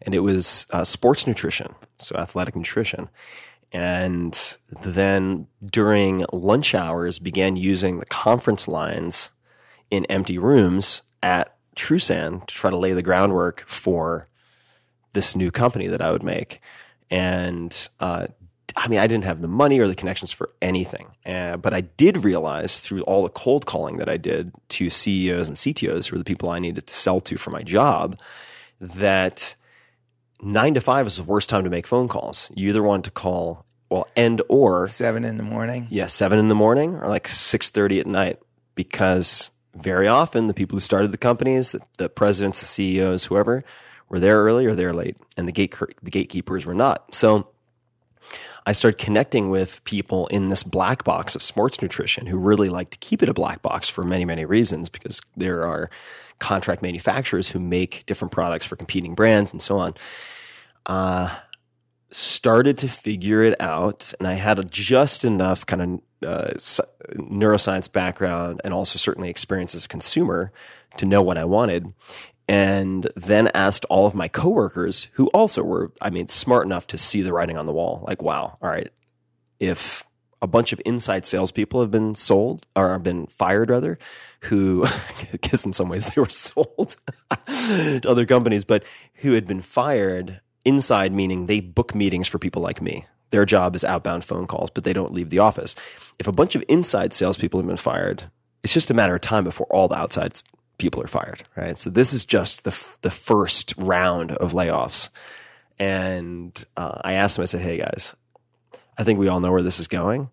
[0.00, 3.10] And it was uh, sports nutrition, so athletic nutrition.
[3.70, 9.30] And then during lunch hours, began using the conference lines
[9.90, 14.26] in empty rooms at TrueSAN to try to lay the groundwork for
[15.12, 16.60] this new company that I would make.
[17.10, 18.26] And uh,
[18.76, 21.80] I mean, I didn't have the money or the connections for anything, uh, but I
[21.80, 26.14] did realize through all the cold calling that I did to CEOs and CTOs, who
[26.14, 28.20] were the people I needed to sell to for my job,
[28.80, 29.56] that
[30.40, 32.50] nine to five is the worst time to make phone calls.
[32.54, 35.86] You either want to call, well, and or Seven in the morning.
[35.90, 38.38] yeah, seven in the morning or like six thirty at night,
[38.74, 43.64] because very often the people who started the companies, the, the presidents, the CEOs, whoever,
[44.08, 47.14] were there early or there late, and the gate the gatekeepers were not.
[47.14, 47.48] So
[48.66, 52.90] I started connecting with people in this black box of sports nutrition who really like
[52.90, 55.88] to keep it a black box for many, many reasons because there are
[56.38, 59.94] contract manufacturers who make different products for competing brands and so on.
[60.86, 61.34] Uh,
[62.10, 65.82] started to figure it out, and I had a, just enough kind
[66.22, 66.52] of uh,
[67.14, 70.52] neuroscience background and also certainly experience as a consumer
[70.96, 71.92] to know what I wanted.
[72.48, 76.98] And then asked all of my coworkers who also were, I mean, smart enough to
[76.98, 78.02] see the writing on the wall.
[78.06, 78.90] Like, wow, all right,
[79.60, 80.04] if
[80.40, 83.98] a bunch of inside salespeople have been sold or have been fired rather,
[84.42, 84.86] who,
[85.32, 86.96] because in some ways they were sold
[87.46, 88.84] to other companies, but
[89.14, 93.06] who had been fired inside, meaning they book meetings for people like me.
[93.30, 95.74] Their job is outbound phone calls, but they don't leave the office.
[96.18, 98.30] If a bunch of inside salespeople have been fired,
[98.62, 100.40] it's just a matter of time before all the outside
[100.78, 101.78] people are fired, right?
[101.78, 105.10] So this is just the f- the first round of layoffs,
[105.78, 107.42] and uh, I asked them.
[107.42, 108.16] I said, "Hey guys,
[108.96, 110.30] I think we all know where this is going.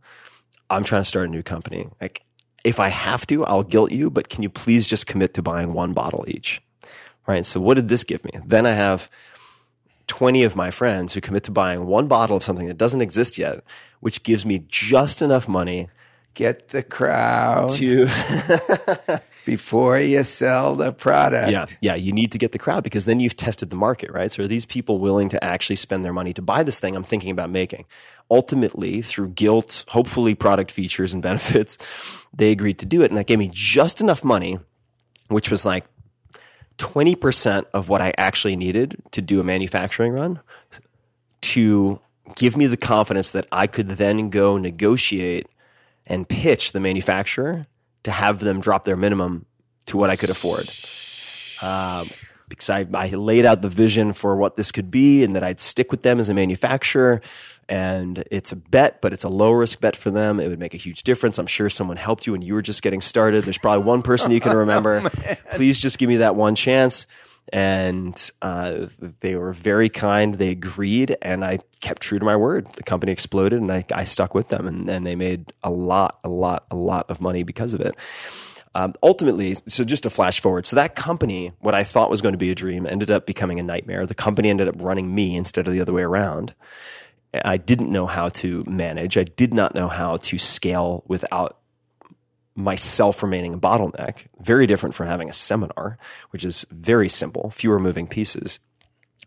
[0.70, 1.88] I'm trying to start a new company.
[2.02, 2.24] Like,
[2.64, 5.74] if I have to, I'll guilt you, but can you please just commit to buying
[5.74, 6.62] one bottle each?
[7.28, 7.46] Right.
[7.46, 8.32] So what did this give me?
[8.46, 9.10] Then I have
[10.08, 13.38] 20 of my friends who commit to buying one bottle of something that doesn't exist
[13.38, 13.64] yet,
[14.00, 15.90] which gives me just enough money
[16.36, 18.10] Get the crowd to
[19.46, 21.52] before you sell the product.
[21.52, 21.96] Yeah, yeah.
[21.96, 24.32] You need to get the crowd because then you've tested the market, right?
[24.32, 27.04] So are these people willing to actually spend their money to buy this thing I'm
[27.04, 27.86] thinking about making?
[28.30, 31.78] Ultimately, through guilt, hopefully product features and benefits,
[32.34, 34.60] they agreed to do it, and that gave me just enough money,
[35.30, 35.86] which was like
[36.78, 40.42] twenty percent of what I actually needed to do a manufacturing run,
[41.42, 42.02] to
[42.36, 45.48] give me the confidence that I could then go negotiate
[46.08, 47.68] and pitch the manufacturer
[48.06, 49.46] to have them drop their minimum
[49.88, 50.70] to what I could afford.
[51.62, 52.10] Um,
[52.48, 55.60] because I, I laid out the vision for what this could be and that I'd
[55.60, 57.22] stick with them as a manufacturer.
[57.68, 60.40] And it's a bet, but it's a low risk bet for them.
[60.40, 61.40] It would make a huge difference.
[61.40, 63.44] I'm sure someone helped you when you were just getting started.
[63.44, 65.10] There's probably one person you can remember.
[65.54, 67.08] Please just give me that one chance.
[67.54, 68.88] And uh,
[69.20, 70.36] they were very kind.
[70.36, 72.68] They agreed, and I kept true to my word.
[72.74, 76.20] The company exploded, and I, I stuck with them, and, and they made a lot,
[76.24, 77.96] a lot, a lot of money because of it.
[78.74, 82.34] Um, ultimately, so just to flash forward, so that company, what I thought was going
[82.34, 84.06] to be a dream, ended up becoming a nightmare.
[84.06, 86.54] The company ended up running me instead of the other way around.
[87.44, 89.18] I didn't know how to manage.
[89.18, 91.58] I did not know how to scale without
[92.56, 94.28] myself remaining a bottleneck.
[94.40, 95.98] Very different from having a seminar,
[96.30, 98.60] which is very simple, fewer moving pieces.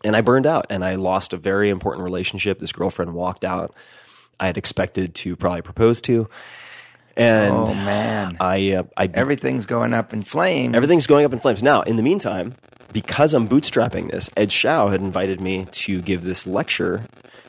[0.05, 2.59] And I burned out and I lost a very important relationship.
[2.59, 3.75] This girlfriend walked out.
[4.41, 6.29] I had expected to probably propose to.
[7.17, 10.77] And Oh man, I, uh, I everything's going up in flames.
[10.77, 11.65] Everything's going up in flames.
[11.65, 12.55] Now, in the meantime,
[12.93, 17.05] because I'm bootstrapping this, Ed Zschau had invited me to give this lecture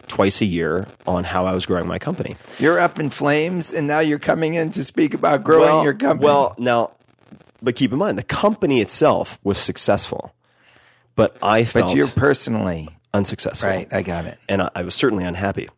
[0.09, 2.35] twice a year on how I was growing my company.
[2.57, 5.93] You're up in flames, and now you're coming in to speak about growing well, your
[5.93, 6.25] company.
[6.25, 6.91] Well, now,
[7.61, 10.33] but keep in mind, the company itself was successful,
[11.15, 13.69] but I felt but you're personally unsuccessful.
[13.69, 13.87] right.
[13.93, 14.37] I got it.
[14.49, 15.69] and I, I was certainly unhappy.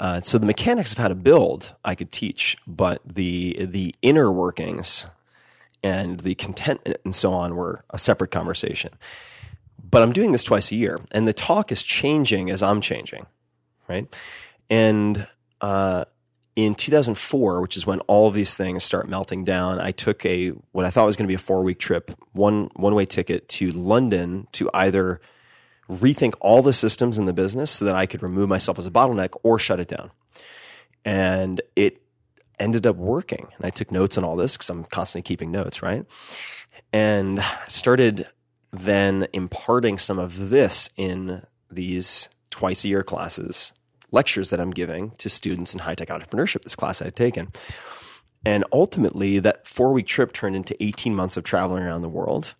[0.00, 4.30] Uh, so the mechanics of how to build I could teach, but the the inner
[4.30, 5.06] workings
[5.82, 8.90] and the contentment and so on were a separate conversation.
[9.94, 13.26] But I'm doing this twice a year, and the talk is changing as I'm changing,
[13.86, 14.12] right?
[14.68, 15.28] And
[15.60, 16.06] uh,
[16.56, 20.48] in 2004, which is when all of these things start melting down, I took a
[20.72, 23.48] what I thought was going to be a four week trip, one one way ticket
[23.50, 25.20] to London to either
[25.88, 28.90] rethink all the systems in the business so that I could remove myself as a
[28.90, 30.10] bottleneck or shut it down.
[31.04, 32.02] And it
[32.58, 33.46] ended up working.
[33.56, 36.04] And I took notes on all this because I'm constantly keeping notes, right?
[36.92, 38.26] And started
[38.78, 43.72] then imparting some of this in these twice a year classes,
[44.10, 47.52] lectures that I'm giving to students in high tech entrepreneurship, this class I had taken.
[48.46, 52.54] And ultimately, that four week trip turned into 18 months of traveling around the world.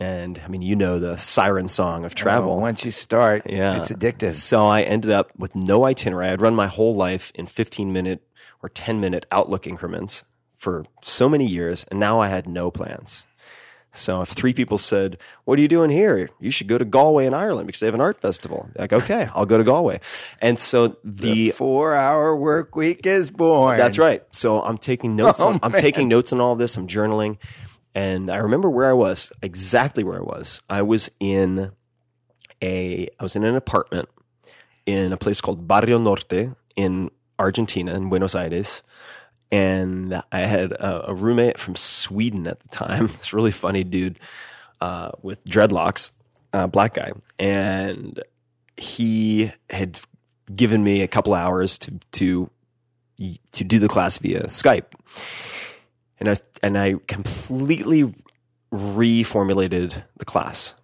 [0.00, 2.50] And I mean, you know the siren song of oh, travel.
[2.52, 3.76] Well, once you start, Yeah.
[3.76, 4.34] it's addictive.
[4.36, 6.30] So I ended up with no itinerary.
[6.30, 8.22] I'd run my whole life in 15 minute
[8.62, 10.24] or 10 minute outlook increments
[10.54, 13.24] for so many years, and now I had no plans.
[13.98, 16.30] So if three people said, "What are you doing here?
[16.40, 19.28] You should go to Galway in Ireland because they have an art festival." Like, okay,
[19.34, 20.00] I'll go to Galway.
[20.40, 23.76] And so The the four-hour work week is born.
[23.78, 24.22] that's right.
[24.32, 25.40] So I'm taking notes.
[25.44, 26.76] Oh, on, I'm taking notes on all this.
[26.76, 27.36] I'm journaling,
[27.94, 30.60] and I remember where I was exactly where I was.
[30.70, 31.72] I was in
[32.62, 34.08] a I was in an apartment
[34.86, 38.82] in a place called Barrio Norte in Argentina in Buenos Aires.
[39.50, 43.06] And I had a, a roommate from Sweden at the time.
[43.18, 44.18] This really funny dude
[44.80, 46.10] uh, with dreadlocks,
[46.52, 48.22] uh, black guy, and
[48.76, 49.98] he had
[50.54, 52.50] given me a couple hours to to
[53.52, 54.92] to do the class via Skype,
[56.20, 58.14] and I and I completely
[58.72, 60.74] reformulated the class,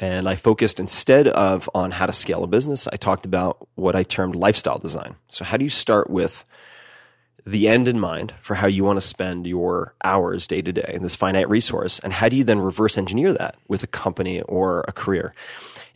[0.00, 3.94] and I focused instead of on how to scale a business, I talked about what
[3.94, 5.14] I termed lifestyle design.
[5.28, 6.44] So how do you start with
[7.44, 10.90] the end in mind for how you want to spend your hours day to day
[10.94, 14.40] in this finite resource, and how do you then reverse engineer that with a company
[14.42, 15.32] or a career?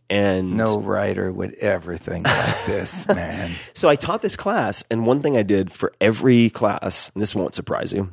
[0.09, 3.53] And No writer would ever think like this, man.
[3.75, 7.35] so I taught this class, and one thing I did for every class, and this
[7.35, 8.13] won't surprise you,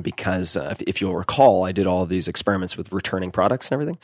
[0.00, 3.74] because uh, if, if you'll recall, I did all these experiments with returning products and
[3.74, 3.98] everything.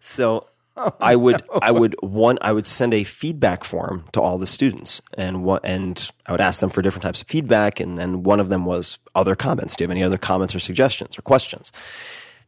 [0.00, 0.46] So
[1.00, 5.02] I would, I would one, I would send a feedback form to all the students,
[5.14, 8.40] and what, and I would ask them for different types of feedback, and then one
[8.40, 9.76] of them was other comments.
[9.76, 11.72] Do you have any other comments or suggestions or questions?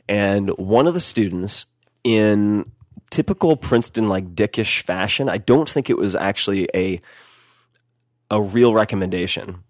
[0.09, 1.67] And one of the students
[2.05, 2.71] in
[3.11, 7.01] typical Princeton like dickish fashion, I don't think it was actually a
[8.31, 9.65] a real recommendation.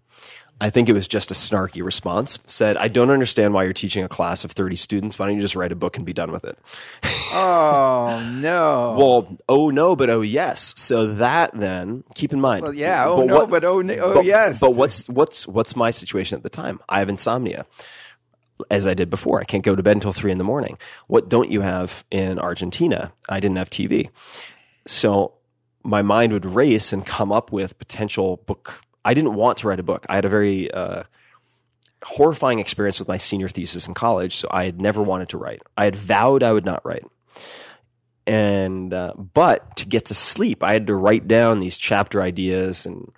[0.61, 2.37] I think it was just a snarky response.
[2.45, 5.17] Said, "I don't understand why you're teaching a class of 30 students.
[5.17, 6.57] Why don't you just write a book and be done with it?"
[7.33, 8.95] Oh no.
[8.97, 10.73] Well, oh no, but oh yes.
[10.77, 12.63] So that then, keep in mind.
[12.63, 13.07] Well, yeah.
[13.07, 14.59] Oh no, but oh, oh but- yes.
[14.59, 16.81] But what's what's what's my situation at the time?
[16.89, 17.65] I have insomnia,
[18.69, 19.39] as I did before.
[19.39, 20.77] I can't go to bed until three in the morning.
[21.07, 23.13] What don't you have in Argentina?
[23.29, 24.09] I didn't have TV,
[24.85, 25.33] so
[25.83, 28.81] my mind would race and come up with potential book.
[29.03, 30.05] I didn't want to write a book.
[30.09, 31.03] I had a very uh,
[32.03, 35.61] horrifying experience with my senior thesis in college, so I had never wanted to write.
[35.77, 37.05] I had vowed I would not write
[38.27, 42.85] and uh, but to get to sleep i had to write down these chapter ideas
[42.85, 43.11] and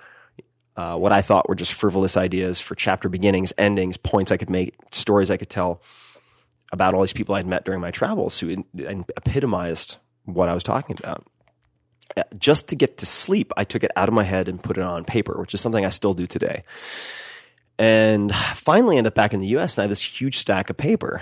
[0.75, 4.49] uh, what i thought were just frivolous ideas for chapter beginnings endings points i could
[4.49, 5.81] make stories i could tell
[6.71, 10.53] about all these people i'd met during my travels who in, and epitomized what i
[10.53, 11.25] was talking about
[12.37, 14.83] just to get to sleep i took it out of my head and put it
[14.83, 16.61] on paper which is something i still do today
[17.79, 20.77] and finally end up back in the us and i have this huge stack of
[20.77, 21.21] paper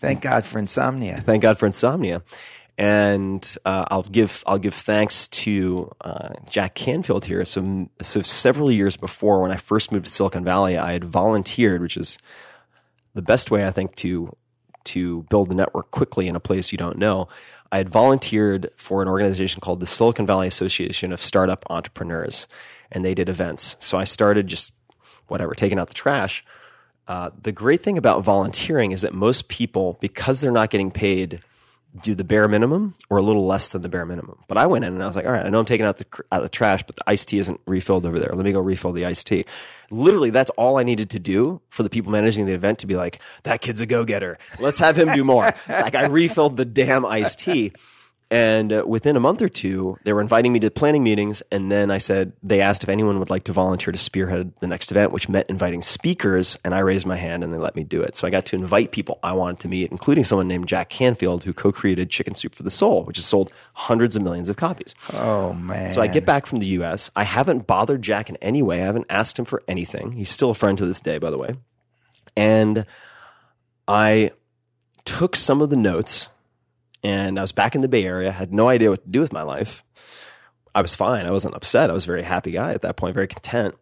[0.00, 1.20] Thank God for insomnia.
[1.20, 2.22] thank God for insomnia.
[2.76, 7.44] And uh, I'll give I'll give thanks to uh, Jack Canfield here.
[7.44, 11.82] So, so several years before, when I first moved to Silicon Valley, I had volunteered,
[11.82, 12.18] which is
[13.14, 14.36] the best way I think to
[14.84, 17.26] to build the network quickly in a place you don't know.
[17.70, 22.48] I had volunteered for an organization called the Silicon Valley Association of Startup Entrepreneurs,
[22.90, 23.76] and they did events.
[23.78, 24.72] So I started just
[25.26, 26.44] whatever, taking out the trash.
[27.06, 31.40] Uh, the great thing about volunteering is that most people, because they're not getting paid,
[32.02, 34.38] do the bare minimum or a little less than the bare minimum.
[34.48, 35.98] But I went in and I was like, all right, I know I'm taking out
[35.98, 38.30] the out of the trash, but the iced tea isn't refilled over there.
[38.32, 39.44] Let me go refill the iced tea.
[39.90, 42.96] Literally, that's all I needed to do for the people managing the event to be
[42.96, 44.38] like, that kid's a go getter.
[44.58, 45.44] Let's have him do more.
[45.68, 47.72] like I refilled the damn iced tea.
[48.30, 51.42] And uh, within a month or two, they were inviting me to planning meetings.
[51.50, 54.66] And then I said, they asked if anyone would like to volunteer to spearhead the
[54.66, 56.58] next event, which meant inviting speakers.
[56.62, 58.16] And I raised my hand and they let me do it.
[58.16, 61.44] So I got to invite people I wanted to meet, including someone named Jack Canfield,
[61.44, 64.56] who co created Chicken Soup for the Soul, which has sold hundreds of millions of
[64.56, 64.94] copies.
[65.14, 65.92] Oh man.
[65.92, 67.10] So I get back from the US.
[67.16, 68.82] I haven't bothered Jack in any way.
[68.82, 70.12] I haven't asked him for anything.
[70.12, 71.54] He's still a friend to this day, by the way.
[72.36, 72.84] And
[73.86, 74.32] I
[75.06, 76.28] took some of the notes
[77.02, 79.32] and I was back in the Bay Area, had no idea what to do with
[79.32, 79.84] my life.
[80.74, 81.26] I was fine.
[81.26, 81.90] I wasn't upset.
[81.90, 83.74] I was a very happy guy at that point, very content.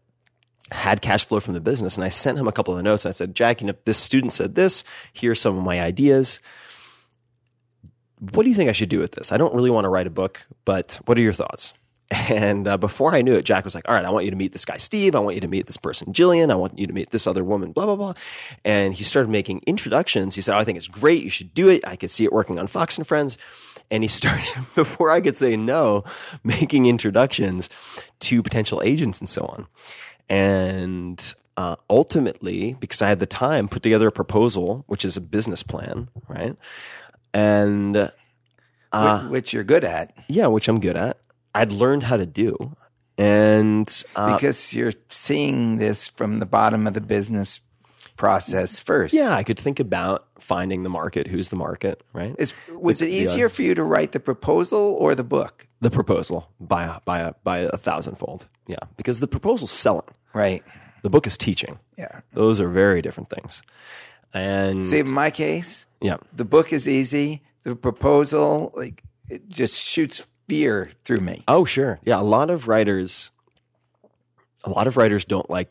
[0.73, 1.97] Had cash flow from the business.
[1.97, 3.99] And I sent him a couple of notes and I said, Jack, you know, this
[3.99, 4.83] student said this.
[5.13, 6.41] Here's some of my ideas.
[8.19, 9.31] What do you think I should do with this?
[9.31, 11.75] I don't really want to write a book, but what are your thoughts?
[12.11, 14.37] And uh, before I knew it, Jack was like, All right, I want you to
[14.37, 15.15] meet this guy, Steve.
[15.15, 16.51] I want you to meet this person, Jillian.
[16.51, 18.15] I want you to meet this other woman, blah, blah, blah.
[18.65, 20.35] And he started making introductions.
[20.37, 21.25] He said, oh, I think it's great.
[21.25, 21.87] You should do it.
[21.87, 23.37] I could see it working on Fox and Friends.
[23.91, 26.05] And he started, before I could say no,
[26.45, 27.69] making introductions
[28.21, 29.67] to potential agents and so on.
[30.29, 35.21] And uh, ultimately, because I had the time, put together a proposal, which is a
[35.21, 36.57] business plan, right?
[37.33, 38.11] And
[38.93, 41.19] uh, Wh- which you're good at yeah, which I'm good at.
[41.57, 42.77] I'd learned how to do.
[43.19, 47.61] And uh, because you're seeing this from the bottom of the business
[48.17, 49.13] process first.
[49.15, 51.27] yeah, I could think about finding the market.
[51.27, 52.35] Who's the market, right?
[52.39, 55.67] Is, was it The- easier for you to write the proposal or the book?
[55.83, 58.49] the proposal by a, by a, by a thousandfold.
[58.67, 60.09] Yeah, because the proposal's selling.
[60.33, 60.63] Right.
[61.03, 61.79] The book is teaching.
[61.99, 62.21] Yeah.
[62.33, 63.63] Those are very different things.
[64.33, 67.43] And See, in my case, yeah, the book is easy.
[67.65, 71.45] The proposal, like, it just shoots fear through me.
[71.49, 71.99] Oh, sure.
[72.05, 73.31] Yeah, a lot of writers
[74.65, 75.71] a lot of writers don't like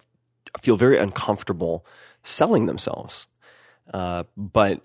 [0.62, 1.86] feel very uncomfortable
[2.24, 3.28] selling themselves.
[3.94, 4.82] Uh, but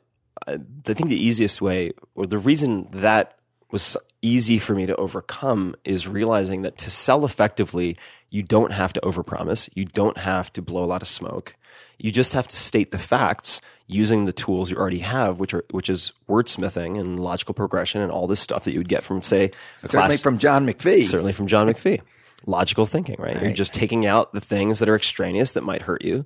[0.47, 3.39] I I think the easiest way or the reason that
[3.71, 7.97] was easy for me to overcome is realizing that to sell effectively,
[8.29, 9.69] you don't have to overpromise.
[9.75, 11.55] You don't have to blow a lot of smoke.
[12.01, 15.65] You just have to state the facts using the tools you already have, which are
[15.71, 19.21] which is wordsmithing and logical progression and all this stuff that you would get from,
[19.21, 19.47] say,
[19.83, 21.05] a Certainly class, from John McPhee.
[21.07, 22.01] certainly from John McPhee.
[22.47, 23.41] Logical thinking, right?
[23.43, 26.25] You're just taking out the things that are extraneous that might hurt you.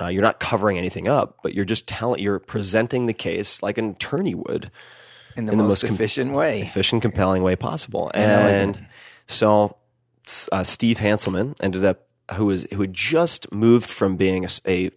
[0.00, 3.76] Uh, you're not covering anything up, but you're just telling, you're presenting the case like
[3.76, 4.70] an attorney would
[5.36, 6.60] in the in the most, most com- efficient way.
[6.60, 8.10] efficient, compelling way possible.
[8.14, 8.76] And.
[8.76, 8.86] And
[9.26, 9.76] so
[10.52, 14.48] uh, Steve Hanselman ended up who was who had just moved from being a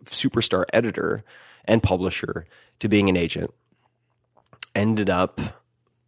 [0.06, 1.24] superstar editor
[1.66, 2.46] and publisher
[2.80, 3.54] to being an agent.
[4.74, 5.40] Ended up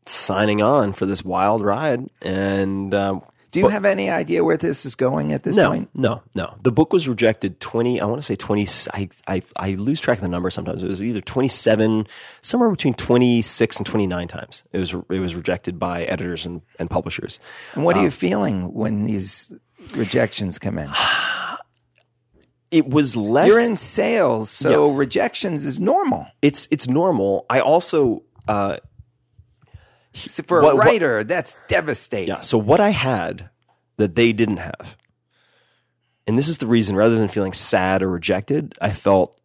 [0.06, 3.22] signing on for this wild ride, and um,
[3.52, 5.90] Do you have any idea where this is going at this no, point?
[5.94, 6.56] no, no.
[6.64, 8.02] The book was rejected twenty.
[8.02, 8.68] I want to say twenty.
[8.94, 10.84] I, I I lose track of the number sometimes.
[10.84, 12.08] It was either twenty seven,
[12.42, 14.64] somewhere between twenty six and twenty nine times.
[14.74, 17.40] It was it was rejected by editors and, and publishers.
[17.74, 19.52] And what are Um, you feeling when these
[19.96, 20.90] rejections come in?
[22.70, 23.48] It was less.
[23.48, 26.28] You're in sales, so rejections is normal.
[26.42, 27.46] it's it's normal.
[27.50, 28.78] I also uh,
[30.14, 32.30] So for What- a what- writer, that's devastating.
[32.36, 32.42] yeah.
[32.42, 33.50] So what I had
[33.98, 34.98] that they didn't have,
[36.28, 36.96] and this is the reason.
[36.96, 39.40] Rather than feeling sad or rejected, I felt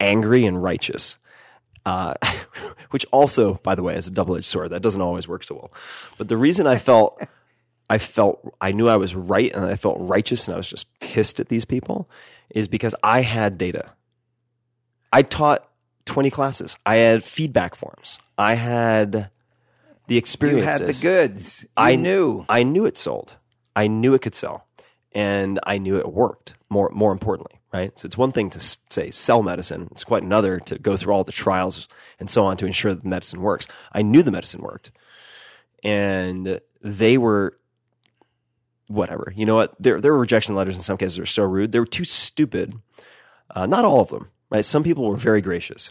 [0.00, 1.16] angry and righteous.
[1.86, 2.14] Uh,
[2.90, 4.70] which also, by the way, is a double edged sword.
[4.70, 5.72] That doesn't always work so well.
[6.18, 7.22] But the reason I felt,
[7.90, 10.86] I felt, I knew I was right and I felt righteous and I was just
[11.00, 12.08] pissed at these people
[12.50, 13.92] is because I had data.
[15.12, 15.68] I taught
[16.04, 16.76] 20 classes.
[16.84, 18.18] I had feedback forms.
[18.36, 19.30] I had
[20.06, 20.66] the You experiences.
[20.66, 21.62] had the goods.
[21.62, 22.44] You I knew.
[22.48, 23.36] I knew it sold.
[23.76, 24.66] I knew it could sell,
[25.12, 26.54] and I knew it worked.
[26.70, 27.96] More more importantly, right?
[27.98, 28.60] So it's one thing to
[28.90, 29.88] say sell medicine.
[29.92, 31.88] It's quite another to go through all the trials
[32.18, 33.68] and so on to ensure that the medicine works.
[33.92, 34.90] I knew the medicine worked,
[35.84, 37.56] and they were
[38.88, 39.32] whatever.
[39.36, 39.74] You know what?
[39.80, 41.72] There there were rejection letters in some cases were so rude.
[41.72, 42.74] They were too stupid.
[43.54, 44.64] Uh, not all of them, right?
[44.64, 45.90] Some people were very gracious.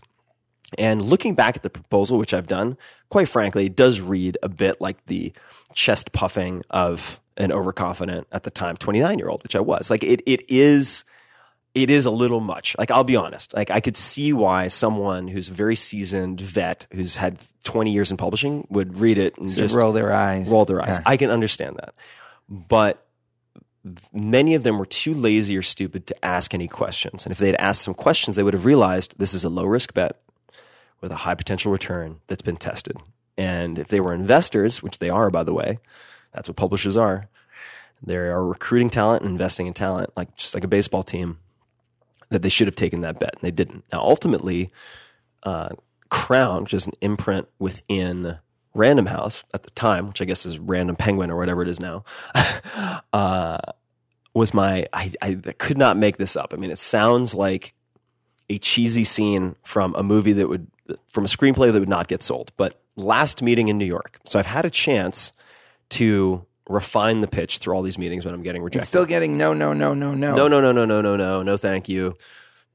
[0.77, 2.77] And looking back at the proposal, which I've done,
[3.09, 5.33] quite frankly, it does read a bit like the
[5.73, 9.89] chest puffing of an overconfident at the time 29 year old, which I was.
[9.89, 11.03] Like it, it is,
[11.73, 12.75] it is a little much.
[12.77, 13.53] Like I'll be honest.
[13.55, 18.11] Like I could see why someone who's a very seasoned vet, who's had 20 years
[18.11, 20.49] in publishing, would read it and So just roll their eyes.
[20.49, 20.89] roll their eyes.
[20.97, 21.03] Yeah.
[21.05, 21.93] I can understand that.
[22.49, 23.05] But
[24.13, 27.25] many of them were too lazy or stupid to ask any questions.
[27.25, 29.65] And if they had asked some questions, they would have realized this is a low
[29.65, 30.19] risk bet
[31.01, 32.97] with a high potential return that's been tested.
[33.37, 35.79] And if they were investors, which they are, by the way,
[36.33, 37.29] that's what publishers are.
[38.01, 41.39] They are recruiting talent and investing in talent, like just like a baseball team.
[42.29, 43.85] That they should have taken that bet, and they didn't.
[43.89, 44.69] Now, ultimately,
[45.43, 45.69] uh,
[46.09, 48.37] Crown, which is an imprint within
[48.77, 51.79] Random House at the time, which I guess is Random Penguin or whatever it is
[51.79, 52.03] now,
[53.13, 53.57] uh,
[54.33, 54.87] was my.
[54.93, 56.53] I, I could not make this up.
[56.53, 57.73] I mean, it sounds like
[58.49, 60.67] a cheesy scene from a movie that would,
[61.07, 62.51] from a screenplay that would not get sold.
[62.55, 65.33] But last meeting in New York, so I've had a chance
[65.89, 68.81] to refine the pitch through all these meetings, but I'm getting rejected.
[68.83, 70.35] He's still getting no, no, no, no, no.
[70.35, 71.57] No, no, no, no, no, no, no, no.
[71.57, 72.17] Thank you.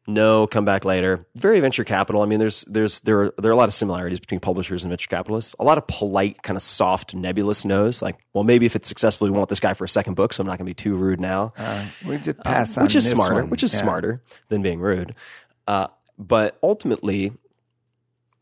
[0.09, 1.27] No, come back later.
[1.37, 2.23] Very venture capital.
[2.23, 4.91] I mean, there's there's there are there are a lot of similarities between publishers and
[4.91, 5.55] venture capitalists.
[5.61, 8.03] A lot of polite, kind of soft, nebulous no's.
[8.03, 10.41] Like, well, maybe if it's successful, we want this guy for a second book, so
[10.41, 11.53] I'm not going to be too rude now.
[11.57, 13.35] Uh, we just pass on which is smarter.
[13.37, 13.51] one.
[13.51, 13.81] Which is Yeah.
[13.83, 15.15] smarter than being rude.
[15.69, 15.87] Uh,
[16.19, 17.33] but ultimately,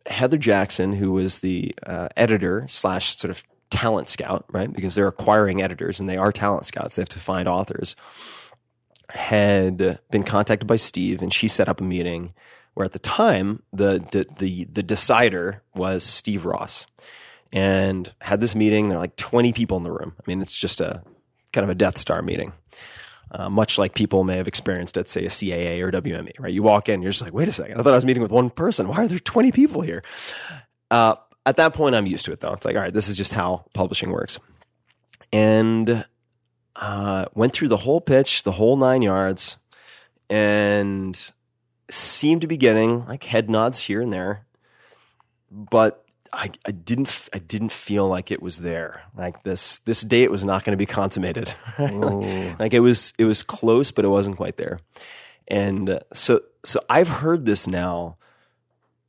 [0.07, 4.73] Heather Jackson, who was the uh, editor slash sort of talent scout, right?
[4.73, 6.97] Because they're acquiring editors and they are talent scouts.
[6.97, 7.97] They have to find authors.
[9.15, 12.35] Had been contacted by Steve, and she set up a meeting
[12.75, 16.87] where, at the time, the the the, the decider was Steve Ross,
[17.53, 18.89] and had this meeting.
[18.89, 20.15] There are like twenty people in the room.
[20.19, 21.03] I mean, it's just a
[21.53, 22.53] kind of a Death Star meeting
[23.33, 26.53] uh, much like people may have experienced at, say, a CAA or WME, right?
[26.53, 28.33] You walk in, you're just like, wait a second, I thought I was meeting with
[28.33, 28.89] one person.
[28.89, 30.03] Why are there 20 people here?
[30.91, 31.15] Uh,
[31.47, 32.53] at that point, I'm used to it, though.
[32.53, 34.39] It's like, all right, this is just how publishing works.
[35.33, 36.05] And
[36.81, 39.59] uh, went through the whole pitch, the whole nine yards,
[40.29, 41.33] and
[41.91, 44.47] seemed to be getting like head nods here and there,
[45.51, 49.03] but I, I didn't I didn't feel like it was there.
[49.17, 51.55] Like this this date was not going to be consummated.
[51.79, 54.81] like it was it was close, but it wasn't quite there.
[55.49, 58.17] And uh, so so I've heard this now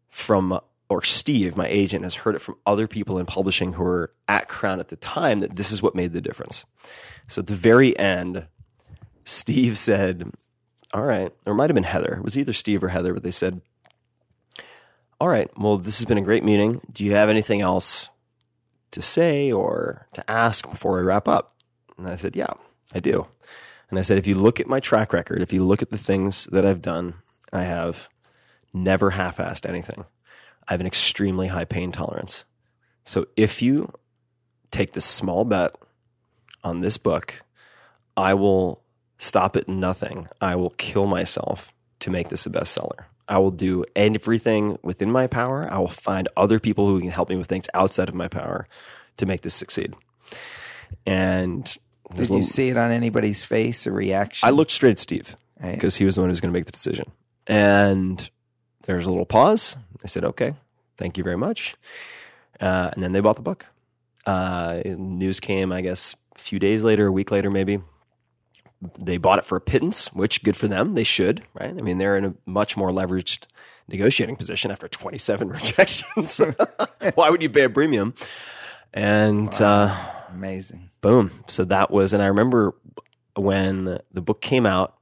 [0.10, 4.12] from or Steve, my agent, has heard it from other people in publishing who were
[4.28, 6.66] at Crown at the time that this is what made the difference.
[7.32, 8.48] So at the very end,
[9.24, 10.32] Steve said,
[10.94, 12.16] "All right," or it might have been Heather.
[12.16, 13.62] It was either Steve or Heather, but they said,
[15.22, 16.82] all right, well, this has been a great meeting.
[16.92, 18.10] Do you have anything else
[18.90, 21.52] to say or to ask before we wrap up?
[21.96, 22.52] And I said, yeah,
[22.92, 23.28] I do.
[23.92, 25.98] And I said, if you look at my track record, if you look at the
[25.98, 27.14] things that I've done,
[27.54, 28.10] I have
[28.74, 30.06] never half assed anything.
[30.68, 32.46] I have an extremely high pain tolerance.
[33.04, 33.94] So if you
[34.72, 35.76] take this small bet
[36.64, 37.42] on this book,
[38.16, 38.82] I will
[39.18, 40.28] stop at nothing.
[40.40, 43.06] I will kill myself to make this a bestseller.
[43.28, 45.68] I will do everything within my power.
[45.72, 48.66] I will find other people who can help me with things outside of my power
[49.18, 49.94] to make this succeed.
[51.06, 51.66] And
[52.16, 54.48] Did a you see it on anybody's face, a reaction?
[54.48, 55.76] I looked straight at Steve Right.
[55.76, 57.06] because he was the one who was going to make the decision.
[57.48, 58.30] And
[58.86, 59.78] there's a little pause.
[60.04, 60.56] I said, okay,
[60.98, 61.76] thank you very much.
[62.60, 63.66] Uh, and then they bought the book.
[64.26, 67.80] Uh, news came, I guess, few days later, a week later, maybe.
[69.00, 70.96] They bought it for a pittance, which good for them.
[70.96, 71.70] They should, right?
[71.70, 73.46] I mean, they're in a much more leveraged
[73.88, 76.42] negotiating position after 27 rejections.
[77.16, 78.16] Why would you pay a premium?
[78.94, 79.96] And uh,
[80.30, 80.90] Amazing.
[81.02, 81.32] boom.
[81.48, 82.74] So that was, and I remember
[83.36, 84.96] when the book came out,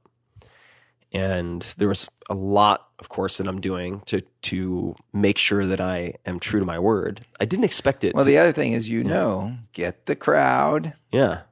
[1.12, 5.80] and there was a lot, of course, that I'm doing to to make sure that
[5.80, 7.26] I am true to my word.
[7.40, 8.14] I didn't expect it.
[8.14, 11.42] Well, to- the other thing is, you know, get the crowd, yeah,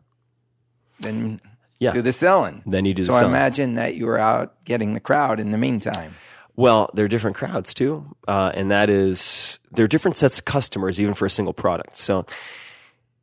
[1.00, 1.40] then
[1.78, 1.92] yeah.
[1.92, 2.62] do the selling.
[2.66, 3.34] Then you do so the I selling.
[3.34, 6.14] imagine that you were out getting the crowd in the meantime.
[6.56, 10.44] Well, there are different crowds too, uh, and that is there are different sets of
[10.44, 11.96] customers even for a single product.
[11.96, 12.26] So,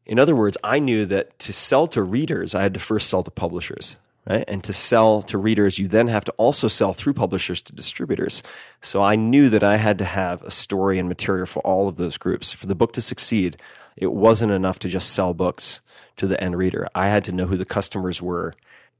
[0.05, 3.23] in other words, I knew that to sell to readers, I had to first sell
[3.23, 3.97] to publishers,
[4.29, 4.43] right?
[4.47, 8.43] And to sell to readers, you then have to also sell through publishers to distributors.
[8.81, 11.97] So I knew that I had to have a story and material for all of
[11.97, 12.51] those groups.
[12.51, 13.57] For the book to succeed,
[13.95, 15.81] it wasn't enough to just sell books
[16.17, 16.87] to the end reader.
[16.95, 18.53] I had to know who the customers were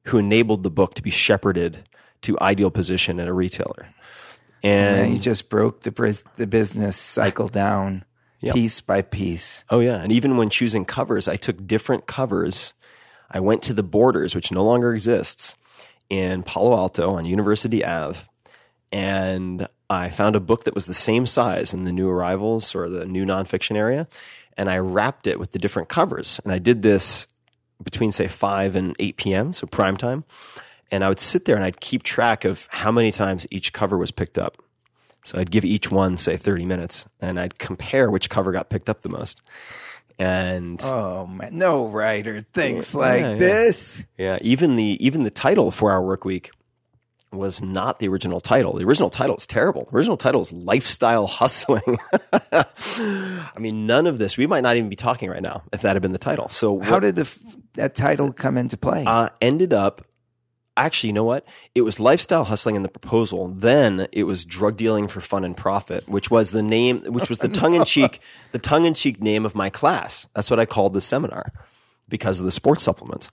[0.06, 1.88] who enabled the book to be shepherded
[2.22, 3.88] to ideal position at a retailer.
[4.64, 8.06] And And you just broke the the business cycle down
[8.42, 8.54] Yep.
[8.54, 9.64] piece by piece.
[9.72, 12.74] Oh yeah, and even when choosing covers, I took different covers.
[13.30, 15.56] I went to the Borders, which no longer exists,
[16.10, 18.20] in Palo Alto on University Ave,
[18.92, 22.90] and I found a book that was the same size in the new arrivals or
[22.90, 24.08] the new nonfiction area,
[24.58, 26.40] and I wrapped it with the different covers.
[26.44, 27.28] And I did this
[27.84, 30.24] between say five and eight p.m., so prime time,
[30.92, 33.98] and I would sit there and I'd keep track of how many times each cover
[33.98, 34.58] was picked up.
[35.24, 38.90] So I'd give each one say 30 minutes and I'd compare which cover got picked
[38.90, 39.42] up the most.
[40.18, 43.34] And Oh man, no writer thinks Yeah, like yeah.
[43.36, 44.04] this.
[44.18, 46.52] yeah, even the even the title for our Work Week
[47.34, 48.74] was not the original title.
[48.74, 49.86] The original title is terrible.
[49.92, 51.98] The original title is Lifestyle Hustling.
[52.32, 52.66] I
[53.60, 56.02] mean, none of this, we might not even be talking right now if that had
[56.02, 56.48] been the title.
[56.50, 59.04] So, How what- did the that title come into play?
[59.06, 60.02] uh, ended up
[60.78, 64.78] actually you know what it was lifestyle hustling in the proposal then it was drug
[64.78, 68.20] dealing for fun and profit which was the name which was the tongue-in-cheek
[68.52, 71.52] the tongue-in-cheek name of my class that's what i called the seminar
[72.10, 73.32] because of the sports supplements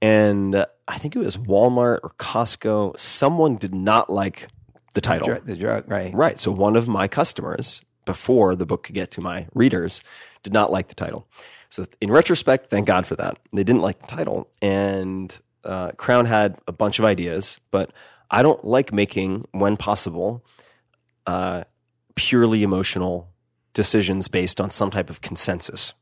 [0.00, 4.48] and uh, i think it was walmart or costco someone did not like
[4.96, 6.12] the title Dr- the drug, right?
[6.12, 6.38] Right.
[6.38, 10.02] So one of my customers, before the book could get to my readers,
[10.42, 11.28] did not like the title.
[11.68, 13.38] So in retrospect, thank God for that.
[13.52, 17.92] They didn't like the title, and uh, Crown had a bunch of ideas, but
[18.30, 20.44] I don't like making, when possible,
[21.26, 21.64] uh,
[22.14, 23.28] purely emotional
[23.74, 25.92] decisions based on some type of consensus.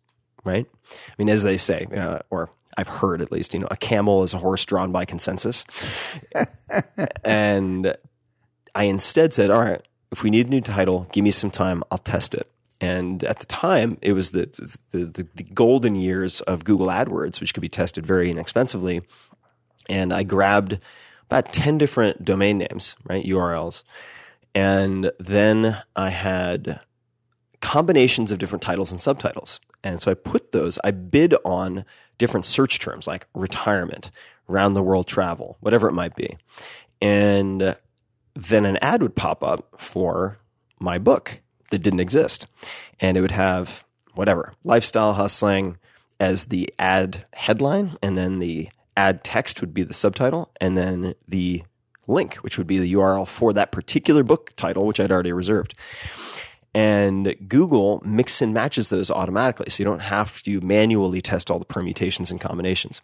[0.44, 0.66] Right.
[0.90, 4.22] I mean, as they say, uh, or I've heard at least, you know, a camel
[4.22, 5.64] is a horse drawn by consensus,
[7.24, 7.96] and
[8.74, 9.80] I instead said, all right,
[10.12, 12.50] if we need a new title, give me some time, I'll test it.
[12.80, 17.40] And at the time, it was the, the, the, the golden years of Google AdWords,
[17.40, 19.02] which could be tested very inexpensively.
[19.88, 20.78] And I grabbed
[21.30, 23.24] about 10 different domain names, right?
[23.24, 23.82] URLs.
[24.54, 26.80] And then I had
[27.60, 29.60] combinations of different titles and subtitles.
[29.82, 31.84] And so I put those, I bid on
[32.18, 34.10] different search terms like retirement,
[34.46, 36.36] round the world travel, whatever it might be.
[37.00, 37.76] And
[38.34, 40.38] then an ad would pop up for
[40.78, 41.40] my book
[41.70, 42.46] that didn't exist.
[43.00, 43.84] And it would have
[44.14, 45.76] whatever, lifestyle hustling
[46.20, 51.14] as the ad headline, and then the ad text would be the subtitle, and then
[51.26, 51.62] the
[52.06, 55.74] link, which would be the URL for that particular book title, which I'd already reserved.
[56.74, 59.70] And Google mix and matches those automatically.
[59.70, 63.00] So you don't have to manually test all the permutations and combinations.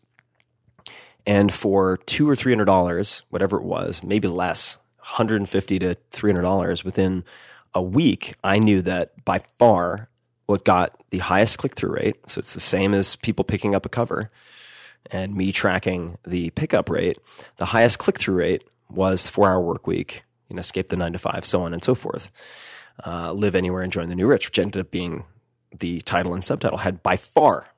[1.27, 6.43] And for two or three hundred dollars, whatever it was, maybe less, 150 to 300
[6.43, 7.25] dollars within
[7.75, 10.09] a week, I knew that by far
[10.47, 12.17] what got the highest click through rate.
[12.27, 14.31] So it's the same as people picking up a cover
[15.07, 17.19] and me tracking the pickup rate.
[17.57, 21.13] The highest click through rate was four hour work week, you know, escape the nine
[21.13, 22.31] to five, so on and so forth.
[23.05, 25.25] Uh, live anywhere and join the new rich, which ended up being
[25.79, 27.69] the title and subtitle had by far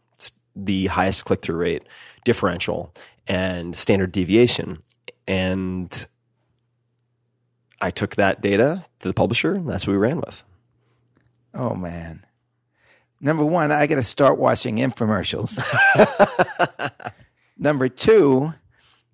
[0.56, 1.82] the highest click through rate
[2.24, 2.92] differential
[3.26, 4.82] and standard deviation.
[5.26, 6.06] And
[7.80, 10.44] I took that data to the publisher, and that's what we ran with.
[11.54, 12.24] Oh man.
[13.24, 15.58] Number one, I got to start watching infomercials.
[17.56, 18.52] Number two,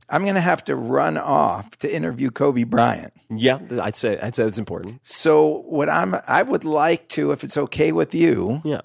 [0.09, 3.13] I'm going to have to run off to interview Kobe Bryant.
[3.31, 5.01] Yeah, I'd say I'd say that's important.
[5.07, 8.81] So what I'm I would like to, if it's okay with you, Yeah,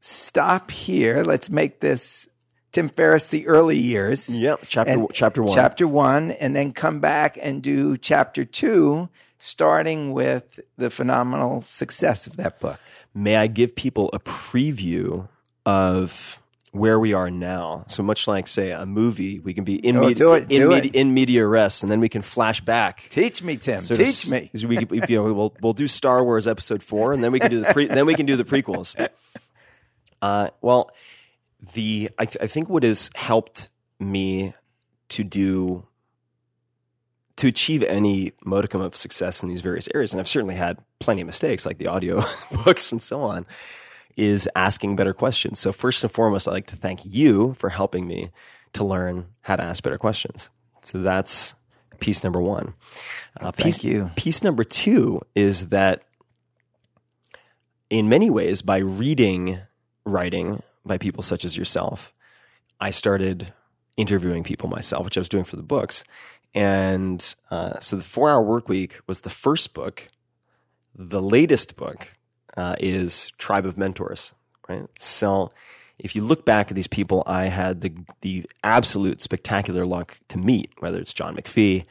[0.00, 1.22] stop here.
[1.24, 2.28] Let's make this
[2.72, 4.36] Tim Ferriss the early years.
[4.36, 4.56] yeah.
[4.66, 5.54] Chapter And- chapter one.
[5.54, 9.08] Chapter one, and then come back and do chapter two,
[9.38, 12.80] starting with the phenomenal success of that book.
[13.14, 15.28] May I give people a preview
[15.64, 16.42] of
[16.72, 17.84] where we are now?
[17.86, 20.62] So much like say a movie, we can be in Oh, med- do it, in,
[20.62, 20.94] do med- it.
[20.96, 23.06] in media res, and then we can flash back.
[23.10, 23.80] Teach me, Tim.
[23.80, 24.50] sort of Teach me.
[24.66, 24.78] We,
[25.08, 27.72] you know, we'll we'll do Star Wars Episode Four, and then we can do the
[27.72, 28.94] pre- then we can do the prequels.
[30.20, 30.90] Uh, well,
[31.74, 33.68] the I, th- I think what has helped
[34.00, 34.54] me
[35.10, 35.86] to do
[37.36, 41.22] to achieve any modicum of success in these various areas, and I've certainly had plenty
[41.22, 42.22] of mistakes, like the audio
[42.64, 43.46] books and so on,
[44.16, 45.58] is asking better questions.
[45.58, 48.30] So first and foremost, I'd like to thank you for helping me
[48.74, 50.50] to learn how to ask better questions.
[50.84, 51.54] So that's
[51.98, 52.74] piece number one.
[53.40, 54.10] Uh, piece, Thank you.
[54.16, 56.02] Piece number two is that
[57.90, 59.60] in many ways, by reading
[60.04, 62.12] writing by people such as yourself,
[62.80, 63.52] I started
[63.96, 66.04] interviewing people myself, which I was doing for the books.
[66.54, 70.08] And uh, so the Four Hour Work Week was the first book.
[70.94, 72.08] The latest book
[72.56, 74.32] uh, is Tribe of Mentors,
[74.68, 74.86] right?
[74.98, 75.50] So
[75.98, 80.38] if you look back at these people I had the the absolute spectacular luck to
[80.38, 81.84] meet, whether it's John McPhee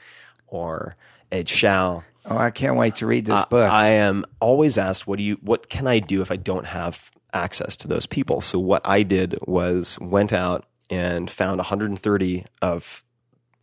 [0.47, 0.95] or
[1.31, 3.71] Ed Zschau, Oh, I can't wait to read this uh, book.
[3.71, 7.11] I am always asked, what do you, what can I do if I don't have
[7.33, 8.39] access to those people?
[8.39, 13.03] So what I did was went out and found 130 of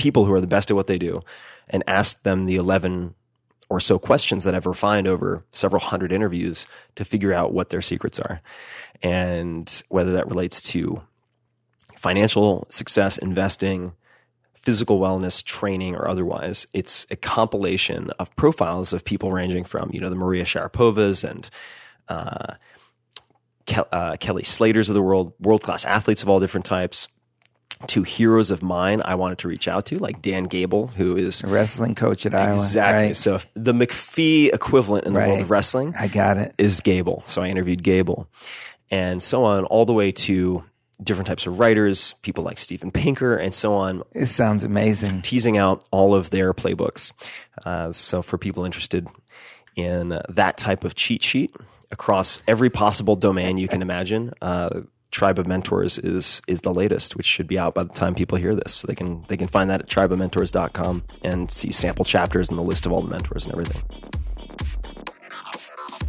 [0.01, 1.20] people who are the best at what they do
[1.68, 3.14] and asked them the 11
[3.68, 6.66] or so questions that I've refined over several hundred interviews
[6.97, 8.40] to figure out what their secrets are.
[9.02, 11.02] And whether that relates to
[11.97, 13.93] financial success, investing,
[14.55, 16.66] physical wellness training or otherwise.
[16.72, 21.48] It's a compilation of profiles of people ranging from, you know, the Maria Sharapovas and
[22.09, 22.55] uh,
[23.93, 27.09] uh, Kelly Slaters of the world, world class athletes of all different types,
[27.89, 31.43] to heroes of mine I wanted to reach out to, like Dan Gable, who is
[31.43, 32.55] A wrestling coach at Iowa.
[32.55, 33.16] exactly Right.
[33.16, 36.55] so the McPhee equivalent in the world of wrestling I got it.
[36.59, 37.23] is Gable.
[37.27, 38.28] So I interviewed Gable
[38.90, 40.62] and so on, all the way to
[41.02, 45.23] different types of writers, people like Steven Pinker and so on, It sounds amazing.
[45.23, 47.12] teasing out all of their playbooks.
[47.65, 49.09] Uh, so for people interested
[49.77, 51.55] in uh, that type of cheat sheet
[51.90, 57.16] across every possible domain you can imagine, uh, Tribe of Mentors is is the latest,
[57.16, 58.74] which should be out by the time people hear this.
[58.74, 62.62] So they can they can find that at tribeofmentors.com and see sample chapters and the
[62.62, 63.82] list of all the mentors and everything.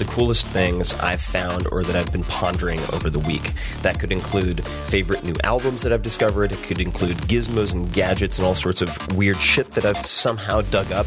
[0.00, 3.52] the coolest things I've found or that I've been pondering over the week.
[3.82, 6.52] That could include favorite new albums that I've discovered.
[6.52, 10.62] It could include gizmos and gadgets and all sorts of weird shit that I've somehow
[10.62, 11.06] dug up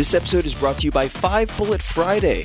[0.00, 2.44] This episode is brought to you by Five Bullet Friday,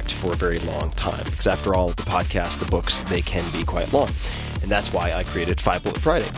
[0.09, 1.23] for a very long time.
[1.25, 4.09] Because after all, the podcast, the books, they can be quite long.
[4.61, 6.29] And that's why I created Five Bullet Friday.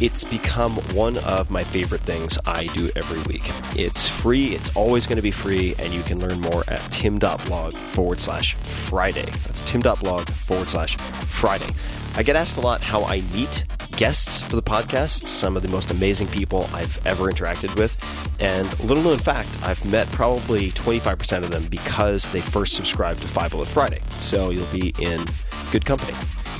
[0.00, 3.42] It's become one of my favorite things I do every week.
[3.76, 7.74] It's free, it's always going to be free, and you can learn more at tim.blog
[7.74, 9.24] forward slash Friday.
[9.24, 11.68] That's tim.blog forward slash Friday.
[12.14, 13.64] I get asked a lot how I meet
[13.96, 17.96] guests for the podcast, some of the most amazing people I've ever interacted with.
[18.38, 23.28] And little known fact, I've met probably 25% of them because they first subscribed to
[23.28, 24.00] Five Bullet Friday.
[24.20, 25.24] So you'll be in
[25.72, 26.14] good company.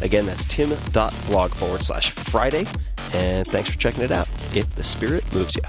[0.00, 2.66] Again, that's tim.blog forward slash Friday,
[3.12, 4.28] and thanks for checking it out.
[4.54, 5.62] If the spirit moves you.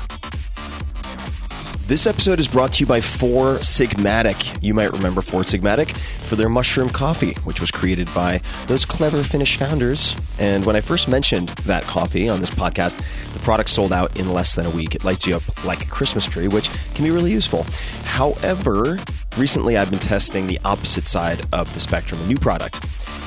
[1.86, 4.58] This episode is brought to you by Four Sigmatic.
[4.64, 9.22] You might remember Four Sigmatic for their mushroom coffee, which was created by those clever
[9.22, 10.16] Finnish founders.
[10.40, 12.98] And when I first mentioned that coffee on this podcast,
[13.34, 14.96] the product sold out in less than a week.
[14.96, 17.66] It lights you up like a Christmas tree, which can be really useful.
[18.06, 18.98] However,
[19.38, 22.78] recently I've been testing the opposite side of the spectrum, a new product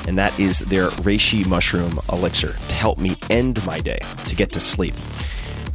[0.07, 4.49] and that is their reishi mushroom elixir to help me end my day, to get
[4.53, 4.95] to sleep.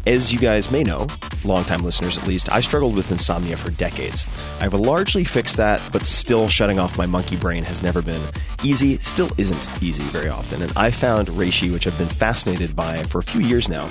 [0.06, 1.06] As you guys may know,
[1.44, 4.26] longtime listeners at least, I struggled with insomnia for decades.
[4.60, 8.22] I've largely fixed that, but still shutting off my monkey brain has never been
[8.62, 10.62] easy, still isn't easy very often.
[10.62, 13.88] And I found reishi, which I've been fascinated by for a few years now,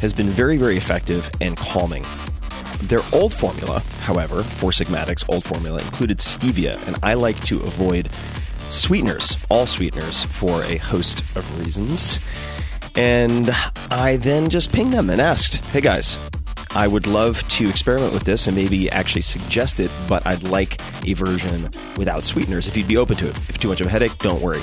[0.00, 2.04] has been very, very effective and calming.
[2.82, 8.10] Their old formula, however, Four Sigmatic's old formula, included stevia, and I like to avoid
[8.70, 12.24] sweeteners, all sweeteners, for a host of reasons.
[12.96, 13.50] And
[13.90, 16.18] I then just pinged them and asked, hey guys,
[16.72, 20.80] I would love to experiment with this and maybe actually suggest it, but I'd like
[21.04, 23.36] a version without sweeteners if you'd be open to it.
[23.48, 24.62] If too much of a headache, don't worry.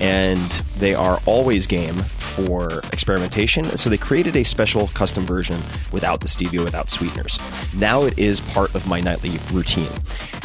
[0.00, 3.76] And they are always game for experimentation.
[3.76, 5.60] So they created a special custom version
[5.90, 7.40] without the stevia, without sweeteners.
[7.76, 9.90] Now it is part of my nightly routine.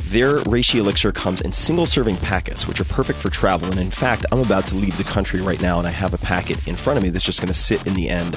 [0.06, 3.70] Their reishi elixir comes in single serving packets, which are perfect for travel.
[3.70, 6.18] And in fact, I'm about to leave the country right now, and I have a
[6.18, 8.36] packet in front of me that's just going to sit in the end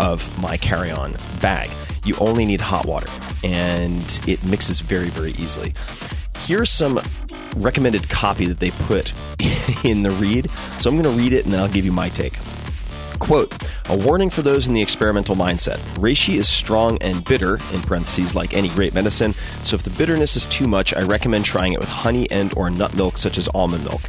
[0.00, 1.70] of my carry on bag.
[2.06, 3.08] You only need hot water,
[3.42, 5.74] and it mixes very, very easily.
[6.38, 7.00] here's some
[7.56, 9.12] recommended copy that they put
[9.84, 10.48] in the read.
[10.78, 12.34] So I'm going to read it and then I'll give you my take.
[13.19, 13.53] Quote,
[13.87, 15.77] a warning for those in the experimental mindset.
[15.95, 19.33] Reishi is strong and bitter, in parentheses, like any great medicine,
[19.63, 22.69] so if the bitterness is too much, I recommend trying it with honey and or
[22.69, 24.01] nut milk, such as almond milk.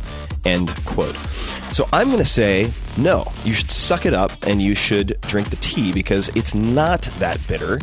[0.44, 1.16] End quote.
[1.72, 5.50] So I'm going to say, no, you should suck it up and you should drink
[5.50, 7.78] the tea because it's not that bitter.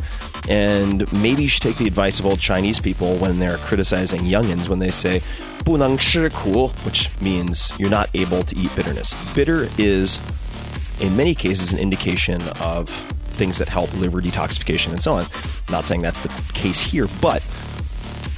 [0.49, 4.67] And maybe you should take the advice of old Chinese people when they're criticizing youngins
[4.67, 5.21] when they say,
[5.63, 9.13] 不能吃苦, which means you're not able to eat bitterness.
[9.35, 10.17] Bitter is
[11.00, 12.88] in many cases an indication of
[13.34, 15.26] things that help liver detoxification and so on.
[15.70, 17.42] Not saying that's the case here, but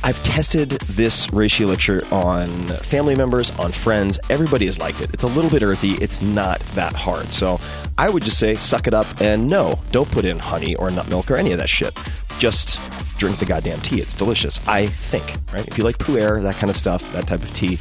[0.03, 4.21] I've tested this reishi elixir on family members, on friends.
[4.31, 5.13] Everybody has liked it.
[5.13, 5.93] It's a little bit earthy.
[5.95, 7.27] It's not that hard.
[7.33, 7.59] So
[7.99, 11.09] I would just say suck it up and no, don't put in honey or nut
[11.09, 11.99] milk or any of that shit.
[12.39, 12.79] Just
[13.19, 14.01] drink the goddamn tea.
[14.01, 14.67] It's delicious.
[14.69, 15.67] I think, right?
[15.67, 17.79] If you like pu'er, that kind of stuff, that type of tea,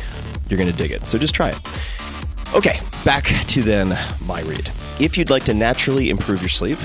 [0.50, 1.06] you're going to dig it.
[1.06, 1.60] So just try it.
[2.56, 4.72] Okay, back to then my read.
[4.98, 6.80] If you'd like to naturally improve your sleep,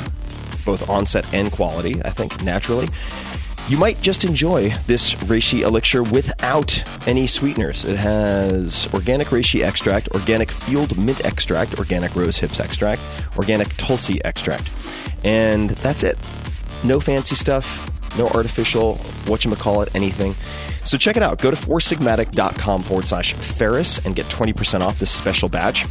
[0.67, 2.89] both onset and quality, I think naturally,
[3.69, 7.85] you might just enjoy this reishi elixir without any sweeteners.
[7.85, 13.01] It has organic reishi extract, organic field mint extract, organic rose hips extract,
[13.37, 14.75] organic tulsi extract.
[15.23, 16.19] And that's it.
[16.83, 20.35] No fancy stuff, no artificial, whatchamacallit, anything.
[20.85, 21.39] So check it out.
[21.41, 25.85] Go to foursigmatic.com forward slash Ferriss and get 20% off this special batch.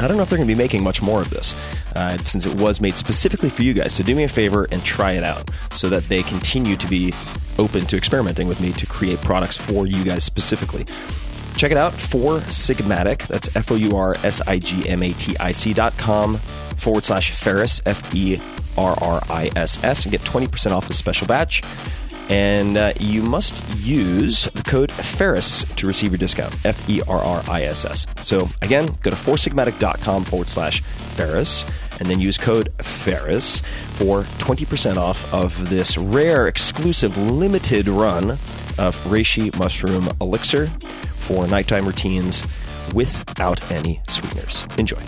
[0.00, 1.54] I don't know if they're going to be making much more of this
[1.94, 3.94] uh, since it was made specifically for you guys.
[3.94, 7.12] So do me a favor and try it out so that they continue to be
[7.58, 10.84] open to experimenting with me to create products for you guys specifically.
[11.56, 13.28] Check it out, Four Sigmatic.
[13.28, 16.36] That's F O U R S I G M A T I C dot com
[16.76, 18.38] forward slash Ferriss, F E
[18.76, 21.62] R R I S S, and get 20% off the special batch.
[22.28, 26.54] And uh, you must use the code Ferriss to receive your discount.
[26.64, 28.06] F E R R I S S.
[28.22, 31.66] So again, go to foursigmatic.com forward slash Ferriss
[32.00, 33.60] and then use code Ferriss
[33.94, 38.32] for 20% off of this rare, exclusive, limited run
[38.78, 40.66] of Reishi Mushroom Elixir
[41.14, 42.42] for nighttime routines
[42.94, 44.66] without any sweeteners.
[44.78, 45.00] Enjoy.